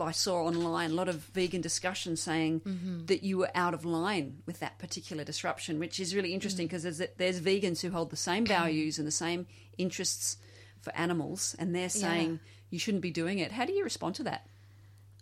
I 0.00 0.10
saw 0.12 0.44
online, 0.44 0.90
a 0.90 0.94
lot 0.94 1.08
of 1.08 1.16
vegan 1.34 1.60
discussions 1.60 2.20
saying 2.22 2.60
Mm-hmm. 2.60 3.06
that 3.06 3.22
you 3.22 3.38
were 3.38 3.50
out 3.54 3.74
of 3.74 3.84
line 3.84 4.38
with 4.46 4.58
that 4.60 4.78
particular 4.78 5.22
disruption, 5.24 5.78
which 5.78 6.00
is 6.00 6.14
really 6.14 6.30
Mm. 6.30 6.34
interesting 6.34 6.66
because 6.66 6.82
there's, 6.82 7.02
there's 7.18 7.40
vegans 7.40 7.80
who 7.82 7.90
hold 7.90 8.10
the 8.10 8.16
same 8.16 8.44
values 8.46 8.98
and 8.98 9.06
the 9.06 9.12
same 9.12 9.46
interests 9.78 10.36
for 10.80 10.94
animals, 10.96 11.54
and 11.58 11.74
they're 11.74 11.88
saying 11.88 12.40
you 12.70 12.78
shouldn't 12.78 13.02
be 13.02 13.10
doing 13.10 13.38
it. 13.38 13.52
How 13.52 13.64
do 13.64 13.72
you 13.72 13.84
respond 13.84 14.14
to 14.16 14.24
that? 14.24 14.46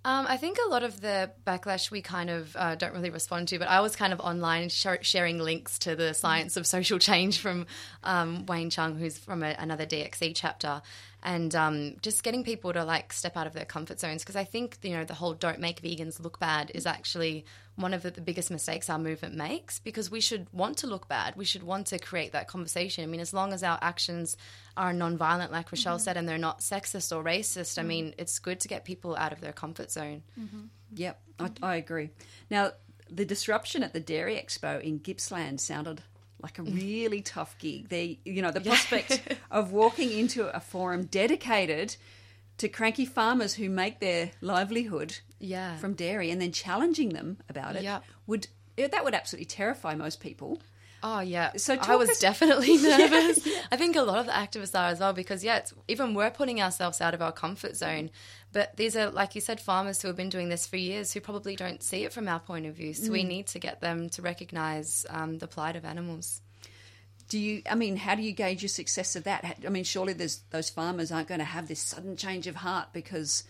Um, 0.03 0.27
I 0.27 0.39
think 0.39 0.57
a 0.65 0.71
lot 0.71 0.83
of 0.83 1.03
the 1.03 1.31
backlash 1.47 1.91
we 1.91 2.01
kind 2.01 2.31
of 2.31 2.57
uh, 2.57 2.75
don't 2.75 2.95
really 2.95 3.11
respond 3.11 3.49
to, 3.49 3.59
but 3.59 3.69
I 3.69 3.81
was 3.81 3.97
kind 3.97 4.15
of 4.15 4.21
online 4.21 4.71
sh- 4.71 4.87
sharing 5.03 5.39
links 5.39 5.79
to 5.81 5.95
the 5.95 6.15
science 6.15 6.57
of 6.57 6.67
social 6.67 6.99
change 6.99 7.39
from 7.39 7.67
um, 8.03 8.47
Wayne 8.47 8.71
Hsiung, 8.71 8.99
who's 8.99 9.19
from 9.19 9.43
a, 9.43 9.55
another 9.59 9.85
DXE 9.85 10.33
chapter, 10.35 10.81
and 11.23 11.55
um, 11.55 11.97
just 12.01 12.23
getting 12.23 12.45
people 12.45 12.73
to 12.73 12.83
like 12.83 13.13
step 13.13 13.37
out 13.37 13.47
of 13.47 13.53
their 13.53 13.67
comfort 13.67 14.01
zones 14.01 14.23
because 14.23 14.37
I 14.37 14.45
think 14.45 14.79
you 14.83 14.93
know 14.93 15.05
the 15.05 15.13
whole 15.13 15.35
"don't 15.35 15.61
make 15.61 15.83
vegans 15.83 16.19
look 16.19 16.41
bad" 16.41 16.73
is 16.75 16.87
actually 16.87 17.45
one 17.81 17.95
of 17.95 18.03
the, 18.03 18.11
the 18.11 18.21
biggest 18.21 18.51
mistakes 18.51 18.89
our 18.91 18.99
movement 18.99 19.35
makes 19.35 19.79
because 19.79 20.11
we 20.11 20.21
should 20.21 20.47
want 20.53 20.79
to 20.79 20.87
look 20.87 21.09
bad. 21.09 21.37
We 21.37 21.45
should 21.45 21.63
want 21.63 21.89
to 21.89 21.99
create 21.99 22.33
that 22.33 22.49
conversation. 22.49 23.05
I 23.05 23.07
mean, 23.07 23.21
as 23.21 23.33
long 23.33 23.53
as 23.53 23.63
our 23.63 23.79
actions 23.81 24.37
are 24.77 24.93
non-violent, 24.93 25.53
like 25.53 25.71
Rochelle 25.71 25.97
mm-hmm. 25.97 26.03
said, 26.03 26.17
and 26.17 26.29
they're 26.29 26.39
not 26.39 26.61
sexist 26.61 27.17
or 27.17 27.23
racist, 27.23 27.79
I 27.79 27.81
mm-hmm. 27.83 27.89
mean, 27.89 28.15
it's 28.19 28.39
good 28.39 28.61
to 28.61 28.69
get 28.69 28.85
people 28.85 29.17
out 29.17 29.33
of 29.33 29.41
their 29.41 29.53
comfort 29.53 29.91
zone. 29.91 30.23
Mm-hmm. 30.39 30.61
Yep, 30.95 31.21
I, 31.39 31.51
I 31.63 31.77
agree. 31.77 32.11
Now, 32.51 32.73
the 33.11 33.25
disruption 33.25 33.83
at 33.83 33.93
the 33.93 34.01
Dairy 34.01 34.37
Expo 34.37 34.81
in 34.81 34.99
Gippsland 34.99 35.61
sounded 35.61 36.03
like 36.43 36.59
a 36.59 36.63
mm. 36.63 36.75
really 36.75 37.21
tough 37.21 37.57
gig. 37.59 37.89
They, 37.89 38.19
you 38.25 38.43
know, 38.43 38.51
the 38.51 38.61
prospect 38.61 39.23
of 39.51 39.73
walking 39.73 40.11
into 40.11 40.55
a 40.55 40.61
forum 40.61 41.05
dedicated 41.05 41.97
to 42.61 42.69
cranky 42.69 43.05
farmers 43.05 43.55
who 43.55 43.69
make 43.69 44.01
their 44.01 44.31
livelihood 44.41 45.19
Yeah. 45.39 45.77
from 45.77 45.95
dairy 45.95 46.31
and 46.31 46.41
then 46.41 46.53
challenging 46.53 47.11
them 47.11 47.39
about 47.49 47.77
it 47.77 47.83
Yep. 47.83 48.05
would 48.27 48.49
that 48.77 49.05
would 49.05 49.15
absolutely 49.15 49.45
terrify 49.47 49.95
most 49.95 50.21
people. 50.21 50.59
Oh 51.03 51.21
yeah. 51.21 51.53
So 51.57 51.77
I 51.81 51.97
was 51.97 52.11
us- 52.11 52.19
definitely 52.21 52.77
nervous. 52.83 53.39
I 53.73 53.77
think 53.77 53.97
a 53.97 54.03
lot 54.03 54.19
of 54.19 54.27
the 54.27 54.33
activists 54.33 54.79
are 54.79 54.89
as 54.89 55.01
well 55.01 55.13
because 55.15 55.43
yeah, 55.43 55.57
it's, 55.59 55.73
even 55.89 56.15
we're 56.15 56.31
putting 56.31 56.61
ourselves 56.63 57.01
out 57.01 57.15
of 57.15 57.21
our 57.23 57.33
comfort 57.33 57.77
zone. 57.77 58.11
But 58.53 58.77
these 58.77 58.97
are, 58.97 59.11
like 59.11 59.35
you 59.35 59.41
said, 59.41 59.61
farmers 59.61 60.01
who 60.03 60.09
have 60.09 60.17
been 60.17 60.29
doing 60.29 60.49
this 60.51 60.67
for 60.67 60.77
years 60.77 61.13
who 61.13 61.21
probably 61.21 61.57
don't 61.57 61.83
see 61.83 62.05
it 62.05 62.13
from 62.13 62.29
our 62.29 62.41
point 62.41 62.67
of 62.67 62.75
view. 62.75 62.93
So 62.95 63.11
we 63.13 63.23
need 63.25 63.47
to 63.49 63.59
get 63.59 63.81
them 63.81 64.09
to 64.11 64.23
recognise 64.23 65.07
um, 65.09 65.39
the 65.39 65.47
plight 65.49 65.77
of 65.77 65.85
animals. 65.87 66.43
Do 67.31 67.39
you? 67.39 67.63
I 67.71 67.77
mean, 67.77 67.97
how 67.97 68.17
do 68.17 68.23
you 68.23 68.33
gauge 68.33 68.61
your 68.61 68.69
success 68.69 69.15
of 69.15 69.23
that? 69.25 69.61
I 69.65 69.69
mean, 69.71 69.85
surely 69.85 70.13
those 70.13 70.71
farmers 70.71 71.13
aren't 71.13 71.29
going 71.29 71.39
to 71.39 71.45
have 71.45 71.69
this 71.69 71.81
sudden 71.81 72.17
change 72.17 72.49
of 72.49 72.57
heart 72.57 72.89
because 72.93 73.45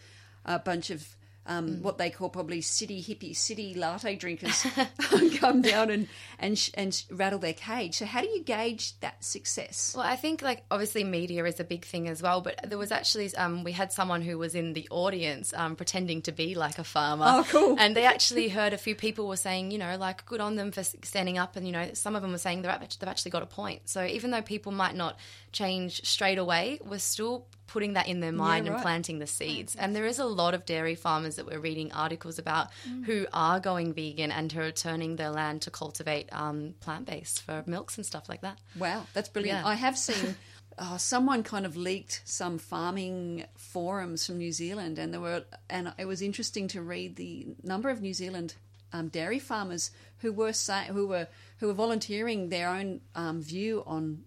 a 0.45 0.59
bunch 0.59 0.91
of 0.91 1.17
um, 1.51 1.83
what 1.83 1.99
they 1.99 2.11
call 2.11 2.29
probably 2.29 2.61
city 2.61 3.03
hippie, 3.03 3.35
city 3.37 3.75
latte 3.75 4.15
drinkers 4.15 4.65
come 5.39 5.63
down 5.63 5.91
and 5.91 6.07
and 6.39 6.57
sh- 6.57 6.71
and 6.75 6.95
sh- 6.95 7.05
rattle 7.11 7.41
their 7.41 7.53
cage. 7.53 7.97
So, 7.97 8.07
how 8.07 8.21
do 8.21 8.29
you 8.29 8.43
gauge 8.43 8.99
that 9.01 9.23
success? 9.25 9.95
Well, 9.97 10.07
I 10.07 10.17
think 10.17 10.43
like 10.43 10.65
obviously 10.71 11.03
media 11.03 11.45
is 11.45 11.59
a 11.59 11.65
big 11.65 11.85
thing 11.85 12.09
as 12.09 12.23
well, 12.23 12.41
but 12.41 12.61
there 12.69 12.79
was 12.79 12.93
actually 12.93 13.35
um, 13.35 13.65
we 13.65 13.73
had 13.73 13.93
someone 13.93 14.23
who 14.23 14.39
was 14.39 14.55
in 14.55 14.75
the 14.75 14.87
audience 14.91 15.53
um, 15.55 15.75
pretending 15.75 16.23
to 16.23 16.33
be 16.33 16.55
like 16.55 16.79
a 16.79 16.85
farmer. 16.85 17.25
Oh, 17.27 17.47
cool. 17.49 17.77
And 17.79 17.97
they 17.97 18.05
actually 18.05 18.49
heard 18.49 18.73
a 18.73 18.79
few 18.79 18.95
people 18.95 19.27
were 19.27 19.37
saying, 19.37 19.73
you 19.73 19.79
know, 19.79 19.97
like 19.97 20.25
good 20.27 20.41
on 20.41 20.55
them 20.55 20.71
for 20.71 20.85
standing 20.85 21.37
up, 21.37 21.57
and 21.57 21.67
you 21.67 21.73
know, 21.73 21.91
some 21.95 22.15
of 22.15 22.23
them 22.23 22.31
were 22.31 22.39
saying 22.39 22.63
they've 22.63 22.71
actually 22.71 23.31
got 23.33 23.43
a 23.43 23.47
point. 23.47 23.89
So 23.89 24.05
even 24.05 24.31
though 24.31 24.43
people 24.43 24.71
might 24.71 24.95
not 24.95 25.19
change 25.51 26.05
straight 26.05 26.39
away, 26.39 26.79
we're 26.85 26.99
still 26.99 27.47
putting 27.71 27.93
that 27.93 28.09
in 28.09 28.21
their 28.21 28.33
mind 28.33 28.67
right. 28.67 28.75
and 28.75 28.83
planting 28.83 29.19
the 29.19 29.27
seeds. 29.27 29.77
And 29.77 29.95
there 29.95 30.07
is 30.07 30.19
a 30.19 30.25
lot 30.25 30.55
of 30.55 30.67
dairy 30.67 30.97
farmers 30.97 31.37
that 31.37 31.47
we're 31.47 31.61
reading 31.61 31.93
articles 31.93 32.39
about 32.39 32.69
who 33.07 33.27
are 33.33 33.61
going 33.61 33.95
vegan 33.95 34.33
and 34.33 34.51
who 34.51 34.61
are 34.61 34.73
turning 34.73 35.17
their 35.17 35.31
land 35.31 35.63
to 35.63 35.71
cultivate 35.71 36.29
um, 36.33 36.75
plant 36.81 37.07
based 37.07 37.43
for 37.43 37.63
milks 37.67 37.97
and 37.97 38.05
stuff 38.05 38.29
like 38.29 38.41
that. 38.41 38.59
Wow, 38.77 39.07
that's 39.15 39.29
brilliant. 39.29 39.61
Yeah. 39.61 39.69
I 39.69 39.75
have 39.75 39.97
seen 39.97 40.35
uh, 40.79 40.99
someone 40.99 41.43
kind 41.43 41.65
of 41.65 41.77
leaked 41.77 42.23
some 42.25 42.59
farming 42.59 43.45
forums 43.55 44.27
from 44.27 44.39
New 44.39 44.53
Zealand, 44.53 44.99
and 44.99 45.13
there 45.13 45.21
were, 45.21 45.45
and 45.69 45.93
it 45.97 46.07
was 46.07 46.23
interesting 46.23 46.67
to 46.69 46.83
read 46.83 47.17
the 47.17 47.47
number 47.63 47.89
of 47.89 48.01
New 48.01 48.15
Zealand 48.15 48.55
um, 48.93 49.09
dairy 49.09 49.39
farmers 49.39 49.93
who 50.19 50.33
were 50.33 50.53
say, 50.53 50.87
who 50.87 51.07
were 51.07 51.29
who 51.59 51.69
were 51.69 51.75
volunteering 51.75 52.49
their 52.49 52.69
own 52.69 53.01
um, 53.15 53.41
view 53.41 53.85
on 53.87 54.25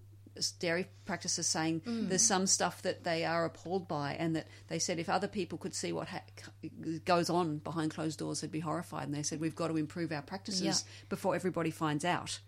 dairy 0.60 0.88
practices, 1.06 1.48
saying 1.48 1.82
mm. 1.82 2.10
there's 2.10 2.22
some 2.22 2.48
stuff 2.48 2.82
that 2.82 3.04
they 3.04 3.26
are 3.26 3.46
appalled 3.46 3.88
by, 3.88 4.14
and 4.14 4.36
that 4.36 4.48
they 4.68 4.80
said 4.80 5.00
if 5.00 5.10
other 5.10 5.28
people 5.28 5.58
could 5.58 5.76
see 5.76 5.92
what 5.92 6.08
ha- 6.08 6.22
goes 7.06 7.30
on 7.30 7.58
behind 7.58 7.94
closed 7.94 8.20
doors, 8.20 8.42
they'd 8.42 8.52
be 8.52 8.60
horrified. 8.60 9.06
And 9.06 9.16
they 9.16 9.24
said 9.24 9.40
we've 9.40 9.56
got 9.56 9.68
to 9.68 9.78
improve 9.78 10.12
our 10.12 10.22
practices 10.22 10.62
Yeah. 10.62 11.06
before 11.10 11.36
everybody 11.36 11.72
finds 11.72 12.06
out 12.06 12.40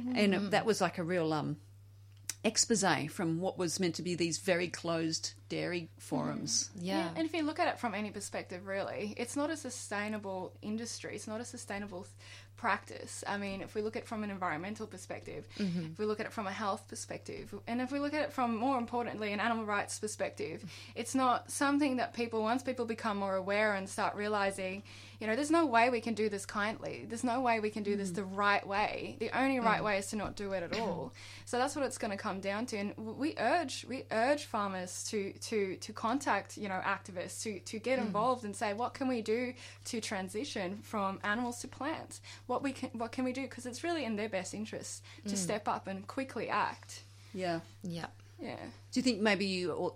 mm-hmm. 0.00 0.16
and 0.16 0.50
that 0.52 0.66
was 0.66 0.80
like 0.80 0.98
a 0.98 1.04
real 1.04 1.32
um, 1.32 1.56
expose 2.42 2.84
from 3.10 3.40
what 3.40 3.58
was 3.58 3.80
meant 3.80 3.94
to 3.96 4.02
be 4.02 4.14
these 4.14 4.38
very 4.38 4.68
closed 4.68 5.32
dairy 5.48 5.88
forums. 5.98 6.70
Mm. 6.76 6.80
Yeah. 6.82 7.08
And 7.16 7.26
if 7.26 7.34
you 7.34 7.42
look 7.42 7.58
at 7.58 7.68
it 7.68 7.78
from 7.78 7.94
any 7.94 8.10
perspective, 8.10 8.66
really, 8.66 9.14
it's 9.16 9.36
not 9.36 9.50
a 9.50 9.56
sustainable 9.56 10.52
industry. 10.62 11.14
It's 11.14 11.26
not 11.26 11.40
a 11.40 11.44
sustainable 11.44 12.02
th- 12.02 12.12
practice. 12.64 13.22
I 13.26 13.36
mean, 13.36 13.60
if 13.60 13.74
we 13.74 13.82
look 13.82 13.94
at 13.94 14.04
it 14.04 14.08
from 14.08 14.24
an 14.24 14.30
environmental 14.30 14.86
perspective, 14.86 15.46
mm-hmm. 15.58 15.92
if 15.92 15.98
we 15.98 16.06
look 16.06 16.18
at 16.18 16.24
it 16.24 16.32
from 16.32 16.46
a 16.46 16.50
health 16.50 16.88
perspective, 16.88 17.54
and 17.66 17.82
if 17.82 17.92
we 17.92 17.98
look 17.98 18.14
at 18.14 18.22
it 18.22 18.32
from 18.32 18.56
more 18.56 18.78
importantly 18.78 19.34
an 19.34 19.40
animal 19.40 19.66
rights 19.66 19.98
perspective, 19.98 20.64
it's 20.94 21.14
not 21.14 21.50
something 21.50 21.98
that 21.98 22.14
people 22.14 22.40
once 22.40 22.62
people 22.62 22.86
become 22.86 23.18
more 23.18 23.36
aware 23.36 23.74
and 23.74 23.86
start 23.86 24.14
realizing, 24.14 24.82
you 25.20 25.26
know, 25.26 25.36
there's 25.36 25.50
no 25.50 25.66
way 25.66 25.90
we 25.90 26.00
can 26.00 26.14
do 26.14 26.28
this 26.28 26.46
kindly. 26.46 27.04
There's 27.08 27.22
no 27.22 27.42
way 27.42 27.60
we 27.60 27.70
can 27.70 27.82
do 27.82 27.96
this 27.96 28.10
mm. 28.10 28.14
the 28.14 28.24
right 28.24 28.66
way. 28.66 29.16
The 29.20 29.30
only 29.38 29.60
right 29.60 29.82
way 29.84 29.98
is 29.98 30.06
to 30.08 30.16
not 30.16 30.34
do 30.34 30.52
it 30.52 30.62
at 30.62 30.78
all. 30.78 31.12
So 31.46 31.58
that's 31.58 31.76
what 31.76 31.84
it's 31.84 31.98
going 31.98 32.10
to 32.10 32.16
come 32.16 32.40
down 32.40 32.64
to. 32.66 32.76
And 32.78 32.96
we 32.96 33.34
urge 33.38 33.84
we 33.88 34.04
urge 34.10 34.44
farmers 34.46 35.04
to 35.10 35.32
to 35.50 35.76
to 35.76 35.92
contact 35.92 36.56
you 36.56 36.68
know 36.68 36.80
activists 36.84 37.42
to 37.42 37.60
to 37.60 37.78
get 37.78 37.98
mm. 37.98 38.06
involved 38.06 38.44
and 38.44 38.56
say 38.56 38.72
what 38.72 38.94
can 38.94 39.08
we 39.08 39.20
do 39.20 39.52
to 39.90 40.00
transition 40.00 40.78
from 40.82 41.20
animals 41.22 41.58
to 41.60 41.68
plants. 41.68 42.20
What 42.46 42.53
we 42.62 42.72
can 42.72 42.90
what 42.92 43.12
can 43.12 43.24
we 43.24 43.32
do 43.32 43.42
because 43.42 43.66
it's 43.66 43.82
really 43.82 44.04
in 44.04 44.16
their 44.16 44.28
best 44.28 44.54
interest 44.54 45.02
to 45.26 45.36
step 45.36 45.66
up 45.68 45.86
and 45.86 46.06
quickly 46.06 46.48
act. 46.48 47.02
Yeah. 47.32 47.60
Yeah. 47.82 48.06
Yeah. 48.40 48.56
Do 48.92 49.00
you 49.00 49.02
think 49.02 49.20
maybe 49.20 49.46
you, 49.46 49.72
or 49.72 49.94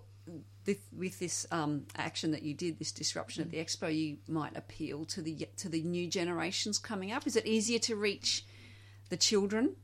with, 0.65 0.79
with 0.97 1.19
this 1.19 1.45
um, 1.51 1.85
action 1.95 2.31
that 2.31 2.43
you 2.43 2.53
did, 2.53 2.77
this 2.79 2.91
disruption 2.91 3.43
at 3.43 3.49
the 3.51 3.57
expo, 3.57 3.95
you 3.95 4.17
might 4.27 4.55
appeal 4.55 5.05
to 5.05 5.21
the 5.21 5.47
to 5.57 5.69
the 5.69 5.81
new 5.83 6.07
generations 6.07 6.77
coming 6.77 7.11
up? 7.11 7.25
Is 7.27 7.35
it 7.35 7.45
easier 7.45 7.79
to 7.79 7.95
reach 7.95 8.45
the 9.09 9.17
children? 9.17 9.75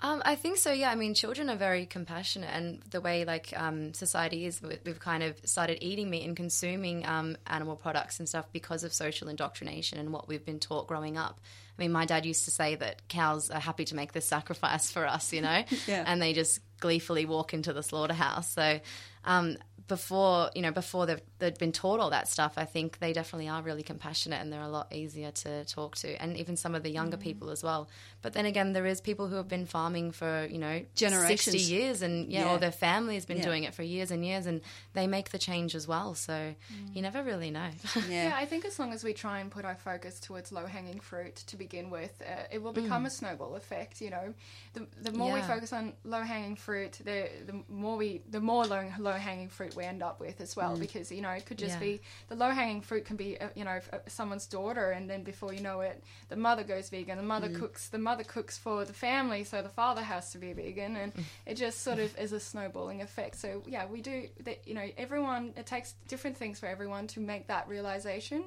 Um, 0.00 0.20
I 0.24 0.34
think 0.34 0.58
so. 0.58 0.70
Yeah, 0.72 0.90
I 0.90 0.96
mean, 0.96 1.14
children 1.14 1.48
are 1.48 1.56
very 1.56 1.86
compassionate, 1.86 2.50
and 2.52 2.82
the 2.90 3.00
way 3.00 3.24
like 3.24 3.54
um, 3.56 3.94
society 3.94 4.44
is, 4.44 4.60
we- 4.60 4.78
we've 4.84 4.98
kind 5.00 5.22
of 5.22 5.38
started 5.44 5.78
eating 5.80 6.10
meat 6.10 6.26
and 6.26 6.36
consuming 6.36 7.06
um, 7.06 7.36
animal 7.46 7.76
products 7.76 8.18
and 8.18 8.28
stuff 8.28 8.46
because 8.52 8.84
of 8.84 8.92
social 8.92 9.28
indoctrination 9.28 9.98
and 9.98 10.12
what 10.12 10.28
we've 10.28 10.44
been 10.44 10.58
taught 10.60 10.88
growing 10.88 11.16
up. 11.16 11.40
I 11.78 11.82
mean, 11.82 11.92
my 11.92 12.04
dad 12.04 12.24
used 12.24 12.44
to 12.44 12.50
say 12.50 12.76
that 12.76 13.08
cows 13.08 13.50
are 13.50 13.60
happy 13.60 13.84
to 13.86 13.96
make 13.96 14.12
this 14.12 14.26
sacrifice 14.26 14.90
for 14.92 15.06
us, 15.06 15.32
you 15.32 15.40
know, 15.42 15.64
Yeah. 15.86 16.04
and 16.06 16.22
they 16.22 16.32
just 16.32 16.60
gleefully 16.80 17.26
walk 17.26 17.52
into 17.54 17.72
the 17.72 17.82
slaughterhouse. 17.82 18.52
So. 18.52 18.80
Um, 19.24 19.56
before 19.86 20.50
you 20.54 20.62
know, 20.62 20.70
before 20.70 21.04
they've, 21.04 21.20
they've 21.44 21.58
been 21.58 21.72
taught 21.72 22.00
all 22.00 22.10
that 22.10 22.28
stuff, 22.28 22.54
I 22.56 22.64
think 22.64 22.98
they 22.98 23.12
definitely 23.12 23.48
are 23.48 23.62
really 23.62 23.82
compassionate 23.82 24.40
and 24.40 24.52
they're 24.52 24.60
a 24.60 24.68
lot 24.68 24.92
easier 24.92 25.30
to 25.30 25.64
talk 25.64 25.96
to, 25.96 26.20
and 26.22 26.36
even 26.36 26.56
some 26.56 26.74
of 26.74 26.82
the 26.82 26.90
younger 26.90 27.16
mm. 27.16 27.20
people 27.20 27.50
as 27.50 27.62
well. 27.62 27.88
But 28.22 28.32
then 28.32 28.46
again, 28.46 28.72
there 28.72 28.86
is 28.86 29.00
people 29.00 29.28
who 29.28 29.36
have 29.36 29.48
been 29.48 29.66
farming 29.66 30.12
for 30.12 30.46
you 30.50 30.58
know 30.58 30.82
Generations. 30.94 31.42
sixty 31.42 31.58
years, 31.58 32.02
and 32.02 32.30
yeah, 32.30 32.46
Yeah. 32.46 32.52
or 32.52 32.58
their 32.58 32.72
family 32.72 33.14
has 33.14 33.26
been 33.26 33.38
Yeah. 33.38 33.44
doing 33.44 33.64
it 33.64 33.74
for 33.74 33.82
years 33.82 34.10
and 34.10 34.24
years, 34.24 34.46
and 34.46 34.60
they 34.94 35.06
make 35.06 35.30
the 35.30 35.38
change 35.38 35.74
as 35.74 35.86
well. 35.86 36.14
So 36.14 36.32
mm. 36.32 36.96
you 36.96 37.02
never 37.02 37.22
really 37.22 37.50
know. 37.50 37.70
Yeah, 38.08 38.34
I 38.36 38.44
think 38.44 38.64
as 38.64 38.78
long 38.78 38.92
as 38.92 39.02
we 39.02 39.12
try 39.12 39.40
and 39.40 39.50
put 39.50 39.64
our 39.64 39.76
focus 39.76 40.20
towards 40.20 40.52
low 40.52 40.66
hanging 40.66 41.00
fruit 41.00 41.36
to 41.36 41.56
begin 41.56 41.90
with, 41.90 42.22
uh, 42.22 42.42
it 42.50 42.62
will 42.62 42.72
become 42.72 43.04
mm. 43.04 43.06
a 43.06 43.10
snowball 43.10 43.56
effect. 43.56 44.00
You 44.00 44.10
know, 44.10 44.34
the, 44.74 44.86
the 45.00 45.12
more 45.12 45.32
we 45.32 45.40
focus 45.42 45.72
on 45.72 45.94
low 46.04 46.22
hanging 46.22 46.56
fruit, 46.56 46.92
the 47.04 47.28
the 47.46 47.62
more 47.68 47.96
we 47.96 48.22
the 48.30 48.40
more 48.40 48.64
low 48.64 48.84
low 48.98 49.12
hanging 49.12 49.48
fruit 49.48 49.74
we 49.74 49.84
end 49.84 50.02
up 50.02 50.20
with 50.20 50.40
as 50.40 50.56
well. 50.56 50.76
Because 50.76 51.10
you 51.10 51.22
know, 51.22 51.33
it 51.34 51.46
could 51.46 51.58
just 51.58 51.74
Yeah. 51.74 51.80
be 51.80 52.00
the 52.28 52.34
low 52.34 52.50
hanging 52.50 52.80
fruit 52.80 53.04
can 53.04 53.16
be 53.16 53.40
uh, 53.40 53.48
you 53.54 53.64
know 53.64 53.80
uh, 53.92 53.98
someone's 54.06 54.46
daughter, 54.46 54.90
and 54.90 55.08
then 55.08 55.22
before 55.22 55.52
you 55.52 55.60
know 55.60 55.80
it, 55.80 56.02
the 56.28 56.36
mother 56.36 56.64
goes 56.64 56.90
vegan. 56.90 57.16
The 57.16 57.22
mother 57.22 57.48
mm. 57.48 57.58
cooks. 57.58 57.88
The 57.88 57.98
mother 57.98 58.24
cooks 58.24 58.58
for 58.58 58.84
the 58.84 58.92
family, 58.92 59.44
so 59.44 59.62
the 59.62 59.68
father 59.68 60.02
has 60.02 60.30
to 60.32 60.38
be 60.38 60.52
vegan, 60.52 60.96
and 60.96 61.14
mm. 61.14 61.22
it 61.46 61.54
just 61.54 61.82
sort 61.82 61.98
of 61.98 62.16
is 62.18 62.32
a 62.32 62.40
snowballing 62.40 63.02
effect. 63.02 63.36
So 63.36 63.62
yeah, 63.66 63.86
we 63.86 64.00
do. 64.00 64.28
That, 64.44 64.66
you 64.66 64.74
know, 64.74 64.88
everyone. 64.96 65.54
It 65.56 65.66
takes 65.66 65.94
different 66.08 66.36
things 66.36 66.58
for 66.58 66.66
everyone 66.66 67.06
to 67.08 67.20
make 67.20 67.48
that 67.48 67.68
realization. 67.68 68.44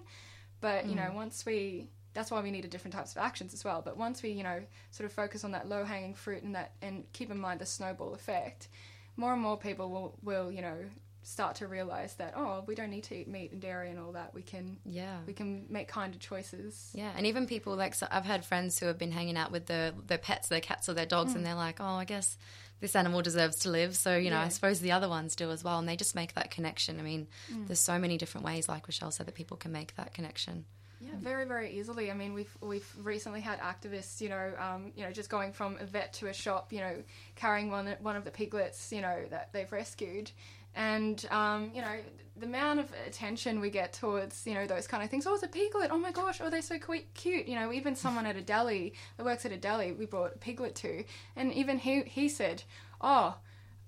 But 0.59 0.87
you 0.87 0.95
know, 0.95 1.03
mm. 1.03 1.13
once 1.13 1.45
we 1.45 1.89
that's 2.17 2.31
why 2.31 2.41
we 2.41 2.49
needed 2.49 2.71
different 2.71 2.95
types 2.95 3.11
of 3.11 3.19
actions 3.19 3.53
as 3.53 3.63
well. 3.63 3.83
But 3.85 3.95
once 3.95 4.23
we, 4.23 4.31
you 4.31 4.41
know, 4.41 4.59
sort 4.89 5.05
of 5.05 5.13
focus 5.13 5.43
on 5.43 5.51
that 5.51 5.69
low 5.69 5.83
hanging 5.83 6.15
fruit 6.15 6.41
and 6.41 6.55
that 6.55 6.71
and 6.81 7.03
keep 7.13 7.29
in 7.29 7.39
mind 7.39 7.61
the 7.61 7.65
snowball 7.65 8.15
effect, 8.15 8.69
more 9.17 9.33
and 9.33 9.41
more 9.41 9.55
people 9.55 9.91
will 9.91 10.17
will, 10.23 10.51
you 10.51 10.63
know, 10.63 10.77
start 11.27 11.55
to 11.55 11.67
realize 11.67 12.13
that, 12.15 12.33
oh, 12.37 12.63
we 12.67 12.73
don't 12.73 12.89
need 12.89 13.03
to 13.03 13.13
eat 13.15 13.27
meat 13.27 13.51
and 13.51 13.59
dairy 13.61 13.89
and 13.89 13.99
all 13.99 14.13
that. 14.13 14.33
We 14.33 14.41
can 14.41 14.77
Yeah. 14.85 15.17
we 15.27 15.33
can 15.33 15.65
make 15.69 15.89
kinder 15.89 16.17
choices. 16.17 16.89
Yeah, 16.93 17.11
and 17.17 17.25
even 17.25 17.47
people 17.47 17.75
like 17.75 17.93
so 17.95 18.07
I've 18.09 18.23
had 18.25 18.45
friends 18.45 18.79
who 18.79 18.85
have 18.85 18.97
been 18.97 19.11
hanging 19.11 19.35
out 19.37 19.51
with 19.51 19.65
their 19.65 19.91
their 19.91 20.17
pets, 20.17 20.47
their 20.47 20.61
cats 20.61 20.87
or 20.87 20.93
their 20.93 21.05
dogs, 21.05 21.35
and 21.35 21.45
they're 21.45 21.53
like, 21.55 21.81
"Oh, 21.81 21.85
I 21.85 22.05
guess 22.05 22.37
this 22.79 22.95
animal 22.95 23.21
deserves 23.21 23.59
to 23.59 23.69
live." 23.69 23.95
So 23.95 24.15
you 24.15 24.29
know, 24.29 24.39
I 24.39 24.47
suppose 24.47 24.79
the 24.79 24.93
other 24.93 25.09
ones 25.09 25.35
do 25.35 25.51
as 25.51 25.63
well, 25.63 25.79
and 25.79 25.87
they 25.89 25.97
just 25.97 26.15
make 26.15 26.33
that 26.35 26.49
connection. 26.49 26.97
I 26.99 27.03
mean, 27.03 27.27
there's 27.49 27.79
so 27.79 27.99
many 27.99 28.17
different 28.17 28.45
ways, 28.45 28.69
like 28.69 28.87
Rochelle 28.87 29.11
said, 29.11 29.25
that 29.25 29.35
people 29.35 29.57
can 29.57 29.71
make 29.73 29.95
that 29.95 30.13
connection. 30.13 30.65
Yeah, 30.99 31.11
very 31.19 31.45
very 31.45 31.77
easily. 31.77 32.09
I 32.09 32.15
mean, 32.15 32.33
we've 32.33 32.57
we've 32.59 32.89
recently 32.97 33.41
had 33.41 33.59
activists, 33.59 34.19
you 34.19 34.29
know, 34.29 34.53
um, 34.57 34.91
you 34.95 35.03
know, 35.03 35.11
just 35.11 35.29
going 35.29 35.53
from 35.53 35.77
a 35.79 35.85
vet 35.85 36.13
to 36.13 36.27
a 36.27 36.33
shop, 36.33 36.73
you 36.73 36.79
know, 36.79 37.03
carrying 37.35 37.69
one 37.69 37.95
one 37.99 38.15
of 38.15 38.23
the 38.23 38.31
piglets, 38.31 38.91
you 38.91 39.01
know, 39.01 39.25
that 39.29 39.53
they've 39.53 39.71
rescued, 39.71 40.31
And 40.77 41.25
um, 41.31 41.71
you 41.73 41.81
know, 41.81 41.97
the 42.37 42.45
amount 42.45 42.79
of 42.79 42.85
attention 43.05 43.59
we 43.59 43.69
get 43.69 43.91
towards 43.91 44.45
you 44.47 44.53
know 44.53 44.65
those 44.65 44.87
kind 44.87 45.03
of 45.03 45.09
things. 45.09 45.27
Oh, 45.27 45.33
it's 45.33 45.43
a 45.43 45.47
piglet. 45.47 45.89
Oh 45.91 45.97
my 45.97 46.11
gosh. 46.11 46.39
Oh, 46.39 46.49
they're 46.49 46.61
so 46.61 46.77
cute. 47.13 47.47
You 47.47 47.55
know, 47.55 47.73
even 47.73 47.95
someone 47.95 48.25
at 48.25 48.37
a 48.37 48.41
deli 48.41 48.93
that 49.17 49.25
works 49.25 49.45
at 49.45 49.51
a 49.51 49.57
deli, 49.57 49.91
we 49.91 50.05
brought 50.05 50.35
a 50.35 50.37
piglet 50.37 50.75
to, 50.75 51.03
and 51.35 51.51
even 51.51 51.79
he 51.79 52.03
he 52.03 52.29
said, 52.29 52.63
oh. 53.01 53.35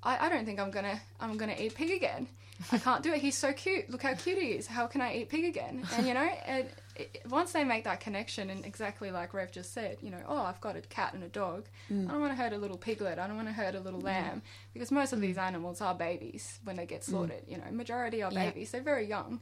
I, 0.01 0.27
I 0.27 0.29
don't 0.29 0.45
think 0.45 0.61
I'm 0.61 0.71
gonna 0.71 1.01
I'm 1.19 1.35
gonna 1.37 1.55
eat 1.59 1.75
pig 1.75 1.91
again. 1.91 2.29
I 2.71 2.77
can't 2.77 3.03
do 3.03 3.13
it. 3.13 3.21
He's 3.21 3.37
so 3.37 3.53
cute. 3.53 3.89
Look 3.89 4.03
how 4.03 4.13
cute 4.15 4.37
he 4.37 4.49
is. 4.49 4.67
How 4.67 4.85
can 4.87 5.01
I 5.01 5.15
eat 5.15 5.29
pig 5.29 5.45
again? 5.45 5.85
And 5.95 6.05
you 6.07 6.13
know, 6.13 6.27
it, 6.47 6.73
it, 6.95 7.21
once 7.29 7.53
they 7.53 7.63
make 7.63 7.85
that 7.85 7.99
connection, 8.01 8.49
and 8.49 8.65
exactly 8.65 9.11
like 9.11 9.33
Rev 9.33 9.51
just 9.51 9.73
said, 9.73 9.97
you 10.01 10.09
know, 10.11 10.21
oh, 10.27 10.41
I've 10.43 10.59
got 10.59 10.75
a 10.75 10.81
cat 10.81 11.13
and 11.13 11.23
a 11.23 11.29
dog. 11.29 11.67
Mm. 11.89 12.09
I 12.09 12.11
don't 12.11 12.21
want 12.21 12.35
to 12.35 12.41
hurt 12.43 12.51
a 12.53 12.57
little 12.57 12.77
piglet. 12.77 13.17
I 13.17 13.27
don't 13.27 13.37
want 13.37 13.47
to 13.47 13.53
hurt 13.53 13.75
a 13.75 13.79
little 13.79 14.01
lamb 14.01 14.41
because 14.73 14.91
most 14.91 15.13
of 15.13 15.21
these 15.21 15.37
Mm. 15.37 15.43
animals 15.47 15.79
are 15.81 15.95
babies 15.95 16.59
when 16.65 16.75
they 16.75 16.85
get 16.85 17.03
slaughtered. 17.03 17.43
You 17.47 17.57
know, 17.57 17.71
majority 17.71 18.21
are 18.23 18.31
Yeah. 18.31 18.45
babies. 18.49 18.71
They're 18.71 18.81
very 18.81 19.07
young. 19.07 19.39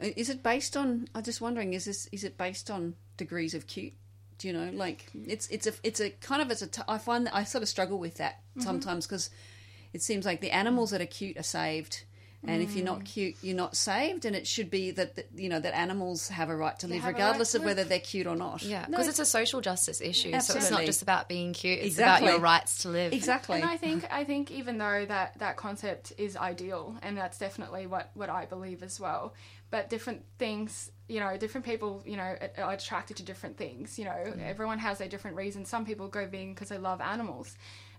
Is 0.00 0.28
it 0.28 0.42
based 0.42 0.76
on? 0.76 1.08
I'm 1.14 1.22
just 1.22 1.40
wondering. 1.40 1.72
Is 1.72 1.84
this 1.84 2.06
is 2.12 2.24
it 2.24 2.36
based 2.36 2.70
on 2.70 2.96
degrees 3.16 3.54
of 3.54 3.66
cute? 3.68 3.92
Do 4.38 4.48
you 4.48 4.52
know? 4.52 4.70
Like 4.74 5.06
it's 5.14 5.46
it's 5.48 5.68
a 5.68 5.72
it's 5.84 6.00
a 6.00 6.10
kind 6.10 6.42
of 6.42 6.50
it's 6.50 6.62
a. 6.62 6.66
T- 6.66 6.82
I 6.88 6.98
find 6.98 7.26
that 7.26 7.34
I 7.34 7.44
sort 7.44 7.62
of 7.62 7.68
struggle 7.68 7.98
with 7.98 8.16
that 8.16 8.40
sometimes 8.58 9.06
because 9.06 9.30
it 9.94 10.02
seems 10.02 10.26
like 10.26 10.42
the 10.42 10.50
animals 10.50 10.90
that 10.90 11.00
are 11.00 11.06
cute 11.06 11.38
are 11.38 11.42
saved. 11.42 12.04
And 12.46 12.62
if 12.62 12.76
you're 12.76 12.84
not 12.84 13.00
mm. 13.00 13.04
cute, 13.06 13.36
you're 13.40 13.56
not 13.56 13.74
saved, 13.74 14.26
and 14.26 14.36
it 14.36 14.46
should 14.46 14.70
be 14.70 14.90
that, 14.90 15.16
that 15.16 15.28
you 15.34 15.48
know 15.48 15.60
that 15.60 15.74
animals 15.74 16.28
have 16.28 16.50
a 16.50 16.56
right 16.56 16.78
to 16.80 16.86
live, 16.86 17.00
have 17.00 17.04
a 17.04 17.12
right 17.12 17.18
regardless 17.18 17.52
to 17.52 17.58
of 17.58 17.64
whether 17.64 17.84
they're 17.84 17.98
cute 17.98 18.26
or 18.26 18.36
not. 18.36 18.62
Yeah, 18.62 18.82
No, 18.82 18.98
because 18.98 19.08
it's 19.08 19.18
a 19.18 19.24
social 19.24 19.62
justice 19.62 20.02
issue. 20.02 20.32
absolutely. 20.32 20.60
So 20.60 20.66
it's 20.66 20.70
not 20.70 20.84
just 20.84 21.00
about 21.00 21.26
being 21.26 21.54
cute; 21.54 21.78
it's 21.78 21.86
Exactly. 21.86 22.28
about 22.28 22.34
your 22.34 22.42
rights 22.42 22.82
to 22.82 22.90
live. 22.90 23.14
exactly. 23.14 23.62
And 23.62 23.70
I 23.70 23.78
think 23.78 24.06
I 24.12 24.24
think 24.24 24.50
even 24.50 24.76
though 24.76 25.06
that 25.06 25.38
that 25.38 25.56
concept 25.56 26.12
is 26.18 26.36
ideal, 26.36 26.98
and 27.02 27.16
that's 27.16 27.38
definitely 27.38 27.86
what 27.86 28.10
what 28.12 28.28
I 28.28 28.44
believe 28.44 28.82
as 28.82 29.00
well. 29.00 29.32
But 29.70 29.88
different 29.88 30.22
things, 30.38 30.90
you 31.08 31.20
know, 31.20 31.38
different 31.38 31.64
people, 31.64 32.02
you 32.04 32.18
know, 32.18 32.36
are 32.58 32.72
attracted 32.72 33.16
to 33.16 33.22
different 33.22 33.56
things. 33.56 33.98
You 33.98 34.04
know, 34.04 34.10
mm. 34.10 34.46
everyone 34.46 34.80
has 34.80 35.00
a 35.00 35.08
different 35.08 35.38
reason. 35.38 35.64
Some 35.64 35.86
people 35.86 36.08
go 36.08 36.26
vegan 36.26 36.52
because 36.52 36.68
they 36.68 36.78
love 36.78 37.00
animals. 37.00 37.56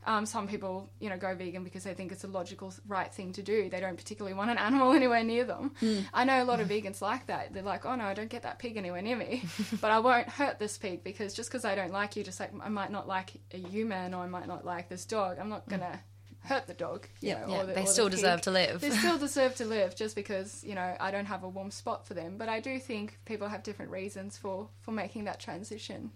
Um, 0.08 0.26
some 0.26 0.47
people, 0.47 0.89
you 0.99 1.10
know, 1.10 1.18
go 1.18 1.34
vegan 1.36 1.64
because 1.64 1.84
they 1.84 1.93
think 1.95 2.12
it's 2.12 2.24
a 2.24 2.28
logical, 2.28 2.72
right 2.88 3.12
thing 3.12 3.34
to 3.34 3.41
do. 3.41 3.70
They 3.70 3.80
don't 3.80 3.97
particularly 3.97 4.36
want 4.38 4.51
an 4.51 4.58
animal 4.60 4.93
anywhere 4.99 5.24
near 5.24 5.45
them. 5.45 5.72
I 6.14 6.24
know 6.26 6.43
a 6.43 6.45
lot 6.45 6.60
of 6.62 6.68
vegans 6.68 7.01
like 7.01 7.26
that. 7.28 7.53
They're 7.53 7.64
like, 7.64 7.86
oh 7.86 7.95
no, 7.95 8.03
I 8.06 8.14
don't 8.14 8.30
get 8.30 8.43
that 8.43 8.60
pig 8.60 8.78
anywhere 8.78 9.01
near 9.01 9.16
me, 9.16 9.43
but 9.82 9.89
I 9.91 9.99
won't 9.99 10.30
hurt 10.30 10.60
this 10.60 10.78
pig 10.78 11.03
because 11.03 11.34
just 11.34 11.49
because 11.49 11.66
I 11.66 11.74
don't 11.76 11.91
like 11.91 12.16
you, 12.16 12.24
just 12.24 12.39
like 12.39 12.51
I 12.62 12.70
might 12.70 12.91
not 12.91 13.08
like 13.08 13.32
a 13.51 13.58
human 13.58 14.14
or 14.14 14.24
I 14.24 14.28
might 14.28 14.47
not 14.47 14.64
like 14.66 14.89
this 14.89 15.06
dog, 15.06 15.38
I'm 15.39 15.49
not 15.49 15.68
gonna 15.68 15.99
hurt 16.43 16.68
the 16.68 16.76
dog. 16.76 17.08
Yep. 17.22 17.47
know, 17.47 17.53
Yeah, 17.56 17.62
or 17.62 17.66
the- 17.66 17.74
they 17.74 17.82
the 17.82 17.88
still 17.88 18.06
pig. 18.06 18.18
deserve 18.18 18.41
to 18.41 18.51
live. 18.51 18.82
They 18.82 18.91
still 18.91 19.18
deserve 19.28 19.56
to 19.56 19.66
live 19.66 19.95
just 19.95 20.16
because 20.16 20.64
you 20.64 20.76
know 20.76 20.95
I 20.99 21.10
don't 21.10 21.26
have 21.26 21.43
a 21.43 21.49
warm 21.49 21.72
spot 21.72 22.06
for 22.06 22.14
them. 22.14 22.38
But 22.38 22.47
I 22.49 22.60
do 22.60 22.78
think 22.80 23.18
people 23.26 23.47
have 23.47 23.64
different 23.64 23.89
reasons 23.91 24.38
for 24.38 24.70
for 24.82 24.91
making 24.91 25.24
that 25.24 25.39
transition. 25.39 26.12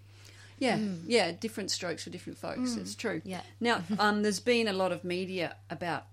Yeah, 0.60 0.78
yeah, 1.06 1.32
different 1.32 1.70
strokes 1.72 2.04
for 2.04 2.10
different 2.10 2.38
folks. 2.38 2.76
It's 2.76 2.94
true. 2.94 3.22
Yeah. 3.24 3.40
Now, 3.58 3.82
um, 3.98 4.22
there's 4.22 4.40
been 4.40 4.68
a 4.68 4.72
lot 4.72 4.92
of 4.92 5.02
media 5.02 5.56
about 5.70 6.04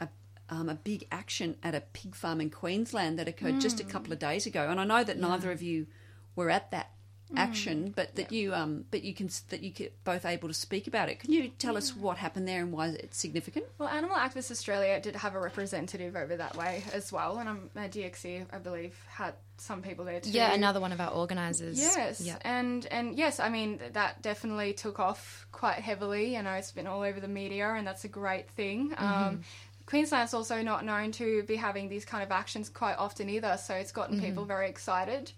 a, 0.00 0.08
um, 0.50 0.68
a 0.68 0.74
big 0.74 1.06
action 1.10 1.56
at 1.62 1.74
a 1.74 1.80
pig 1.80 2.14
farm 2.14 2.40
in 2.40 2.50
Queensland 2.50 3.18
that 3.18 3.28
occurred 3.28 3.60
just 3.60 3.80
a 3.80 3.84
couple 3.84 4.12
of 4.12 4.18
days 4.18 4.44
ago, 4.44 4.68
and 4.68 4.78
I 4.80 4.84
know 4.84 5.04
that 5.04 5.18
neither 5.18 5.50
of 5.52 5.62
you 5.62 5.86
were 6.34 6.50
at 6.50 6.70
that 6.72 6.90
action, 7.34 7.92
but 7.96 8.14
that 8.16 8.30
you 8.30 8.54
um, 8.54 8.84
but 8.90 9.02
you 9.02 9.14
can 9.14 9.28
that 9.48 9.62
you 9.62 9.72
could 9.72 9.90
both 10.04 10.24
able 10.24 10.48
to 10.48 10.54
speak 10.54 10.86
about 10.86 11.08
it. 11.08 11.20
Can 11.20 11.32
you 11.32 11.48
tell 11.48 11.76
us 11.76 11.94
what 11.96 12.18
happened 12.18 12.46
there 12.46 12.60
and 12.60 12.72
why 12.72 12.88
it's 12.88 13.18
significant? 13.18 13.66
Well, 13.78 13.88
Animal 13.88 14.16
Activists 14.16 14.50
Australia 14.50 15.00
did 15.00 15.16
have 15.16 15.34
a 15.34 15.40
representative 15.40 16.14
over 16.14 16.36
that 16.36 16.56
way 16.56 16.84
as 16.92 17.12
well, 17.12 17.38
and 17.38 17.48
um, 17.48 17.70
uh, 17.76 17.80
DXE, 17.80 18.46
I 18.52 18.58
believe, 18.58 18.94
had 19.08 19.34
some 19.58 19.82
people 19.82 20.04
there 20.04 20.20
too. 20.20 20.30
Yeah, 20.30 20.52
another 20.52 20.80
one 20.80 20.92
of 20.92 21.00
our 21.00 21.10
organisers. 21.10 21.78
Yes, 21.80 22.20
Yeah. 22.20 22.36
and 22.42 22.86
and 22.90 23.16
yes, 23.16 23.40
I 23.40 23.48
mean 23.48 23.80
that 23.92 24.22
definitely 24.22 24.72
took 24.74 25.00
off 25.00 25.46
quite 25.50 25.76
heavily. 25.78 26.34
You 26.36 26.42
know, 26.42 26.52
it's 26.52 26.72
been 26.72 26.86
all 26.86 27.02
over 27.02 27.18
the 27.18 27.28
media, 27.28 27.68
and 27.70 27.86
that's 27.86 28.04
a 28.04 28.08
great 28.08 28.48
thing. 28.50 28.94
Um, 28.98 29.42
Queensland's 29.86 30.34
also 30.34 30.62
not 30.62 30.84
known 30.84 31.12
to 31.12 31.44
be 31.44 31.54
having 31.54 31.88
these 31.88 32.04
kind 32.04 32.24
of 32.24 32.32
actions 32.32 32.68
quite 32.68 32.96
often 32.98 33.28
either, 33.30 33.56
so 33.56 33.74
it's 33.74 33.92
gotten 33.92 34.20
people 34.20 34.44
very 34.44 34.68
excited. 34.68 35.30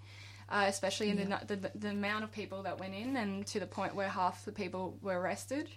Uh, 0.51 0.65
especially 0.67 1.11
in 1.11 1.17
the, 1.19 1.39
the 1.47 1.71
the 1.75 1.91
amount 1.91 2.25
of 2.25 2.33
people 2.33 2.63
that 2.63 2.81
went 2.81 2.95
in, 2.95 3.17
and 3.17 3.47
to 3.47 3.61
the 3.61 3.67
point 3.67 3.95
where 3.95 4.09
half 4.09 4.47
the 4.47 4.53
people 4.53 4.97
were 5.03 5.21
arrested, 5.21 5.69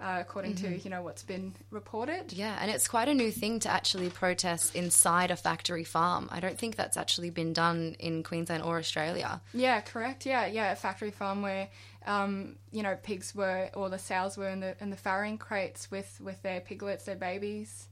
uh, 0.00 0.18
according 0.20 0.54
to 0.56 0.76
you 0.78 0.90
know 0.90 1.00
what's 1.00 1.22
been 1.22 1.54
reported. 1.70 2.32
Yeah, 2.32 2.58
and 2.60 2.70
it's 2.70 2.88
quite 2.88 3.08
a 3.08 3.14
new 3.14 3.30
thing 3.30 3.60
to 3.60 3.70
actually 3.70 4.10
protest 4.10 4.74
inside 4.74 5.30
a 5.30 5.36
factory 5.36 5.84
farm. 5.84 6.28
I 6.32 6.40
don't 6.40 6.58
think 6.58 6.76
that's 6.76 6.96
actually 6.96 7.30
been 7.30 7.52
done 7.52 7.96
in 7.98 8.22
Queensland 8.22 8.62
or 8.62 8.78
Australia. 8.78 9.40
Yeah, 9.54 9.80
correct. 9.80 10.26
Yeah, 10.26 10.46
yeah, 10.46 10.72
a 10.72 10.76
factory 10.76 11.12
farm 11.12 11.42
where, 11.42 11.68
um, 12.04 12.56
you 12.72 12.82
know, 12.82 12.96
pigs 13.02 13.34
were 13.34 13.70
or 13.74 13.88
the 13.88 13.98
sows 13.98 14.36
were 14.36 14.48
in 14.48 14.60
the 14.60 14.74
in 14.80 14.90
the 14.90 14.96
farrowing 14.96 15.38
crates 15.38 15.90
with 15.90 16.20
with 16.20 16.42
their 16.42 16.60
piglets, 16.60 17.04
their 17.04 17.16
babies. 17.16 17.88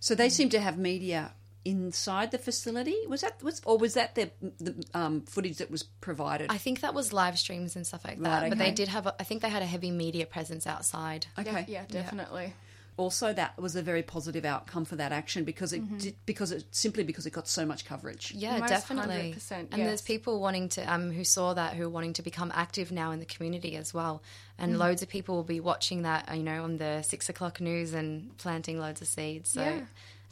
So 0.00 0.14
they 0.14 0.30
seem 0.30 0.48
to 0.50 0.60
have 0.60 0.78
media 0.78 1.32
inside 1.64 2.30
the 2.30 2.38
facility. 2.38 2.96
Was 3.08 3.20
that 3.20 3.42
was 3.42 3.60
or 3.64 3.78
was 3.78 3.94
that 3.94 4.14
the, 4.14 4.30
the 4.58 4.84
um, 4.94 5.22
footage 5.22 5.58
that 5.58 5.70
was 5.70 5.82
provided? 5.82 6.50
I 6.50 6.58
think 6.58 6.80
that 6.80 6.94
was 6.94 7.12
live 7.12 7.38
streams 7.38 7.76
and 7.76 7.86
stuff 7.86 8.04
like 8.04 8.18
that. 8.20 8.42
Right, 8.42 8.48
But 8.48 8.58
they 8.58 8.70
did 8.70 8.88
have, 8.88 9.06
a, 9.06 9.14
I 9.20 9.24
think 9.24 9.42
they 9.42 9.48
had 9.50 9.62
a 9.62 9.66
heavy 9.66 9.90
media 9.90 10.26
presence 10.26 10.66
outside. 10.66 11.26
okay. 11.38 11.64
yeah, 11.68 11.84
definitely. 11.88 12.54
also 12.96 13.32
that 13.32 13.58
was 13.58 13.76
a 13.76 13.82
very 13.82 14.02
positive 14.02 14.44
outcome 14.44 14.84
for 14.84 14.96
that 14.96 15.10
action 15.12 15.44
because 15.44 15.72
it 15.72 15.98
did, 15.98 16.14
because 16.26 16.52
it 16.52 16.64
simply 16.70 17.02
because 17.04 17.24
it 17.26 17.32
got 17.32 17.48
so 17.48 17.64
much 17.64 17.84
coverage. 17.84 18.32
Yeah, 18.36 18.58
Most 18.58 18.68
definitely. 18.68 19.34
100%, 19.36 19.68
and 19.72 19.82
there's 19.86 20.02
people 20.02 20.40
wanting 20.40 20.68
to 20.70 20.82
um 20.92 21.10
who 21.10 21.24
saw 21.24 21.54
that 21.54 21.74
who 21.74 21.84
are 21.84 21.90
wanting 21.90 22.14
to 22.14 22.22
become 22.22 22.52
active 22.54 22.92
now 22.92 23.10
in 23.12 23.18
the 23.18 23.26
community 23.26 23.76
as 23.76 23.94
well. 23.94 24.22
Mm. 24.58 24.64
And 24.64 24.78
loads 24.78 25.02
of 25.02 25.08
people 25.08 25.36
will 25.36 25.44
be 25.44 25.60
watching 25.60 26.02
that, 26.02 26.34
you 26.36 26.42
know, 26.42 26.64
on 26.64 26.76
the 26.76 27.02
six 27.02 27.28
o'clock 27.28 27.60
news 27.60 27.94
and 27.94 28.36
planting 28.38 28.78
loads 28.78 29.00
of 29.00 29.08
seeds. 29.08 29.50
So 29.50 29.62
Yeah. 29.62 29.80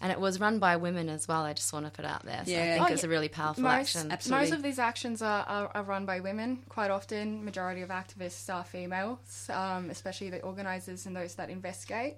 And 0.01 0.12
it 0.12 0.20
was 0.20 0.38
run 0.40 0.59
by 0.59 0.76
women 0.76 1.09
as 1.09 1.26
well. 1.26 1.42
I 1.42 1.53
just 1.55 1.72
want 1.72 1.86
to 1.86 1.90
put 1.90 2.05
out 2.05 2.24
there. 2.24 2.42
So 2.44 2.51
Yeah. 2.53 2.61
I 2.62 2.66
think 2.76 2.90
Oh, 2.90 2.92
it's 2.92 3.03
yeah. 3.03 3.07
a 3.09 3.11
really 3.11 3.28
powerful 3.28 3.62
Most, 3.64 3.96
action. 3.96 4.12
Absolutely. 4.12 4.44
most 4.46 4.57
of 4.57 4.62
these 4.62 4.78
actions 4.78 5.22
are, 5.22 5.44
are, 5.46 5.70
are 5.74 5.82
run 5.82 6.07
by 6.07 6.20
women. 6.20 6.62
Quite 6.68 6.90
often, 6.90 7.44
majority 7.44 7.82
of 7.82 7.90
activists 7.90 8.53
are 8.53 8.64
females, 8.64 9.51
um, 9.53 9.90
especially 9.90 10.30
the 10.30 10.40
organisers 10.42 11.07
and 11.07 11.16
those 11.16 11.34
that 11.36 11.51
investigate. 11.51 12.16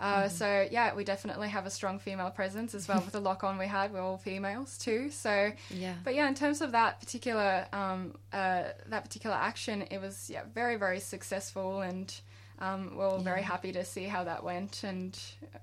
Uh, 0.00 0.28
So 0.28 0.66
yeah, 0.70 0.94
we 0.94 1.04
definitely 1.04 1.48
have 1.50 1.64
a 1.64 1.70
strong 1.70 2.00
female 2.00 2.30
presence 2.30 2.74
as 2.74 2.88
well. 2.88 2.98
With 3.00 3.12
the 3.12 3.20
lock 3.30 3.44
on 3.44 3.56
we 3.56 3.66
had, 3.68 3.92
we're 3.92 4.00
all 4.02 4.16
females 4.16 4.76
too. 4.76 5.10
So 5.10 5.52
Yeah. 5.70 5.94
but 6.02 6.14
yeah, 6.16 6.26
in 6.26 6.34
terms 6.34 6.60
of 6.60 6.72
that 6.72 6.98
particular 6.98 7.66
um, 7.72 8.14
uh, 8.32 8.64
that 8.88 9.04
particular 9.04 9.36
action, 9.36 9.82
it 9.82 10.00
was 10.00 10.28
yeah 10.28 10.42
very 10.52 10.74
very 10.76 10.98
successful, 10.98 11.82
and 11.82 12.12
um, 12.58 12.96
we're 12.96 13.06
all 13.08 13.18
very 13.18 13.42
happy 13.42 13.72
to 13.72 13.84
see 13.84 14.04
how 14.04 14.24
that 14.24 14.44
went, 14.44 14.84
and 14.84 15.18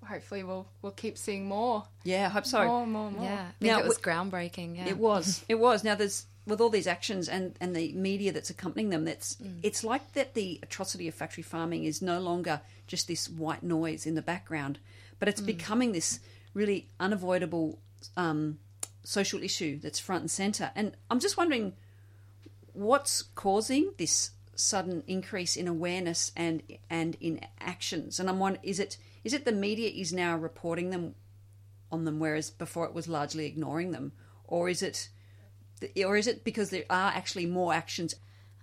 hopefully 0.08 0.44
we'll 0.44 0.68
we'll 0.82 0.92
keep 0.92 1.18
seeing 1.18 1.48
more, 1.48 1.86
Yeah, 2.04 2.26
I 2.26 2.30
hope 2.30 2.46
so. 2.46 2.66
more, 2.66 2.86
more, 2.88 3.12
more. 3.12 3.24
Yeah, 3.24 3.42
I 3.42 3.52
think 3.60 3.72
Now, 3.72 3.80
it 3.80 3.88
was 3.88 3.98
w- 3.98 4.18
groundbreaking. 4.32 4.78
Yeah, 4.78 4.88
It 4.88 4.98
was. 4.98 5.44
It 5.50 5.56
was. 5.60 5.84
Now 5.84 5.96
there's 5.96 6.26
with 6.46 6.60
all 6.62 6.70
these 6.70 6.88
actions 6.88 7.30
and, 7.30 7.56
and 7.62 7.76
the 7.76 7.94
media 7.94 8.32
that's 8.32 8.50
accompanying 8.50 8.90
them, 8.90 9.06
that's 9.06 9.38
it's 9.62 9.84
like 9.84 10.14
that 10.14 10.34
the 10.34 10.60
atrocity 10.64 11.08
of 11.08 11.14
factory 11.14 11.44
farming 11.44 11.84
is 11.84 12.02
no 12.02 12.20
longer 12.20 12.62
just 12.88 13.08
this 13.08 13.30
white 13.30 13.62
noise 13.62 14.08
in 14.08 14.16
the 14.16 14.22
background, 14.22 14.80
but 15.20 15.30
it's 15.30 15.42
becoming 15.42 15.92
this 15.92 16.20
really 16.56 16.88
unavoidable 17.00 17.78
um, 18.18 18.58
social 19.04 19.44
issue 19.44 19.78
that's 19.80 20.00
front 20.00 20.22
and 20.22 20.32
center. 20.32 20.72
And 20.76 20.94
I'm 21.12 21.20
just 21.20 21.38
wondering 21.38 21.74
what's 22.74 23.22
causing 23.22 23.92
this 23.98 24.32
sudden 24.60 25.04
increase 25.08 25.56
in 25.56 25.68
awareness 25.68 26.32
and 26.36 26.62
and 26.90 27.16
in 27.20 27.40
actions. 27.60 28.20
And 28.20 28.30
I'm 28.30 28.40
wondering, 28.40 28.66
is 28.66 28.80
it 28.80 28.98
is 29.24 29.34
it 29.34 29.46
the 29.46 29.52
media 29.52 29.90
is 29.90 30.14
now 30.14 30.38
reporting 30.38 30.90
them 30.90 31.16
on 31.92 32.06
them, 32.06 32.20
whereas 32.20 32.50
before 32.50 32.86
it 32.86 32.94
was 32.94 33.08
largely 33.08 33.46
ignoring 33.46 33.92
them, 33.92 34.12
or 34.46 34.70
is 34.70 34.82
it, 34.82 35.10
or 36.06 36.18
is 36.18 36.28
it 36.28 36.44
because 36.44 36.70
there 36.70 36.86
are 36.90 37.12
actually 37.12 37.46
more 37.46 37.74
actions? 37.74 38.16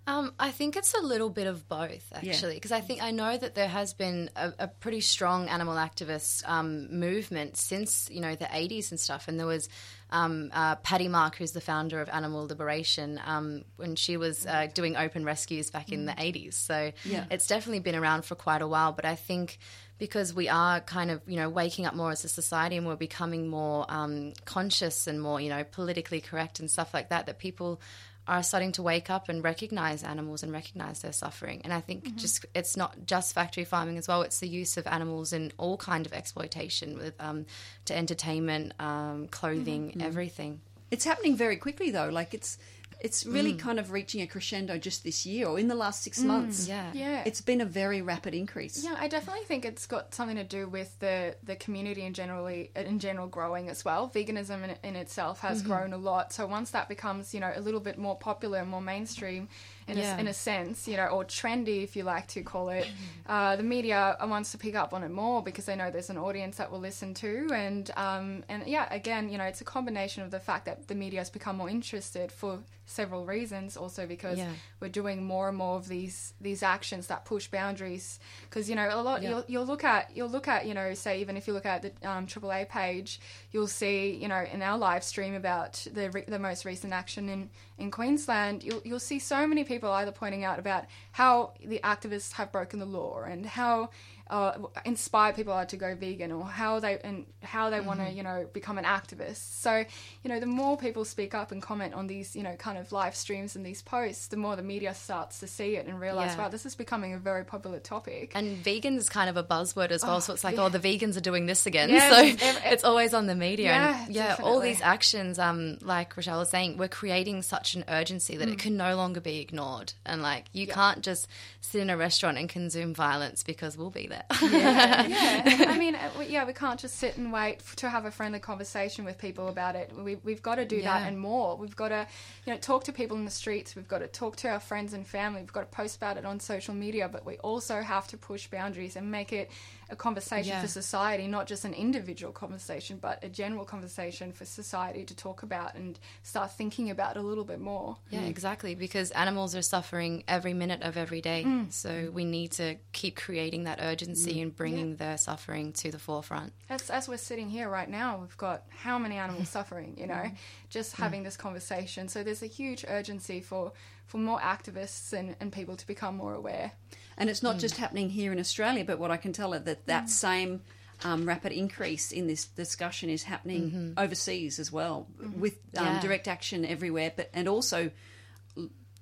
Um, 0.09 0.33
I 0.39 0.53
think 0.53 0.77
it's 0.77 0.95
a 0.95 1.01
little 1.01 1.31
bit 1.31 1.49
of 1.49 1.69
both, 1.69 2.13
actually, 2.15 2.55
because 2.55 2.71
I 2.71 2.81
think 2.81 3.03
I 3.03 3.11
know 3.11 3.37
that 3.37 3.57
there 3.57 3.67
has 3.67 3.93
been 3.93 4.31
a, 4.37 4.53
a 4.61 4.69
pretty 4.69 5.01
strong 5.01 5.49
animal 5.49 5.75
activist 5.75 6.49
um, 6.49 6.97
movement 7.01 7.57
since 7.57 8.09
you 8.13 8.21
know 8.21 8.37
the 8.37 8.45
'80s 8.45 8.93
and 8.93 9.01
stuff. 9.01 9.27
And 9.27 9.39
there 9.39 9.47
was 9.49 9.69
um, 10.11 10.51
uh, 10.53 10.77
Patty 10.77 11.09
Mark, 11.09 11.35
who's 11.37 11.51
the 11.53 11.61
founder 11.61 12.01
of 12.01 12.09
Animal 12.09 12.47
Liberation, 12.47 13.21
um, 13.27 13.65
when 13.77 13.97
she 13.97 14.17
was 14.17 14.47
uh, 14.47 14.69
doing 14.73 14.97
open 14.97 15.25
rescues 15.25 15.71
back 15.71 15.91
in 15.91 16.07
the 16.07 16.13
'80s. 16.13 16.55
So 16.55 16.93
Yeah. 17.05 17.25
it's 17.29 17.49
definitely 17.49 17.81
been 17.81 17.97
around 17.97 18.25
for 18.25 18.37
quite 18.37 18.63
a 18.63 18.69
while. 18.69 18.93
But 18.93 19.07
I 19.07 19.17
think 19.17 19.59
because 19.99 20.33
we 20.33 20.49
are 20.49 20.81
kind 20.81 21.11
of 21.11 21.21
you 21.27 21.37
know 21.37 21.49
waking 21.49 21.85
up 21.85 21.95
more 21.95 22.13
as 22.13 22.25
a 22.25 22.29
society 22.29 22.77
and 22.77 22.87
we're 22.87 22.95
becoming 22.97 23.49
more 23.49 23.87
um, 23.89 24.35
conscious 24.45 25.09
and 25.09 25.21
more 25.21 25.41
you 25.41 25.49
know 25.49 25.65
politically 25.65 26.21
correct 26.21 26.61
and 26.61 26.71
stuff 26.71 26.95
like 26.95 27.09
that, 27.09 27.27
that 27.27 27.41
people 27.41 27.81
are 28.29 28.43
starting 28.43 28.73
to 28.73 28.83
wake 28.83 29.09
up 29.11 29.29
and 29.29 29.43
recognize 29.45 30.03
animals 30.03 30.43
and 30.43 30.53
recognize 30.53 31.01
their 31.01 31.13
suffering. 31.13 31.61
And 31.65 31.73
I 31.73 31.81
think 31.81 32.17
just 32.17 32.45
it's 32.55 32.77
not 32.77 33.07
just 33.07 33.35
factory 33.35 33.65
farming 33.65 33.99
as 33.99 34.09
well; 34.09 34.23
it's 34.23 34.41
the 34.41 34.49
use 34.49 34.77
of 34.77 34.87
animals 34.87 35.33
in 35.33 35.53
all 35.59 35.77
kind 35.77 36.07
of 36.07 36.13
exploitation, 36.13 36.99
with 36.99 37.15
um, 37.21 37.47
to 37.87 37.97
entertainment, 37.97 38.73
um, 38.81 39.29
clothing, 39.29 39.97
everything. 40.01 40.61
It's 40.91 41.05
happening 41.05 41.37
very 41.37 41.57
quickly 41.57 41.91
though. 41.91 42.09
Like 42.09 42.35
it's 42.35 42.59
it's 43.01 43.27
really 43.27 43.53
mm. 43.53 43.59
kind 43.59 43.79
of 43.79 43.93
reaching 43.93 44.23
a 44.23 44.27
crescendo 44.27 44.79
just 44.79 45.05
this 45.05 45.27
year 45.27 45.47
or 45.47 45.59
in 45.59 45.69
the 45.69 45.75
last 45.75 46.03
six 46.03 46.21
mm, 46.21 46.27
months. 46.27 46.67
Yeah. 46.67 46.91
Yeah. 46.95 47.23
It's 47.27 47.41
been 47.41 47.61
a 47.61 47.67
very 47.67 48.03
rapid 48.03 48.35
increase. 48.35 48.83
Yeah, 48.83 48.97
I 48.99 49.09
definitely 49.09 49.45
think 49.45 49.65
it's 49.65 49.87
got 49.87 50.15
something 50.15 50.37
to 50.37 50.45
do 50.45 50.69
with 50.69 50.99
the, 50.99 51.37
the 51.43 51.57
community 51.57 52.03
in 52.03 52.15
generally 52.15 52.71
uh, 52.77 52.81
in 52.81 52.99
general 52.99 53.27
growing 53.27 53.69
as 53.69 53.85
well. 53.85 54.11
Veganism 54.15 54.65
in, 54.65 54.77
in 54.83 54.97
itself 54.97 55.41
has 55.41 55.59
mm-hmm. 55.59 55.73
grown 55.73 55.93
a 55.93 55.99
lot. 55.99 56.33
So 56.33 56.47
once 56.47 56.71
that 56.71 56.89
becomes 56.89 57.35
you 57.35 57.41
know 57.41 57.53
a 57.55 57.61
little 57.61 57.81
bit 57.81 57.99
more 57.99 58.17
popular 58.17 58.59
and 58.61 58.69
more 58.69 58.81
mainstream, 58.81 59.49
in, 59.89 59.99
Yeah. 59.99 60.17
a, 60.17 60.21
in 60.21 60.27
a 60.27 60.35
sense, 60.35 60.89
you 60.89 60.97
know, 60.97 61.07
or 61.07 61.25
trendy 61.25 61.83
if 61.85 61.95
you 61.97 62.03
like 62.03 62.27
to 62.29 62.43
call 62.43 62.71
it, 62.71 62.89
uh, 63.27 63.57
the 63.57 63.63
media 63.63 64.17
wants 64.25 64.53
to 64.53 64.59
pick 64.59 64.75
up 64.75 64.93
on 64.93 65.03
it 65.03 65.11
more 65.11 65.43
because 65.43 65.65
they 65.67 65.77
know 65.77 65.91
there's 65.91 66.11
an 66.11 66.19
audience 66.19 66.57
that 66.57 66.71
will 66.71 66.81
listen 66.81 67.15
to, 67.15 67.51
and 67.55 67.91
um, 67.97 68.45
and 68.49 68.67
yeah, 68.67 68.87
again, 68.93 69.29
you 69.29 69.39
know, 69.39 69.45
it's 69.45 69.61
a 69.61 69.65
combination 69.65 70.23
of 70.23 70.31
the 70.31 70.41
fact 70.41 70.65
that 70.67 70.89
the 70.89 70.95
media 70.95 71.21
has 71.21 71.31
become 71.31 71.57
more 71.57 71.69
interested 71.71 72.31
for 72.33 72.61
several 72.85 73.25
reasons, 73.27 73.77
also 73.77 74.07
because 74.07 74.39
Yeah. 74.39 74.53
we're 74.81 74.89
doing 74.89 75.25
more 75.25 75.49
and 75.49 75.57
more 75.59 75.77
of 75.77 75.89
these 75.89 76.35
these 76.41 76.63
actions 76.63 77.07
that 77.09 77.25
push 77.25 77.49
boundaries 77.49 78.21
because 78.49 78.69
you 78.71 78.77
know 78.77 78.89
a 78.91 79.03
lot 79.03 79.23
Yeah. 79.23 79.31
you'll, 79.31 79.45
you'll 79.49 79.67
look 79.67 79.83
at 79.85 80.17
you'll 80.17 80.29
look 80.29 80.47
at 80.49 80.67
you 80.67 80.75
know 80.75 80.95
say 80.95 81.21
even 81.21 81.37
if 81.37 81.47
you 81.49 81.53
look 81.53 81.67
at 81.67 81.83
the 81.83 82.09
um, 82.09 82.27
AAA 82.27 82.69
page 82.69 83.21
you'll 83.57 83.67
see 83.67 84.11
you 84.11 84.29
know 84.29 84.45
in 84.53 84.61
our 84.61 84.77
live 84.77 85.03
stream 85.03 85.35
about 85.35 85.87
the 85.95 86.11
re- 86.11 86.25
the 86.29 86.39
most 86.39 86.67
recent 86.67 86.93
action 86.93 87.31
in 87.31 87.49
in 87.79 87.91
Queensland 87.91 88.63
you'll 88.63 88.83
you'll 88.85 89.01
see 89.01 89.19
so 89.19 89.47
many 89.47 89.65
people 89.65 89.91
either 89.93 90.13
pointing 90.13 90.45
out 90.45 90.59
about 90.59 90.85
how 91.13 91.53
the 91.65 91.81
activists 91.83 92.33
have 92.33 92.53
broken 92.53 92.79
the 92.79 92.85
law 92.85 93.23
and 93.23 93.47
how 93.47 93.89
uh, 94.29 94.53
inspire 94.85 95.33
people 95.33 95.53
are 95.53 95.65
to 95.67 95.77
go 95.77 95.95
vegan 95.95 96.33
or 96.33 96.45
how 96.45 96.81
they 96.81 96.99
and 97.05 97.27
how 97.43 97.71
they 97.71 97.81
want 97.81 98.01
to 98.01 98.11
you 98.11 98.23
know 98.23 98.47
become 98.53 98.77
an 98.79 98.85
activist 98.85 99.61
so 99.61 99.85
you 100.25 100.29
know 100.29 100.41
the 100.41 100.47
more 100.47 100.77
people 100.77 101.05
speak 101.05 101.35
up 101.35 101.53
and 101.53 101.63
comment 101.63 101.95
on 101.95 102.07
these 102.07 102.35
you 102.35 102.43
know 102.43 102.55
kind 102.57 102.77
of 102.77 102.91
live 102.93 103.15
streams 103.15 103.55
and 103.57 103.65
these 103.65 103.83
posts 103.83 104.27
the 104.29 104.37
more 104.37 104.57
the 104.57 104.63
media 104.63 104.93
starts 104.95 105.39
to 105.39 105.47
see 105.47 105.77
it 105.77 105.87
and 105.87 106.01
realize 106.01 106.33
Yeah. 106.37 106.43
wow 106.45 106.49
this 106.49 106.67
is 106.67 106.75
becoming 106.75 107.13
a 107.15 107.19
very 107.19 107.45
popular 107.45 107.79
topic 107.79 108.33
And 108.35 108.57
vegan 108.59 108.97
is 108.97 109.09
kind 109.09 109.31
of 109.31 109.37
a 109.37 109.45
buzzword 109.45 109.91
as 109.91 110.03
well. 110.05 110.21
so 110.21 110.33
it's 110.33 110.43
like, 110.45 110.57
yeah. 110.57 110.65
oh, 110.65 110.69
the 110.69 110.79
vegans 110.81 111.17
are 111.17 111.21
doing 111.21 111.47
this 111.47 111.67
again. 111.67 111.91
Yeah, 111.91 112.11
so 112.11 112.17
it's 112.65 112.85
always 112.85 113.15
on 113.15 113.27
the 113.27 113.35
media. 113.35 113.67
Yeah, 113.67 114.05
and 114.07 114.15
yeah, 114.15 114.37
all 114.43 114.61
these 114.61 114.81
actions, 114.83 115.39
um, 115.39 115.79
like 115.83 116.17
Rochelle 116.17 116.39
was 116.39 116.51
saying, 116.51 116.77
we're 116.79 116.89
creating 116.89 117.43
such 117.43 117.75
an 117.75 117.85
urgency 117.89 118.37
that 118.37 118.49
it 118.49 118.59
can 118.59 118.77
no 118.77 118.97
longer 118.97 119.21
be 119.21 119.39
ignored. 119.41 119.93
And 120.05 120.23
like, 120.23 120.47
you 120.53 120.67
can't 120.67 121.03
just 121.03 121.29
sit 121.61 121.81
in 121.81 121.91
a 121.91 121.97
restaurant 121.97 122.39
and 122.39 122.49
consume 122.49 122.95
violence 122.95 123.43
because 123.43 123.77
we'll 123.77 123.91
be 123.91 124.07
there. 124.07 124.16
yeah, 124.43 125.43
I 125.69 125.79
mean, 125.79 125.95
uh, 125.95 126.11
yeah, 126.27 126.45
we 126.45 126.53
can't 126.53 126.79
just 126.79 126.97
sit 126.97 127.17
and 127.17 127.33
wait 127.33 127.61
to 127.77 127.89
have 127.89 128.05
a 128.05 128.11
friendly 128.11 128.39
conversation 128.39 129.05
with 129.05 129.19
people 129.19 129.49
about 129.49 129.77
it. 129.77 129.93
We, 129.97 130.17
we've 130.17 130.43
got 130.43 130.57
to 130.57 130.65
do 130.65 130.83
that 130.83 131.07
and 131.07 131.19
more. 131.19 131.57
We've 131.57 131.77
got 131.77 131.89
to, 131.89 132.07
you 132.45 132.53
know, 132.53 132.59
talk 132.59 132.85
to 132.85 132.93
people 132.93 133.17
in 133.17 133.25
the 133.25 133.31
streets. 133.31 133.77
We've 133.77 133.89
got 133.89 133.99
to 133.99 134.09
talk 134.09 134.37
to 134.37 134.49
our 134.49 134.61
friends 134.61 134.93
and 134.93 135.07
family. 135.07 135.41
We've 135.41 135.53
got 135.53 135.71
to 135.71 135.77
post 135.77 135.97
about 135.97 136.17
it 136.17 136.25
on 136.25 136.41
social 136.41 136.75
media. 136.75 137.09
But 137.09 137.25
we 137.27 137.37
also 137.39 137.81
have 137.81 138.07
to 138.09 138.17
push 138.17 138.47
boundaries 138.49 138.97
and 138.97 139.11
make 139.11 139.33
it 139.33 139.51
a 139.89 139.95
conversation 139.95 140.51
Yeah. 140.51 140.63
for 140.63 140.67
society, 140.69 141.29
not 141.29 141.47
just 141.47 141.65
an 141.65 141.73
individual 141.73 142.33
conversation, 142.33 142.99
but 143.01 143.23
a 143.23 143.29
general 143.29 143.65
conversation 143.65 144.33
for 144.33 144.45
society 144.45 145.05
to 145.05 145.15
talk 145.15 145.45
about 145.45 145.75
and 145.77 145.99
start 146.25 146.51
thinking 146.53 146.91
about 146.91 147.17
a 147.17 147.23
little 147.23 147.45
bit 147.45 147.61
more. 147.61 147.97
Yeah, 148.11 148.23
exactly. 148.23 148.75
Because 148.75 149.13
animals 149.13 149.55
are 149.55 149.63
suffering 149.63 150.25
every 150.27 150.55
minute 150.55 150.83
of 150.83 150.97
every 150.97 151.21
day. 151.21 151.45
Mm. 151.47 151.73
So 151.73 152.11
we 152.13 152.25
need 152.25 152.53
to 152.53 152.77
keep 152.93 153.15
creating 153.17 153.65
that 153.65 153.79
urgency 153.81 154.06
Mm. 154.07 154.43
and 154.43 154.57
bringing 154.57 154.97
their 154.97 155.19
suffering 155.19 155.73
to 155.75 155.91
the 155.91 155.99
forefront. 155.99 156.53
as, 156.69 156.91
as 156.91 157.09
we're 157.09 157.17
sitting 157.17 157.51
here 157.51 157.69
right 157.69 157.89
now, 157.89 158.19
we've 158.19 158.37
got 158.37 158.65
how 158.69 158.99
many 158.99 159.17
animals 159.17 159.49
suffering, 159.59 159.97
you 159.99 160.07
know, 160.07 160.15
mm. 160.15 160.37
just 160.69 160.95
mm. 160.95 160.99
having 160.99 161.23
this 161.23 161.37
conversation. 161.37 162.09
So 162.09 162.23
there's 162.23 162.43
a 162.43 162.47
huge 162.47 162.85
urgency 162.89 163.41
for, 163.41 163.73
for 164.07 164.19
more 164.19 164.39
activists 164.41 165.13
and, 165.13 165.37
and 165.41 165.53
people 165.53 165.77
to 165.77 165.87
become 165.87 166.17
more 166.17 166.35
aware. 166.35 166.73
And 167.19 167.31
it's 167.31 167.43
not 167.43 167.59
just 167.59 167.77
happening 167.79 168.11
here 168.11 168.33
in 168.33 168.39
Australia, 168.39 168.85
but 168.85 168.99
what 168.99 169.11
I 169.11 169.17
can 169.17 169.33
tell 169.33 169.55
are 169.55 169.59
that 169.61 169.87
that 169.87 170.11
same 170.11 170.61
um, 171.05 171.27
rapid 171.27 171.53
increase 171.53 172.13
in 172.13 172.27
this 172.27 172.47
discussion 172.47 173.11
is 173.11 173.23
happening 173.23 173.71
mm-hmm. 173.71 173.93
overseas 173.99 174.59
as 174.59 174.73
well, 174.73 175.07
mm-hmm. 175.21 175.41
with 175.41 175.55
um, 175.77 175.87
Yeah. 175.87 176.01
direct 176.01 176.29
action 176.29 176.65
everywhere, 176.65 177.13
but 177.15 177.31
and 177.33 177.49
also 177.49 177.85
l- 177.85 177.91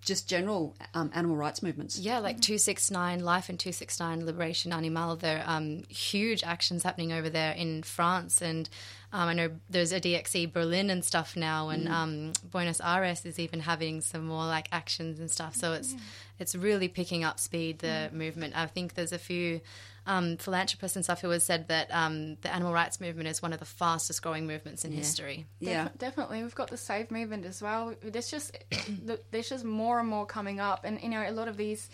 just 0.05 0.28
general 0.28 0.74
um, 0.94 1.11
animal 1.14 1.36
rights 1.36 1.62
movements. 1.62 1.98
Yeah, 1.98 2.18
like 2.18 2.40
269 2.40 3.20
Life 3.20 3.48
and 3.48 3.59
269 3.59 4.26
Liberation 4.26 4.72
Animal. 4.72 5.16
There 5.16 5.42
are 5.46 5.57
um, 5.57 5.84
huge 5.88 6.44
actions 6.44 6.82
happening 6.82 7.12
over 7.12 7.30
there 7.30 7.52
in 7.52 7.82
France. 7.82 8.42
And 8.42 8.68
um, 9.12 9.28
I 9.28 9.34
know 9.34 9.50
there's 9.68 9.92
a 9.92 10.00
DXE 10.00 10.52
Berlin 10.52 10.90
and 10.90 11.05
stuff 11.05 11.36
now. 11.36 11.70
And 11.70 11.88
um, 11.88 12.32
Buenos 12.50 12.80
Aires 12.80 13.24
is 13.24 13.38
even 13.38 13.61
having 13.61 14.00
some 14.00 14.26
more 14.26 14.44
like 14.44 14.68
actions 14.72 15.18
and 15.20 15.30
stuff. 15.30 15.55
So 15.55 15.72
it's 15.72 15.94
it's 16.38 16.55
really 16.55 16.88
picking 16.88 17.24
up 17.24 17.38
speed, 17.38 17.78
the 17.78 18.11
movement. 18.12 18.57
I 18.57 18.66
think 18.66 18.94
there's 18.94 19.12
a 19.12 19.18
few 19.18 19.61
um, 20.07 20.36
philanthropists 20.36 20.96
and 20.96 21.05
stuff 21.05 21.20
who 21.20 21.30
have 21.30 21.42
said 21.42 21.68
that 21.68 21.88
um, 21.92 22.36
the 22.42 22.55
animal 22.55 22.72
rights 22.72 23.00
movement 23.00 23.28
is 23.28 23.40
one 23.40 23.52
of 23.52 23.59
the 23.59 23.64
fastest 23.64 24.22
growing 24.22 24.46
movements 24.46 24.84
in 24.84 24.92
history. 24.92 25.46
Yeah. 25.61 25.88
Definitely. 25.98 26.42
We've 26.42 26.55
got 26.55 26.68
the 26.68 26.76
Save 26.76 27.11
movement 27.11 27.44
as 27.46 27.62
well. 27.62 27.94
There's 28.02 28.30
just 28.30 28.57
there's 29.30 29.48
just 29.48 29.64
more 29.64 29.98
and 29.98 30.09
more 30.09 30.26
coming 30.26 30.61
up, 30.61 30.84
and 30.84 31.00
you 31.02 31.09
know 31.09 31.24
a 31.26 31.32
lot 31.32 31.48
of 31.48 31.57
these 31.57 31.88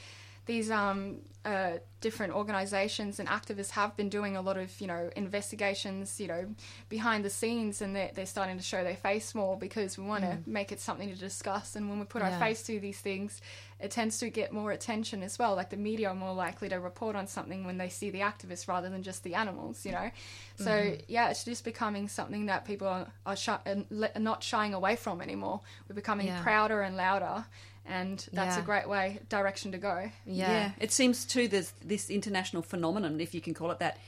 these 0.51 0.69
um, 0.71 1.19
uh, 1.45 1.75
different 2.01 2.33
organisations 2.35 3.21
and 3.21 3.29
activists 3.29 3.71
have 3.71 3.97
been 3.97 4.09
doing 4.09 4.37
a 4.37 4.43
lot 4.43 4.57
of 4.59 4.69
you 4.81 4.87
know 4.89 5.09
investigations, 5.15 6.21
you 6.21 6.27
know, 6.27 6.43
behind 6.89 7.25
the 7.25 7.31
scenes, 7.31 7.81
and 7.81 7.95
they're, 7.95 8.11
they're 8.15 8.27
starting 8.27 8.57
to 8.57 8.63
show 8.63 8.83
their 8.83 8.97
face 8.97 9.33
more 9.35 9.57
because 9.57 9.97
we 9.97 10.05
want 10.05 10.25
to 10.25 10.51
make 10.51 10.73
it 10.73 10.81
something 10.81 11.09
to 11.09 11.15
discuss. 11.15 11.77
And 11.77 11.89
when 11.89 11.99
we 12.01 12.05
put 12.05 12.21
our 12.23 12.33
face 12.41 12.63
to 12.65 12.81
these 12.81 12.99
things, 12.99 13.41
it 13.79 13.91
tends 13.93 14.19
to 14.19 14.29
get 14.29 14.53
more 14.53 14.73
attention 14.73 15.23
as 15.23 15.39
well. 15.39 15.55
Like 15.55 15.71
the 15.71 15.77
media 15.77 16.09
are 16.09 16.15
more 16.15 16.35
likely 16.35 16.69
to 16.69 16.81
report 16.81 17.15
on 17.17 17.27
something 17.29 17.65
when 17.65 17.79
they 17.79 17.89
see 17.89 18.11
the 18.11 18.21
activists 18.21 18.67
rather 18.67 18.91
than 18.91 19.03
just 19.03 19.23
the 19.23 19.35
animals, 19.35 19.87
you 19.87 19.93
know. 19.93 20.11
So 20.57 20.97
yeah, 21.09 21.31
it's 21.31 21.45
just 21.45 21.65
becoming 21.65 22.09
something 22.09 22.47
that 22.47 22.65
people 22.65 22.89
are, 22.89 23.07
are, 23.25 23.37
shy, 23.37 23.59
are 23.67 24.21
not 24.21 24.43
shying 24.43 24.75
away 24.75 24.97
from 24.97 25.21
anymore. 25.23 25.61
We're 25.89 25.95
becoming 25.95 26.27
Yeah. 26.27 26.43
prouder 26.43 26.83
and 26.83 26.97
louder, 26.97 27.47
and 27.91 28.29
that's 28.33 28.57
a 28.57 28.63
great 28.63 28.89
way 28.89 29.21
direction 29.29 29.73
to 29.73 29.79
go. 29.79 30.11
Yeah. 30.25 30.73
It 30.79 30.93
seems 30.93 31.25
too 31.25 31.49
there's 31.49 31.73
this 31.85 32.11
international 32.11 32.63
phenomenon, 32.63 33.21
if 33.21 33.35
you 33.35 33.41
can 33.41 33.55
call 33.55 33.71
it 33.71 33.79
that. 33.81 33.99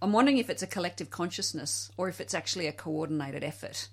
I'm 0.00 0.12
wondering 0.12 0.38
if 0.38 0.48
it's 0.48 0.62
a 0.62 0.66
collective 0.66 1.10
consciousness 1.10 1.90
or 1.96 2.08
if 2.08 2.20
it's 2.20 2.32
actually 2.32 2.68
a 2.68 2.72
coordinated 2.72 3.42
effort. 3.42 3.88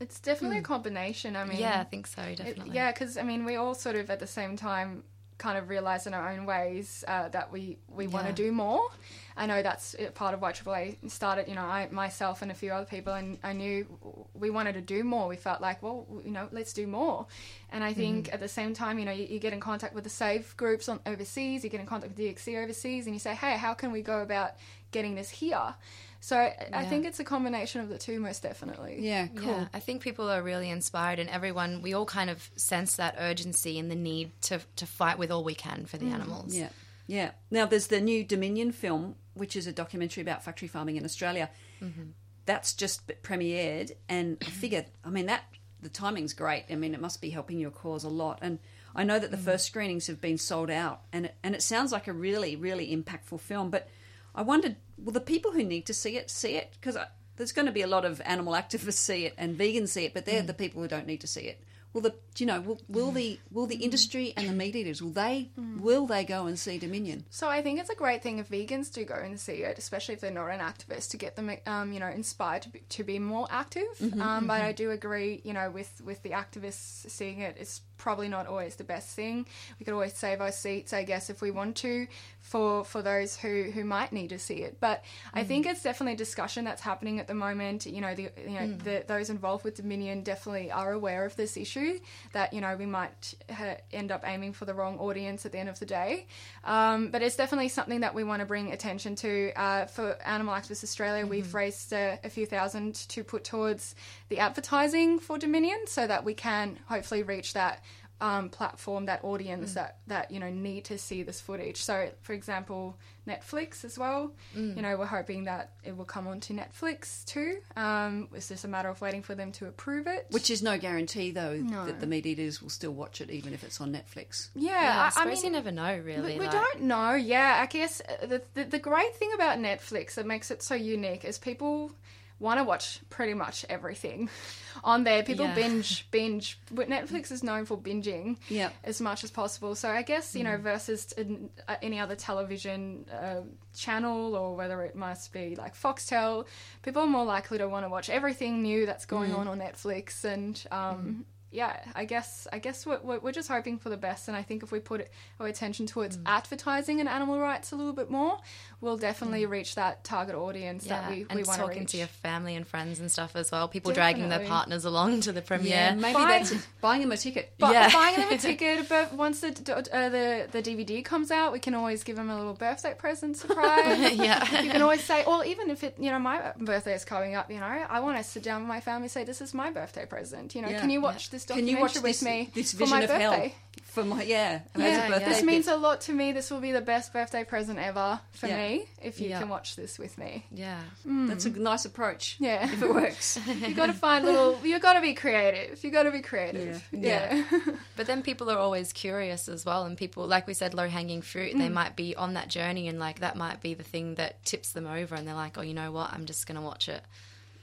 It's 0.00 0.20
definitely 0.20 0.58
a 0.58 0.60
hmm. 0.60 0.66
combination. 0.66 1.34
I 1.34 1.44
mean, 1.44 1.58
Yeah, 1.58 1.80
I 1.80 1.84
think 1.84 2.06
so, 2.06 2.22
It- 2.22 2.36
definitely. 2.36 2.74
yeah, 2.74 2.92
because 2.92 3.16
I 3.16 3.22
mean, 3.22 3.44
we 3.44 3.56
all 3.56 3.74
sort 3.74 3.96
of 3.96 4.10
at 4.10 4.20
the 4.20 4.28
same 4.28 4.56
time 4.56 5.02
kind 5.38 5.56
of 5.56 5.68
realize 5.68 6.06
in 6.06 6.14
our 6.14 6.30
own 6.30 6.44
ways 6.46 7.04
uh, 7.08 7.28
that 7.28 7.50
we 7.52 7.78
we 7.88 8.06
want 8.06 8.26
to 8.26 8.32
do 8.32 8.52
more. 8.52 8.90
I 9.36 9.46
know 9.46 9.62
that's 9.62 9.94
uh, 9.94 10.10
part 10.10 10.34
of 10.34 10.42
why 10.42 10.50
AAA 10.52 11.10
started. 11.10 11.46
You 11.48 11.54
know, 11.54 11.62
I 11.62 11.88
myself 11.92 12.42
and 12.42 12.50
a 12.50 12.54
few 12.54 12.72
other 12.72 12.84
people, 12.86 13.14
and 13.14 13.38
I 13.44 13.52
knew 13.52 13.86
we 14.34 14.50
wanted 14.50 14.72
to 14.74 14.80
do 14.80 15.04
more. 15.04 15.28
We 15.28 15.36
felt 15.36 15.60
like, 15.60 15.80
well, 15.82 16.06
you 16.24 16.32
know, 16.32 16.48
let's 16.50 16.72
do 16.72 16.86
more. 16.86 17.26
And 17.70 17.84
I 17.84 17.92
think 17.92 18.08
Mm-hmm. 18.26 18.34
at 18.34 18.40
the 18.40 18.48
same 18.48 18.74
time, 18.74 18.98
you 18.98 19.04
know, 19.04 19.12
you, 19.12 19.26
you 19.26 19.38
get 19.38 19.52
in 19.52 19.60
contact 19.60 19.94
with 19.94 20.02
the 20.04 20.10
Save 20.10 20.56
groups 20.56 20.88
on 20.88 20.98
overseas. 21.06 21.62
You 21.62 21.70
get 21.70 21.80
in 21.80 21.86
contact 21.86 22.16
with 22.16 22.26
DXE 22.26 22.62
overseas, 22.62 23.06
and 23.06 23.14
you 23.14 23.20
say, 23.20 23.34
hey, 23.34 23.56
how 23.56 23.74
can 23.74 23.92
we 23.92 24.02
go 24.02 24.22
about 24.22 24.52
getting 24.90 25.14
this 25.14 25.30
here? 25.30 25.74
So 26.20 26.36
I 26.36 26.56
I 26.72 26.84
think 26.84 27.06
it's 27.06 27.20
a 27.20 27.24
combination 27.24 27.80
of 27.80 27.88
the 27.88 27.98
two, 27.98 28.18
most 28.18 28.42
definitely. 28.42 28.96
Yeah, 29.00 29.28
cool. 29.28 29.48
Yeah, 29.48 29.68
I 29.72 29.80
think 29.80 30.02
people 30.02 30.28
are 30.28 30.42
really 30.42 30.68
inspired, 30.68 31.18
and 31.18 31.28
everyone, 31.30 31.82
we 31.82 31.94
all 31.94 32.06
kind 32.06 32.28
of 32.30 32.50
sense 32.56 32.96
that 32.96 33.16
urgency 33.18 33.78
and 33.78 33.90
the 33.90 33.96
need 33.96 34.32
to, 34.42 34.60
to 34.76 34.86
fight 34.86 35.18
with 35.18 35.30
all 35.30 35.44
we 35.44 35.54
can 35.54 35.86
for 35.86 35.96
the 35.96 36.06
mm-hmm. 36.06 36.14
animals. 36.14 36.56
Yeah, 36.56 36.70
yeah. 37.06 37.30
Now 37.50 37.66
there's 37.66 37.86
the 37.86 38.00
new 38.00 38.24
Dominion 38.24 38.72
film, 38.72 39.14
which 39.34 39.54
is 39.54 39.66
a 39.66 39.72
documentary 39.72 40.22
about 40.22 40.44
factory 40.44 40.68
farming 40.68 40.96
in 40.96 41.04
Australia. 41.04 41.50
Mm-hmm. 41.80 42.10
That's 42.46 42.74
just 42.74 43.06
premiered, 43.22 43.92
and 44.08 44.38
I 44.42 44.50
figured, 44.50 44.86
I 45.04 45.10
mean, 45.10 45.26
that 45.26 45.44
the 45.80 45.88
timing's 45.88 46.34
great. 46.34 46.64
I 46.70 46.74
mean, 46.74 46.94
it 46.94 47.00
must 47.00 47.20
be 47.20 47.30
helping 47.30 47.58
your 47.58 47.70
cause 47.70 48.04
a 48.04 48.08
lot. 48.08 48.40
And 48.42 48.58
I 48.94 49.04
know 49.04 49.18
that 49.18 49.30
the 49.30 49.36
mm. 49.36 49.44
first 49.44 49.66
screenings 49.66 50.08
have 50.08 50.20
been 50.20 50.38
sold 50.38 50.70
out, 50.70 51.02
and 51.12 51.26
it, 51.26 51.36
and 51.42 51.54
it 51.54 51.62
sounds 51.62 51.92
like 51.92 52.08
a 52.08 52.12
really, 52.12 52.56
really 52.56 52.94
impactful 52.94 53.40
film. 53.40 53.70
But 53.70 53.88
I 54.34 54.42
wondered, 54.42 54.76
will 54.96 55.12
the 55.12 55.20
people 55.20 55.52
who 55.52 55.64
need 55.64 55.86
to 55.86 55.94
see 55.94 56.16
it 56.16 56.30
see 56.30 56.56
it? 56.56 56.72
Because 56.72 56.96
uh, 56.96 57.06
there's 57.36 57.52
going 57.52 57.66
to 57.66 57.72
be 57.72 57.82
a 57.82 57.86
lot 57.86 58.04
of 58.04 58.20
animal 58.24 58.54
activists 58.54 58.94
see 58.94 59.24
it 59.24 59.34
and 59.38 59.58
vegans 59.58 59.88
see 59.88 60.04
it, 60.04 60.14
but 60.14 60.26
they're 60.26 60.42
mm. 60.42 60.46
the 60.46 60.54
people 60.54 60.82
who 60.82 60.88
don't 60.88 61.06
need 61.06 61.20
to 61.20 61.26
see 61.26 61.42
it. 61.42 61.62
Will 61.98 62.10
the 62.10 62.14
you 62.36 62.46
know 62.46 62.60
will, 62.60 62.80
will 62.88 63.10
mm. 63.10 63.14
the 63.14 63.40
will 63.50 63.66
the 63.66 63.74
industry 63.74 64.32
and 64.36 64.48
the 64.48 64.52
meat 64.52 64.76
eaters 64.76 65.02
will 65.02 65.10
they 65.10 65.50
mm. 65.58 65.80
will 65.80 66.06
they 66.06 66.24
go 66.24 66.46
and 66.46 66.56
see 66.56 66.78
Dominion? 66.78 67.24
So 67.28 67.48
I 67.48 67.60
think 67.60 67.80
it's 67.80 67.90
a 67.90 67.96
great 67.96 68.22
thing 68.22 68.38
if 68.38 68.48
vegans 68.48 68.92
do 68.92 69.04
go 69.04 69.16
and 69.16 69.40
see 69.40 69.64
it, 69.64 69.78
especially 69.78 70.14
if 70.14 70.20
they're 70.20 70.30
not 70.30 70.46
an 70.46 70.60
activist, 70.60 71.10
to 71.10 71.16
get 71.16 71.34
them, 71.34 71.50
um, 71.66 71.92
you 71.92 71.98
know, 71.98 72.06
inspired 72.06 72.62
to 72.62 72.68
be, 72.68 72.78
to 72.90 73.02
be 73.02 73.18
more 73.18 73.48
active. 73.50 73.82
Mm-hmm, 74.00 74.22
um, 74.22 74.46
But 74.46 74.60
mm-hmm. 74.60 74.68
I 74.68 74.72
do 74.72 74.92
agree, 74.92 75.40
you 75.42 75.52
know, 75.52 75.70
with 75.70 76.00
with 76.04 76.22
the 76.22 76.30
activists 76.30 77.10
seeing 77.10 77.40
it, 77.40 77.56
it's 77.58 77.80
probably 77.96 78.28
not 78.28 78.46
always 78.46 78.76
the 78.76 78.84
best 78.84 79.16
thing. 79.16 79.44
We 79.80 79.84
could 79.84 79.94
always 79.94 80.14
save 80.14 80.40
our 80.40 80.52
seats, 80.52 80.92
I 80.92 81.02
guess, 81.02 81.30
if 81.30 81.42
we 81.42 81.50
want 81.50 81.76
to, 81.78 82.06
for 82.40 82.84
for 82.84 83.02
those 83.02 83.36
who 83.36 83.70
who 83.74 83.84
might 83.84 84.12
need 84.12 84.28
to 84.28 84.38
see 84.38 84.62
it. 84.62 84.78
But 84.78 85.04
I 85.34 85.42
mm. 85.42 85.46
think 85.48 85.66
it's 85.66 85.82
definitely 85.82 86.12
a 86.12 86.16
discussion 86.16 86.64
that's 86.64 86.82
happening 86.82 87.18
at 87.18 87.26
the 87.26 87.34
moment. 87.34 87.86
You 87.86 88.00
know, 88.00 88.14
the 88.14 88.30
you 88.46 88.54
know 88.60 88.72
the, 88.72 89.04
those 89.08 89.30
involved 89.30 89.64
with 89.64 89.74
Dominion 89.76 90.22
definitely 90.22 90.70
are 90.70 90.92
aware 90.92 91.24
of 91.24 91.34
this 91.34 91.56
issue. 91.56 91.87
That 92.32 92.52
you 92.52 92.60
know 92.60 92.76
we 92.76 92.86
might 92.86 93.34
ha- 93.50 93.78
end 93.92 94.10
up 94.10 94.22
aiming 94.26 94.52
for 94.52 94.64
the 94.64 94.74
wrong 94.74 94.98
audience 94.98 95.46
at 95.46 95.52
the 95.52 95.58
end 95.58 95.68
of 95.68 95.78
the 95.78 95.86
day. 95.86 96.26
Um, 96.64 97.10
but 97.10 97.22
it's 97.22 97.36
definitely 97.36 97.68
something 97.68 98.00
that 98.00 98.14
we 98.14 98.24
want 98.24 98.40
to 98.40 98.46
bring 98.46 98.72
attention 98.72 99.14
to. 99.16 99.52
Uh, 99.56 99.86
for 99.86 100.16
Animal 100.24 100.54
Activists 100.54 100.84
Australia, 100.84 101.26
we've 101.26 101.54
raised 101.54 101.92
uh, 101.92 102.16
a 102.24 102.30
few 102.30 102.46
thousand 102.46 102.94
to 103.08 103.24
put 103.24 103.44
towards 103.44 103.94
the 104.28 104.38
advertising 104.38 105.18
for 105.18 105.38
Dominion, 105.38 105.78
so 105.86 106.06
that 106.06 106.24
we 106.24 106.34
can 106.34 106.78
hopefully 106.86 107.22
reach 107.22 107.54
that 107.54 107.82
um, 108.20 108.48
platform, 108.48 109.06
that 109.06 109.22
audience 109.24 109.74
that 109.74 109.98
that 110.08 110.30
you 110.30 110.40
know 110.40 110.50
need 110.50 110.84
to 110.86 110.98
see 110.98 111.22
this 111.22 111.40
footage. 111.40 111.82
So, 111.82 112.10
for 112.22 112.32
example, 112.32 112.96
Netflix 113.26 113.84
as 113.84 113.98
well. 113.98 114.32
You 114.54 114.82
know, 114.82 114.96
we're 114.96 115.06
hoping 115.06 115.44
that 115.44 115.72
it 115.84 115.96
will 115.96 116.04
come 116.04 116.26
onto 116.26 116.54
Netflix 116.54 117.24
too. 117.26 117.58
Um, 117.76 118.28
it's 118.34 118.48
just 118.48 118.64
a 118.64 118.68
matter 118.68 118.88
of 118.88 119.00
waiting 119.00 119.22
for 119.22 119.34
them 119.34 119.52
to 119.52 119.66
approve 119.66 120.06
it. 120.06 120.26
Which 120.30 120.50
is 120.50 120.62
no 120.62 120.78
guarantee 120.78 121.30
though 121.30 121.58
that 121.86 122.00
the 122.00 122.06
meat 122.06 122.26
eaters 122.26 122.60
will 122.62 122.70
still 122.70 122.92
watch 122.92 123.20
it 123.20 123.30
even 123.30 123.52
if 123.52 123.62
it's 123.62 123.80
on 123.80 123.92
Netflix. 123.92 124.48
yeah, 124.54 124.72
Yeah, 124.82 124.98
I, 124.98 125.02
I, 125.02 125.06
I 125.06 125.08
suppose 125.10 125.36
mean, 125.42 125.44
you 125.44 125.50
never 125.58 125.70
know, 125.70 125.96
really. 125.98 126.32
We, 126.34 126.38
we 126.40 126.46
like- 126.46 126.50
don't 126.52 126.82
know. 126.82 127.14
Yeah, 127.14 127.58
I 127.62 127.66
guess 127.66 128.00
uh, 128.00 128.26
the, 128.26 128.42
the 128.54 128.64
the 128.64 128.78
great 128.78 129.14
thing 129.16 129.30
about 129.34 129.58
Netflix 129.58 130.14
that 130.14 130.26
makes 130.26 130.50
it 130.50 130.62
so 130.62 130.74
unique 130.74 131.24
is 131.24 131.38
people 131.38 131.92
want 132.40 132.58
to 132.60 132.64
watch 132.64 133.00
pretty 133.10 133.34
much 133.34 133.64
everything 133.68 134.28
on 134.84 135.04
there. 135.04 135.22
People 135.22 135.46
Yeah. 135.46 135.54
binge 135.54 136.10
binge. 136.10 136.58
But 136.70 136.88
Netflix 136.88 137.32
is 137.32 137.42
known 137.42 137.64
for 137.64 137.76
binging 137.76 138.36
Yep. 138.48 138.72
as 138.84 139.00
much 139.00 139.24
as 139.24 139.30
possible. 139.30 139.74
So 139.74 139.88
I 139.90 140.02
guess 140.02 140.34
you 140.34 140.44
know 140.44 140.56
versus 140.56 141.12
in, 141.12 141.50
uh, 141.66 141.76
any 141.82 141.98
other 141.98 142.14
television 142.16 143.06
uh, 143.12 143.40
channel 143.76 144.34
or 144.36 144.56
whether 144.56 144.82
it 144.82 144.94
must 144.94 145.32
be 145.32 145.56
like 145.56 145.74
Foxtel, 145.74 146.46
people 146.82 147.02
are 147.02 147.06
more 147.06 147.24
likely 147.24 147.58
to 147.58 147.68
want 147.68 147.84
to 147.84 147.88
watch 147.90 148.08
everything 148.10 148.62
new 148.62 148.86
that's 148.86 149.04
going 149.06 149.32
on 149.34 149.48
on 149.48 149.58
Netflix 149.58 150.24
and. 150.24 150.64
Um, 150.70 151.24
yeah, 151.50 151.80
I 151.94 152.04
guess 152.04 152.46
I 152.52 152.58
guess 152.58 152.84
we're, 152.84 153.00
we're 153.02 153.20
we're 153.20 153.32
just 153.32 153.48
hoping 153.48 153.78
for 153.78 153.88
the 153.88 153.96
best, 153.96 154.28
and 154.28 154.36
I 154.36 154.42
think 154.42 154.62
if 154.62 154.70
we 154.70 154.80
put 154.80 155.08
our 155.40 155.46
attention 155.46 155.86
towards 155.86 156.18
advertising 156.26 157.00
and 157.00 157.08
animal 157.08 157.38
rights 157.40 157.72
a 157.72 157.76
little 157.76 157.94
bit 157.94 158.10
more, 158.10 158.36
we'll 158.80 158.96
definitely 158.96 159.44
reach 159.46 159.74
that 159.74 160.04
target 160.04 160.34
audience 160.34 160.86
Yeah, 160.86 161.00
that 161.00 161.10
we, 161.10 161.16
we 161.16 161.24
want 161.24 161.44
to 161.44 161.50
reach. 161.50 161.58
talking 161.58 161.78
reach. 161.80 161.90
to 161.92 161.96
your 161.98 162.06
family 162.06 162.54
and 162.54 162.66
friends 162.66 163.00
and 163.00 163.10
stuff 163.10 163.34
as 163.34 163.50
well. 163.50 163.66
People 163.68 163.92
dragging 163.92 164.28
their 164.28 164.46
partners 164.46 164.84
along 164.84 165.20
to 165.22 165.32
the 165.32 165.42
premiere. 165.42 165.68
Yeah, 165.70 165.94
maybe 165.94 166.18
that's 166.18 166.54
buying 166.80 167.00
them 167.00 167.12
a 167.12 167.16
ticket. 167.16 167.52
But 167.58 167.72
Yeah. 167.72 167.92
buying 167.92 168.16
them 168.16 168.32
a 168.32 168.38
ticket, 168.48 168.88
but 168.88 169.12
once 169.14 169.40
the 169.40 169.48
uh, 169.48 170.08
the 170.08 170.48
the 170.50 170.62
DVD 170.62 171.04
comes 171.04 171.30
out, 171.30 171.52
we 171.52 171.58
can 171.58 171.74
always 171.74 172.04
give 172.04 172.16
them 172.16 172.30
a 172.30 172.36
little 172.36 172.54
birthday 172.54 172.94
present 172.94 173.36
surprise. 173.36 174.12
yeah. 174.16 174.62
you 174.62 174.70
can 174.70 174.82
always 174.82 175.02
say, 175.02 175.24
or 175.24 175.44
even 175.44 175.70
if 175.70 175.82
it, 175.82 175.96
you 175.98 176.10
know, 176.10 176.18
my 176.18 176.52
birthday 176.58 176.94
is 176.94 177.04
coming 177.04 177.34
up, 177.34 177.50
you 177.50 177.58
know, 177.60 177.66
I 177.66 178.00
want 178.00 178.16
to 178.18 178.24
sit 178.24 178.42
down 178.42 178.62
with 178.62 178.68
my 178.68 178.80
family, 178.80 179.04
and 179.04 179.10
say, 179.10 179.24
this 179.24 179.40
is 179.40 179.54
my 179.54 179.70
birthday 179.70 180.06
present. 180.06 180.54
You 180.54 180.62
know, 180.62 180.68
Yeah. 180.68 180.80
can 180.80 180.90
you 180.90 181.00
watch 181.00 181.30
this 181.30 181.44
Can 181.44 181.56
documentary 181.56 181.82
watch 181.82 181.94
with 181.94 182.02
this, 182.04 182.22
me 182.22 182.50
this 182.54 182.72
for 182.74 182.86
my 182.86 183.02
of 183.02 183.08
birthday? 183.08 183.48
hell 183.48 183.50
for 183.88 184.04
my 184.04 184.22
yeah? 184.22 184.60
as 184.74 184.80
a 184.80 184.84
Yeah, 184.84 185.18
this 185.18 185.42
means 185.42 185.66
a 185.66 185.76
lot 185.76 186.02
to 186.02 186.12
me. 186.12 186.32
This 186.32 186.50
will 186.50 186.60
be 186.60 186.72
the 186.72 186.80
best 186.80 187.12
birthday 187.12 187.42
present 187.42 187.78
ever 187.78 188.20
for 188.32 188.46
Yeah. 188.46 188.56
me 188.68 188.84
if 189.02 189.18
you 189.20 189.30
Yeah. 189.30 189.40
can 189.40 189.48
watch 189.48 189.76
this 189.76 189.98
with 189.98 190.18
me. 190.18 190.44
Yeah. 190.52 190.78
That's 191.04 191.46
a 191.46 191.50
nice 191.50 191.84
approach. 191.84 192.36
Yeah. 192.38 192.64
if 192.70 192.82
it 192.82 192.88
works. 192.94 193.38
You 193.46 193.74
got 193.74 193.86
to 193.86 193.92
find 193.94 194.24
little. 194.24 194.58
You 194.62 194.78
got 194.78 194.92
to 194.92 195.00
be 195.00 195.14
creative. 195.14 195.82
You 195.82 195.90
got 195.90 196.04
to 196.04 196.10
be 196.10 196.20
creative. 196.20 196.86
Yeah. 196.92 197.42
Yeah. 197.50 197.60
But 197.96 198.06
then 198.06 198.22
people 198.22 198.50
are 198.50 198.58
always 198.58 198.92
curious 198.92 199.48
as 199.48 199.64
well, 199.64 199.84
and 199.84 199.96
people, 199.98 200.26
like 200.26 200.46
we 200.46 200.54
said, 200.54 200.72
low 200.74 200.88
hanging 200.88 201.20
fruit. 201.22 201.54
Mm. 201.54 201.58
They 201.58 201.68
might 201.68 201.96
be 201.96 202.14
on 202.14 202.34
that 202.34 202.48
journey, 202.48 202.86
and 202.88 202.98
like 203.00 203.20
that 203.20 203.34
might 203.36 203.60
be 203.60 203.74
the 203.74 203.82
thing 203.82 204.14
that 204.16 204.44
tips 204.44 204.70
them 204.72 204.86
over, 204.86 205.14
and 205.16 205.26
they're 205.26 205.34
like, 205.34 205.58
"Oh, 205.58 205.62
you 205.62 205.74
know 205.74 205.90
what? 205.90 206.12
I'm 206.12 206.24
just 206.26 206.46
gonna 206.46 206.62
watch 206.62 206.88
it." 206.88 207.02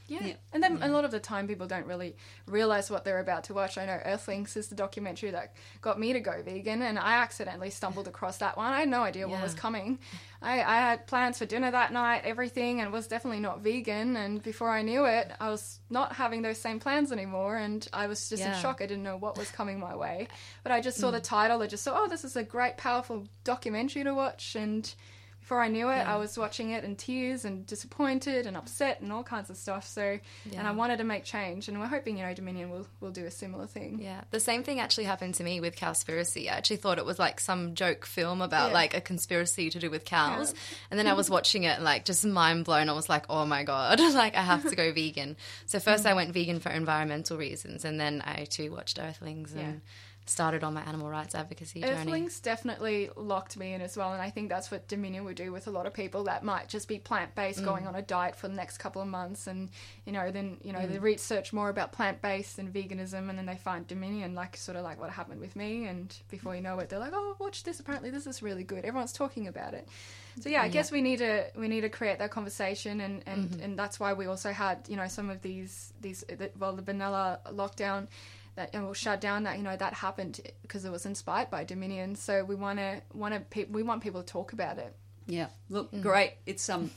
Yeah. 0.07 0.23
Yeah. 0.23 0.33
And 0.53 0.61
then 0.61 0.79
a 0.81 0.87
lot 0.89 1.05
of 1.05 1.11
the 1.11 1.19
time 1.19 1.47
people 1.47 1.67
don't 1.67 1.87
really 1.87 2.15
realize 2.47 2.91
what 2.91 3.05
they're 3.05 3.19
about 3.19 3.45
to 3.45 3.53
watch. 3.53 3.77
I 3.77 3.85
know 3.85 3.99
Earthlings 4.03 4.55
is 4.55 4.67
the 4.67 4.75
documentary 4.75 5.31
that 5.31 5.53
got 5.81 5.99
me 5.99 6.13
to 6.13 6.19
go 6.19 6.41
vegan 6.43 6.81
and 6.81 6.99
I 6.99 7.15
accidentally 7.17 7.69
stumbled 7.69 8.07
across 8.07 8.37
that 8.37 8.57
one. 8.57 8.71
I 8.71 8.81
had 8.81 8.89
no 8.89 9.01
idea 9.01 9.27
what 9.27 9.41
was 9.41 9.53
coming. 9.53 9.99
I, 10.41 10.61
I 10.61 10.75
had 10.75 11.07
plans 11.07 11.39
for 11.39 11.45
dinner 11.45 11.71
that 11.71 11.91
night, 11.91 12.21
everything, 12.23 12.79
and 12.79 12.93
was 12.93 13.07
definitely 13.07 13.39
not 13.39 13.61
vegan. 13.61 14.15
And 14.15 14.43
before 14.43 14.69
I 14.69 14.83
knew 14.83 15.05
it, 15.05 15.31
I 15.39 15.49
was 15.49 15.79
not 15.89 16.13
having 16.13 16.43
those 16.43 16.59
same 16.59 16.79
plans 16.79 17.11
anymore. 17.11 17.57
And 17.57 17.87
I 17.91 18.05
was 18.05 18.29
just 18.29 18.43
in 18.43 18.53
shock. 18.53 18.79
I 18.81 18.85
didn't 18.85 19.03
know 19.03 19.17
what 19.17 19.37
was 19.37 19.49
coming 19.49 19.79
my 19.79 19.95
way. 19.95 20.27
But 20.61 20.71
I 20.71 20.81
just 20.81 20.97
saw 20.97 21.09
the 21.09 21.19
mm. 21.19 21.23
title. 21.23 21.61
I 21.63 21.67
just 21.67 21.83
saw, 21.83 22.03
oh, 22.03 22.07
this 22.07 22.23
is 22.23 22.35
a 22.35 22.43
great, 22.43 22.77
powerful 22.77 23.27
documentary 23.43 24.03
to 24.03 24.13
watch. 24.13 24.55
And 24.55 24.93
before 25.45 25.61
I 25.61 25.67
knew 25.67 25.89
it, 25.89 25.99
I 26.07 26.15
was 26.17 26.39
watching 26.39 26.71
it 26.71 26.83
in 26.83 26.95
tears 26.95 27.45
and 27.45 27.67
disappointed 27.67 28.47
and 28.47 28.57
upset 28.57 29.01
and 29.01 29.13
all 29.13 29.21
kinds 29.21 29.51
of 29.51 29.57
stuff. 29.57 29.87
So, 29.87 30.17
and 30.57 30.67
I 30.67 30.71
wanted 30.71 30.97
to 30.97 31.03
make 31.03 31.23
change, 31.23 31.67
and 31.67 31.79
we're 31.79 31.85
hoping 31.85 32.17
you 32.17 32.25
know 32.25 32.33
Dominion 32.33 32.71
will 32.71 32.87
will 32.99 33.11
do 33.11 33.27
a 33.27 33.29
similar 33.31 33.67
thing. 33.67 33.99
Yeah, 34.01 34.21
the 34.31 34.39
same 34.39 34.63
thing 34.63 34.79
actually 34.79 35.03
happened 35.03 35.35
to 35.35 35.43
me 35.43 35.59
with 35.61 35.75
Cowspiracy. 35.75 36.45
I 36.49 36.55
actually 36.57 36.77
thought 36.77 36.97
it 36.97 37.05
was 37.05 37.19
like 37.19 37.39
some 37.39 37.75
joke 37.75 38.07
film 38.07 38.41
about 38.41 38.69
Yeah. 38.69 38.73
like 38.73 38.95
a 38.95 39.01
conspiracy 39.01 39.69
to 39.69 39.77
do 39.77 39.91
with 39.91 40.03
cows, 40.03 40.55
and 40.89 40.97
then 40.99 41.05
I 41.05 41.13
was 41.13 41.29
watching 41.37 41.63
it 41.63 41.75
and 41.75 41.83
like 41.83 42.05
just 42.05 42.25
mind 42.25 42.65
blown. 42.65 42.89
I 42.89 42.93
was 42.93 43.07
like, 43.07 43.25
oh 43.29 43.45
my 43.45 43.63
god, 43.63 43.99
like 44.15 44.35
I 44.35 44.41
have 44.41 44.67
to 44.67 44.75
go 44.75 44.91
vegan. 44.95 45.37
So 45.67 45.79
first 45.79 46.07
I 46.07 46.15
went 46.15 46.33
vegan 46.33 46.59
for 46.59 46.69
environmental 46.71 47.37
reasons, 47.37 47.85
and 47.85 47.99
then 47.99 48.23
I 48.25 48.45
too 48.45 48.71
watched 48.71 48.97
Earthlings 48.97 49.53
and 49.53 49.61
Yeah. 49.61 49.73
Started 50.27 50.63
on 50.63 50.73
my 50.73 50.81
animal 50.81 51.09
rights 51.09 51.35
advocacy 51.35 51.81
journey. 51.81 51.93
Earthlings 51.93 52.39
definitely 52.39 53.09
locked 53.15 53.57
me 53.57 53.73
in 53.73 53.81
as 53.81 53.95
well, 53.95 54.13
and 54.13 54.21
I 54.21 54.29
think 54.29 54.49
that's 54.49 54.71
what 54.71 54.87
Dominion 54.87 55.23
would 55.25 55.35
do 55.35 55.51
with 55.51 55.67
a 55.67 55.71
lot 55.71 55.85
of 55.85 55.93
people 55.93 56.23
that 56.25 56.43
might 56.43 56.67
just 56.67 56.87
be 56.87 56.97
plant 56.99 57.35
based, 57.35 57.61
Mm. 57.61 57.65
going 57.65 57.87
on 57.87 57.95
a 57.95 58.01
diet 58.01 58.35
for 58.35 58.47
the 58.47 58.55
next 58.55 58.77
couple 58.79 59.01
of 59.01 59.07
months, 59.07 59.47
and 59.47 59.69
you 60.05 60.11
know, 60.11 60.31
then 60.31 60.57
you 60.63 60.73
know 60.73 60.79
Mm. 60.79 60.91
they 60.91 60.99
research 60.99 61.53
more 61.53 61.69
about 61.69 61.91
plant 61.91 62.21
based 62.21 62.57
and 62.59 62.73
veganism, 62.73 63.29
and 63.29 63.37
then 63.37 63.45
they 63.45 63.55
find 63.57 63.87
Dominion, 63.87 64.33
like 64.35 64.57
sort 64.57 64.77
of 64.77 64.83
like 64.83 64.99
what 64.99 65.09
happened 65.11 65.41
with 65.41 65.55
me, 65.55 65.85
and 65.87 66.15
before 66.29 66.55
you 66.55 66.61
know 66.61 66.79
it, 66.79 66.89
they're 66.89 66.99
like, 66.99 67.13
oh, 67.13 67.35
watch 67.39 67.63
this. 67.63 67.79
Apparently, 67.79 68.09
this 68.09 68.25
is 68.27 68.41
really 68.41 68.63
good. 68.63 68.83
Everyone's 68.85 69.13
talking 69.13 69.47
about 69.47 69.73
it. 69.73 69.87
So 70.41 70.49
yeah, 70.49 70.63
I 70.63 70.67
guess 70.67 70.91
we 70.91 71.01
need 71.01 71.19
to 71.19 71.45
we 71.55 71.67
need 71.69 71.81
to 71.81 71.89
create 71.89 72.19
that 72.19 72.31
conversation, 72.31 72.99
and 72.99 73.23
and, 73.25 73.49
Mm-hmm. 73.51 73.63
and 73.63 73.79
that's 73.79 73.99
why 73.99 74.11
we 74.13 74.25
also 74.25 74.51
had 74.51 74.85
you 74.89 74.97
know 74.97 75.07
some 75.07 75.29
of 75.29 75.41
these 75.41 75.93
these 76.01 76.25
the, 76.27 76.51
well 76.59 76.73
the 76.75 76.81
vanilla 76.81 77.39
lockdown 77.51 78.07
that 78.55 78.71
and 78.73 78.85
will 78.85 78.93
shut 78.93 79.21
down 79.21 79.43
that 79.43 79.57
you 79.57 79.63
know 79.63 79.75
that 79.75 79.93
happened 79.93 80.39
because 80.61 80.85
it 80.85 80.91
was 80.91 81.05
inspired 81.05 81.49
by 81.49 81.63
Dominion. 81.63 82.15
So 82.15 82.43
we 82.43 82.55
want 82.55 82.79
to 82.79 83.01
want 83.13 83.33
to 83.33 83.39
pe- 83.41 83.65
we 83.65 83.83
want 83.83 84.01
people 84.03 84.21
to 84.21 84.27
talk 84.27 84.53
about 84.53 84.77
it. 84.77 84.95
Yeah, 85.27 85.47
look, 85.69 85.91
Mm. 85.91 86.01
great. 86.01 86.33
It's 86.45 86.69
um 86.69 86.91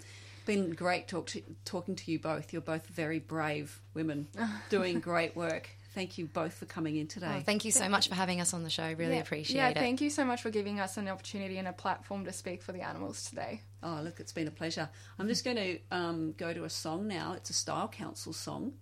been 0.47 0.73
great 0.73 1.07
talk 1.09 1.27
to, 1.27 1.43
talking 1.65 1.95
to 1.95 2.11
you 2.11 2.19
both. 2.19 2.53
You're 2.53 2.63
both 2.63 2.87
very 2.87 3.19
brave 3.19 3.81
women 3.95 4.29
doing 4.71 4.99
great 4.99 5.37
work. 5.37 5.69
Thank 5.95 6.17
you 6.17 6.27
both 6.27 6.55
for 6.55 6.65
coming 6.65 6.97
in 6.97 7.07
today. 7.07 7.37
Oh, 7.39 7.41
thank 7.41 7.65
you 7.65 7.73
so 7.73 7.89
much 7.89 8.09
for 8.09 8.15
having 8.15 8.41
us 8.41 8.55
on 8.55 8.63
the 8.63 8.71
show. 8.71 8.93
Really 8.93 9.15
yeah. 9.15 9.21
appreciate 9.21 9.57
yeah, 9.57 9.69
it. 9.69 9.77
Yeah, 9.77 9.83
thank 9.83 10.01
you 10.01 10.11
so 10.11 10.25
much 10.25 10.43
for 10.43 10.51
giving 10.51 10.81
us 10.81 10.97
an 10.97 11.09
opportunity 11.09 11.59
and 11.59 11.67
a 11.67 11.73
platform 11.73 12.25
to 12.25 12.33
speak 12.33 12.63
for 12.63 12.73
the 12.73 12.83
animals 12.83 13.25
today. 13.29 13.63
Oh, 13.83 14.01
look, 14.03 14.21
it's 14.21 14.33
been 14.33 14.47
a 14.47 14.53
pleasure. 14.53 14.89
I'm 15.19 15.29
just 15.29 15.45
going 15.45 15.57
to 15.57 15.79
um, 15.91 16.35
go 16.39 16.53
to 16.55 16.65
a 16.65 16.71
song 16.71 17.09
now. 17.09 17.33
It's 17.33 17.51
a 17.51 17.55
Style 17.55 17.89
Council 17.89 18.33
song 18.33 18.75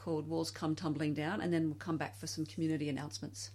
called 0.00 0.26
Walls 0.26 0.50
Come 0.50 0.74
Tumbling 0.74 1.12
Down, 1.12 1.42
and 1.42 1.52
then 1.52 1.66
we'll 1.66 1.74
come 1.74 1.98
back 1.98 2.16
for 2.18 2.26
some 2.26 2.46
community 2.46 2.88
announcements. 2.88 3.50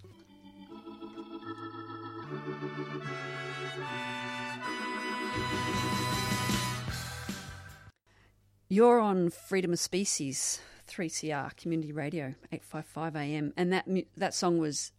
You're 8.70 9.00
on 9.00 9.32
Freedom 9.32 9.74
of 9.74 9.80
Species, 9.80 10.62
3CR 10.88 11.58
Community 11.58 11.92
Radio, 11.92 12.36
855 12.52 13.16
AM, 13.16 13.54
and 13.58 13.74
that 13.74 13.88
that 14.16 14.36
song 14.36 14.60
was 14.60 14.92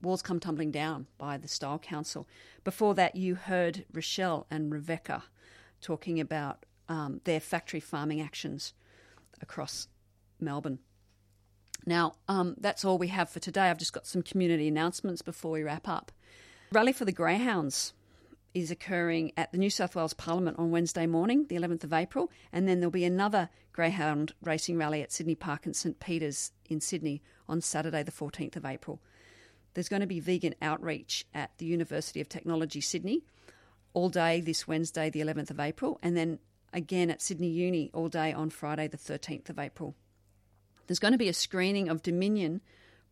Walls 0.00 0.22
Come 0.22 0.40
Tumbling 0.40 0.72
Down 0.72 1.06
by 1.16 1.36
the 1.36 1.46
Style 1.46 1.78
Council. 1.78 2.26
Before 2.64 2.94
that, 2.96 3.14
you 3.14 3.36
heard 3.36 3.84
Rochelle 3.92 4.46
and 4.50 4.72
Rebecca 4.72 5.24
talking 5.80 6.18
about 6.18 6.66
um, 6.88 7.20
their 7.22 7.38
factory 7.38 7.80
farming 7.80 8.20
actions 8.20 8.72
across 9.40 9.86
Melbourne. 10.42 10.78
Now, 11.86 12.14
um, 12.28 12.54
that's 12.58 12.84
all 12.84 12.98
we 12.98 13.08
have 13.08 13.28
for 13.28 13.40
today. 13.40 13.68
I've 13.68 13.78
just 13.78 13.92
got 13.92 14.06
some 14.06 14.22
community 14.22 14.68
announcements 14.68 15.22
before 15.22 15.52
we 15.52 15.62
wrap 15.62 15.88
up. 15.88 16.12
Rally 16.70 16.92
for 16.92 17.04
the 17.04 17.12
Greyhounds 17.12 17.92
is 18.54 18.70
occurring 18.70 19.32
at 19.36 19.50
the 19.52 19.58
New 19.58 19.70
South 19.70 19.96
Wales 19.96 20.14
Parliament 20.14 20.58
on 20.58 20.70
Wednesday 20.70 21.06
morning, 21.06 21.46
the 21.48 21.56
11th 21.56 21.84
of 21.84 21.92
April, 21.92 22.30
and 22.52 22.68
then 22.68 22.80
there'll 22.80 22.90
be 22.90 23.04
another 23.04 23.48
Greyhound 23.72 24.34
racing 24.42 24.76
rally 24.76 25.02
at 25.02 25.10
Sydney 25.10 25.34
Park 25.34 25.64
and 25.64 25.74
St 25.74 25.98
Peter's 25.98 26.52
in 26.68 26.80
Sydney 26.80 27.22
on 27.48 27.60
Saturday, 27.60 28.02
the 28.02 28.12
14th 28.12 28.56
of 28.56 28.66
April. 28.66 29.00
There's 29.74 29.88
going 29.88 30.00
to 30.00 30.06
be 30.06 30.20
vegan 30.20 30.54
outreach 30.60 31.24
at 31.32 31.56
the 31.56 31.64
University 31.64 32.20
of 32.20 32.28
Technology 32.28 32.82
Sydney 32.82 33.24
all 33.94 34.10
day 34.10 34.40
this 34.40 34.68
Wednesday, 34.68 35.08
the 35.08 35.20
11th 35.20 35.50
of 35.50 35.60
April, 35.60 35.98
and 36.02 36.16
then 36.16 36.38
again 36.72 37.10
at 37.10 37.22
Sydney 37.22 37.48
Uni 37.48 37.90
all 37.94 38.08
day 38.08 38.32
on 38.32 38.50
Friday, 38.50 38.88
the 38.88 38.98
13th 38.98 39.48
of 39.48 39.58
April. 39.58 39.94
There's 40.92 40.98
going 40.98 41.12
to 41.12 41.18
be 41.18 41.30
a 41.30 41.32
screening 41.32 41.88
of 41.88 42.02
Dominion 42.02 42.60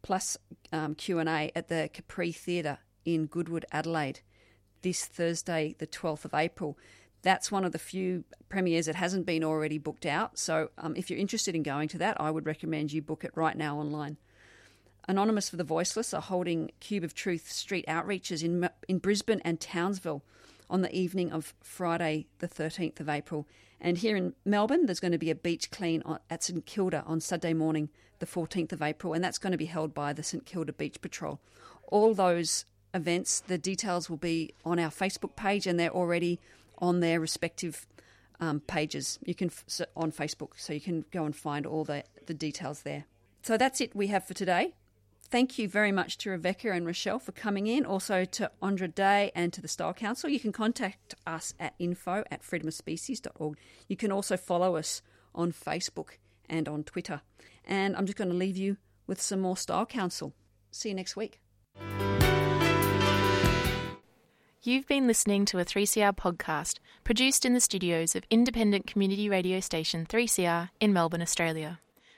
plus 0.02 0.36
um, 0.70 0.94
Q&A 0.94 1.50
at 1.56 1.68
the 1.68 1.88
Capri 1.90 2.30
Theatre 2.30 2.76
in 3.06 3.24
Goodwood, 3.24 3.64
Adelaide, 3.72 4.20
this 4.82 5.06
Thursday, 5.06 5.76
the 5.78 5.86
12th 5.86 6.26
of 6.26 6.34
April. 6.34 6.76
That's 7.22 7.50
one 7.50 7.64
of 7.64 7.72
the 7.72 7.78
few 7.78 8.24
premieres 8.50 8.84
that 8.84 8.96
hasn't 8.96 9.24
been 9.24 9.42
already 9.42 9.78
booked 9.78 10.04
out. 10.04 10.38
So, 10.38 10.68
um, 10.76 10.94
if 10.94 11.08
you're 11.08 11.18
interested 11.18 11.54
in 11.54 11.62
going 11.62 11.88
to 11.88 11.96
that, 11.96 12.20
I 12.20 12.30
would 12.30 12.44
recommend 12.44 12.92
you 12.92 13.00
book 13.00 13.24
it 13.24 13.32
right 13.34 13.56
now 13.56 13.78
online. 13.78 14.18
Anonymous 15.08 15.48
for 15.48 15.56
the 15.56 15.64
Voiceless 15.64 16.12
are 16.12 16.20
holding 16.20 16.72
Cube 16.80 17.02
of 17.02 17.14
Truth 17.14 17.50
street 17.50 17.86
outreaches 17.88 18.44
in 18.44 18.68
in 18.88 18.98
Brisbane 18.98 19.40
and 19.42 19.58
Townsville 19.58 20.22
on 20.70 20.82
the 20.82 20.94
evening 20.96 21.32
of 21.32 21.52
Friday, 21.62 22.26
the 22.38 22.48
13th 22.48 23.00
of 23.00 23.08
April. 23.08 23.46
And 23.80 23.98
here 23.98 24.16
in 24.16 24.34
Melbourne, 24.44 24.86
there's 24.86 25.00
going 25.00 25.12
to 25.12 25.18
be 25.18 25.30
a 25.30 25.34
beach 25.34 25.70
clean 25.70 26.02
at 26.30 26.44
St 26.44 26.64
Kilda 26.64 27.02
on 27.06 27.20
Saturday 27.20 27.54
morning, 27.54 27.90
the 28.18 28.26
14th 28.26 28.72
of 28.72 28.80
April, 28.80 29.12
and 29.12 29.22
that's 29.22 29.38
going 29.38 29.52
to 29.52 29.58
be 29.58 29.66
held 29.66 29.92
by 29.92 30.12
the 30.12 30.22
St 30.22 30.46
Kilda 30.46 30.72
Beach 30.72 31.00
Patrol. 31.00 31.40
All 31.88 32.14
those 32.14 32.64
events, 32.94 33.40
the 33.40 33.58
details 33.58 34.08
will 34.08 34.16
be 34.16 34.54
on 34.64 34.78
our 34.78 34.90
Facebook 34.90 35.36
page, 35.36 35.66
and 35.66 35.78
they're 35.78 35.90
already 35.90 36.38
on 36.78 37.00
their 37.00 37.20
respective 37.20 37.86
um, 38.40 38.60
pages. 38.60 39.18
You 39.24 39.34
can 39.34 39.50
on 39.96 40.12
Facebook, 40.12 40.52
so 40.56 40.72
you 40.72 40.80
can 40.80 41.04
go 41.10 41.24
and 41.24 41.34
find 41.34 41.66
all 41.66 41.84
the 41.84 42.04
the 42.26 42.34
details 42.34 42.82
there. 42.82 43.04
So 43.42 43.56
that's 43.56 43.80
it 43.80 43.94
we 43.94 44.08
have 44.08 44.26
for 44.26 44.34
today. 44.34 44.74
Thank 45.30 45.60
you 45.60 45.68
very 45.68 45.92
much 45.92 46.18
to 46.18 46.30
Rebecca 46.30 46.72
and 46.72 46.84
Rochelle 46.84 47.20
for 47.20 47.30
coming 47.30 47.68
in, 47.68 47.86
also 47.86 48.24
to 48.24 48.50
Andra 48.60 48.88
Day 48.88 49.30
and 49.32 49.52
to 49.52 49.62
the 49.62 49.68
Style 49.68 49.94
Council. 49.94 50.28
You 50.28 50.40
can 50.40 50.50
contact 50.50 51.14
us 51.24 51.54
at 51.60 51.74
info 51.78 52.24
at 52.32 52.42
freedomofspecies.org. 52.42 53.56
You 53.86 53.96
can 53.96 54.10
also 54.10 54.36
follow 54.36 54.74
us 54.74 55.02
on 55.32 55.52
Facebook 55.52 56.16
and 56.48 56.68
on 56.68 56.82
Twitter. 56.82 57.20
And 57.64 57.96
I'm 57.96 58.06
just 58.06 58.18
going 58.18 58.30
to 58.30 58.36
leave 58.36 58.56
you 58.56 58.76
with 59.06 59.20
some 59.20 59.40
more 59.40 59.56
Style 59.56 59.86
Council. 59.86 60.34
See 60.72 60.88
you 60.88 60.96
next 60.96 61.14
week. 61.14 61.40
You've 64.62 64.86
been 64.88 65.06
listening 65.06 65.44
to 65.46 65.58
a 65.60 65.64
3CR 65.64 66.16
podcast 66.16 66.80
produced 67.04 67.44
in 67.44 67.54
the 67.54 67.60
studios 67.60 68.16
of 68.16 68.24
independent 68.30 68.88
community 68.88 69.28
radio 69.28 69.60
station 69.60 70.06
3CR 70.06 70.70
in 70.80 70.92
Melbourne, 70.92 71.22
Australia. 71.22 71.78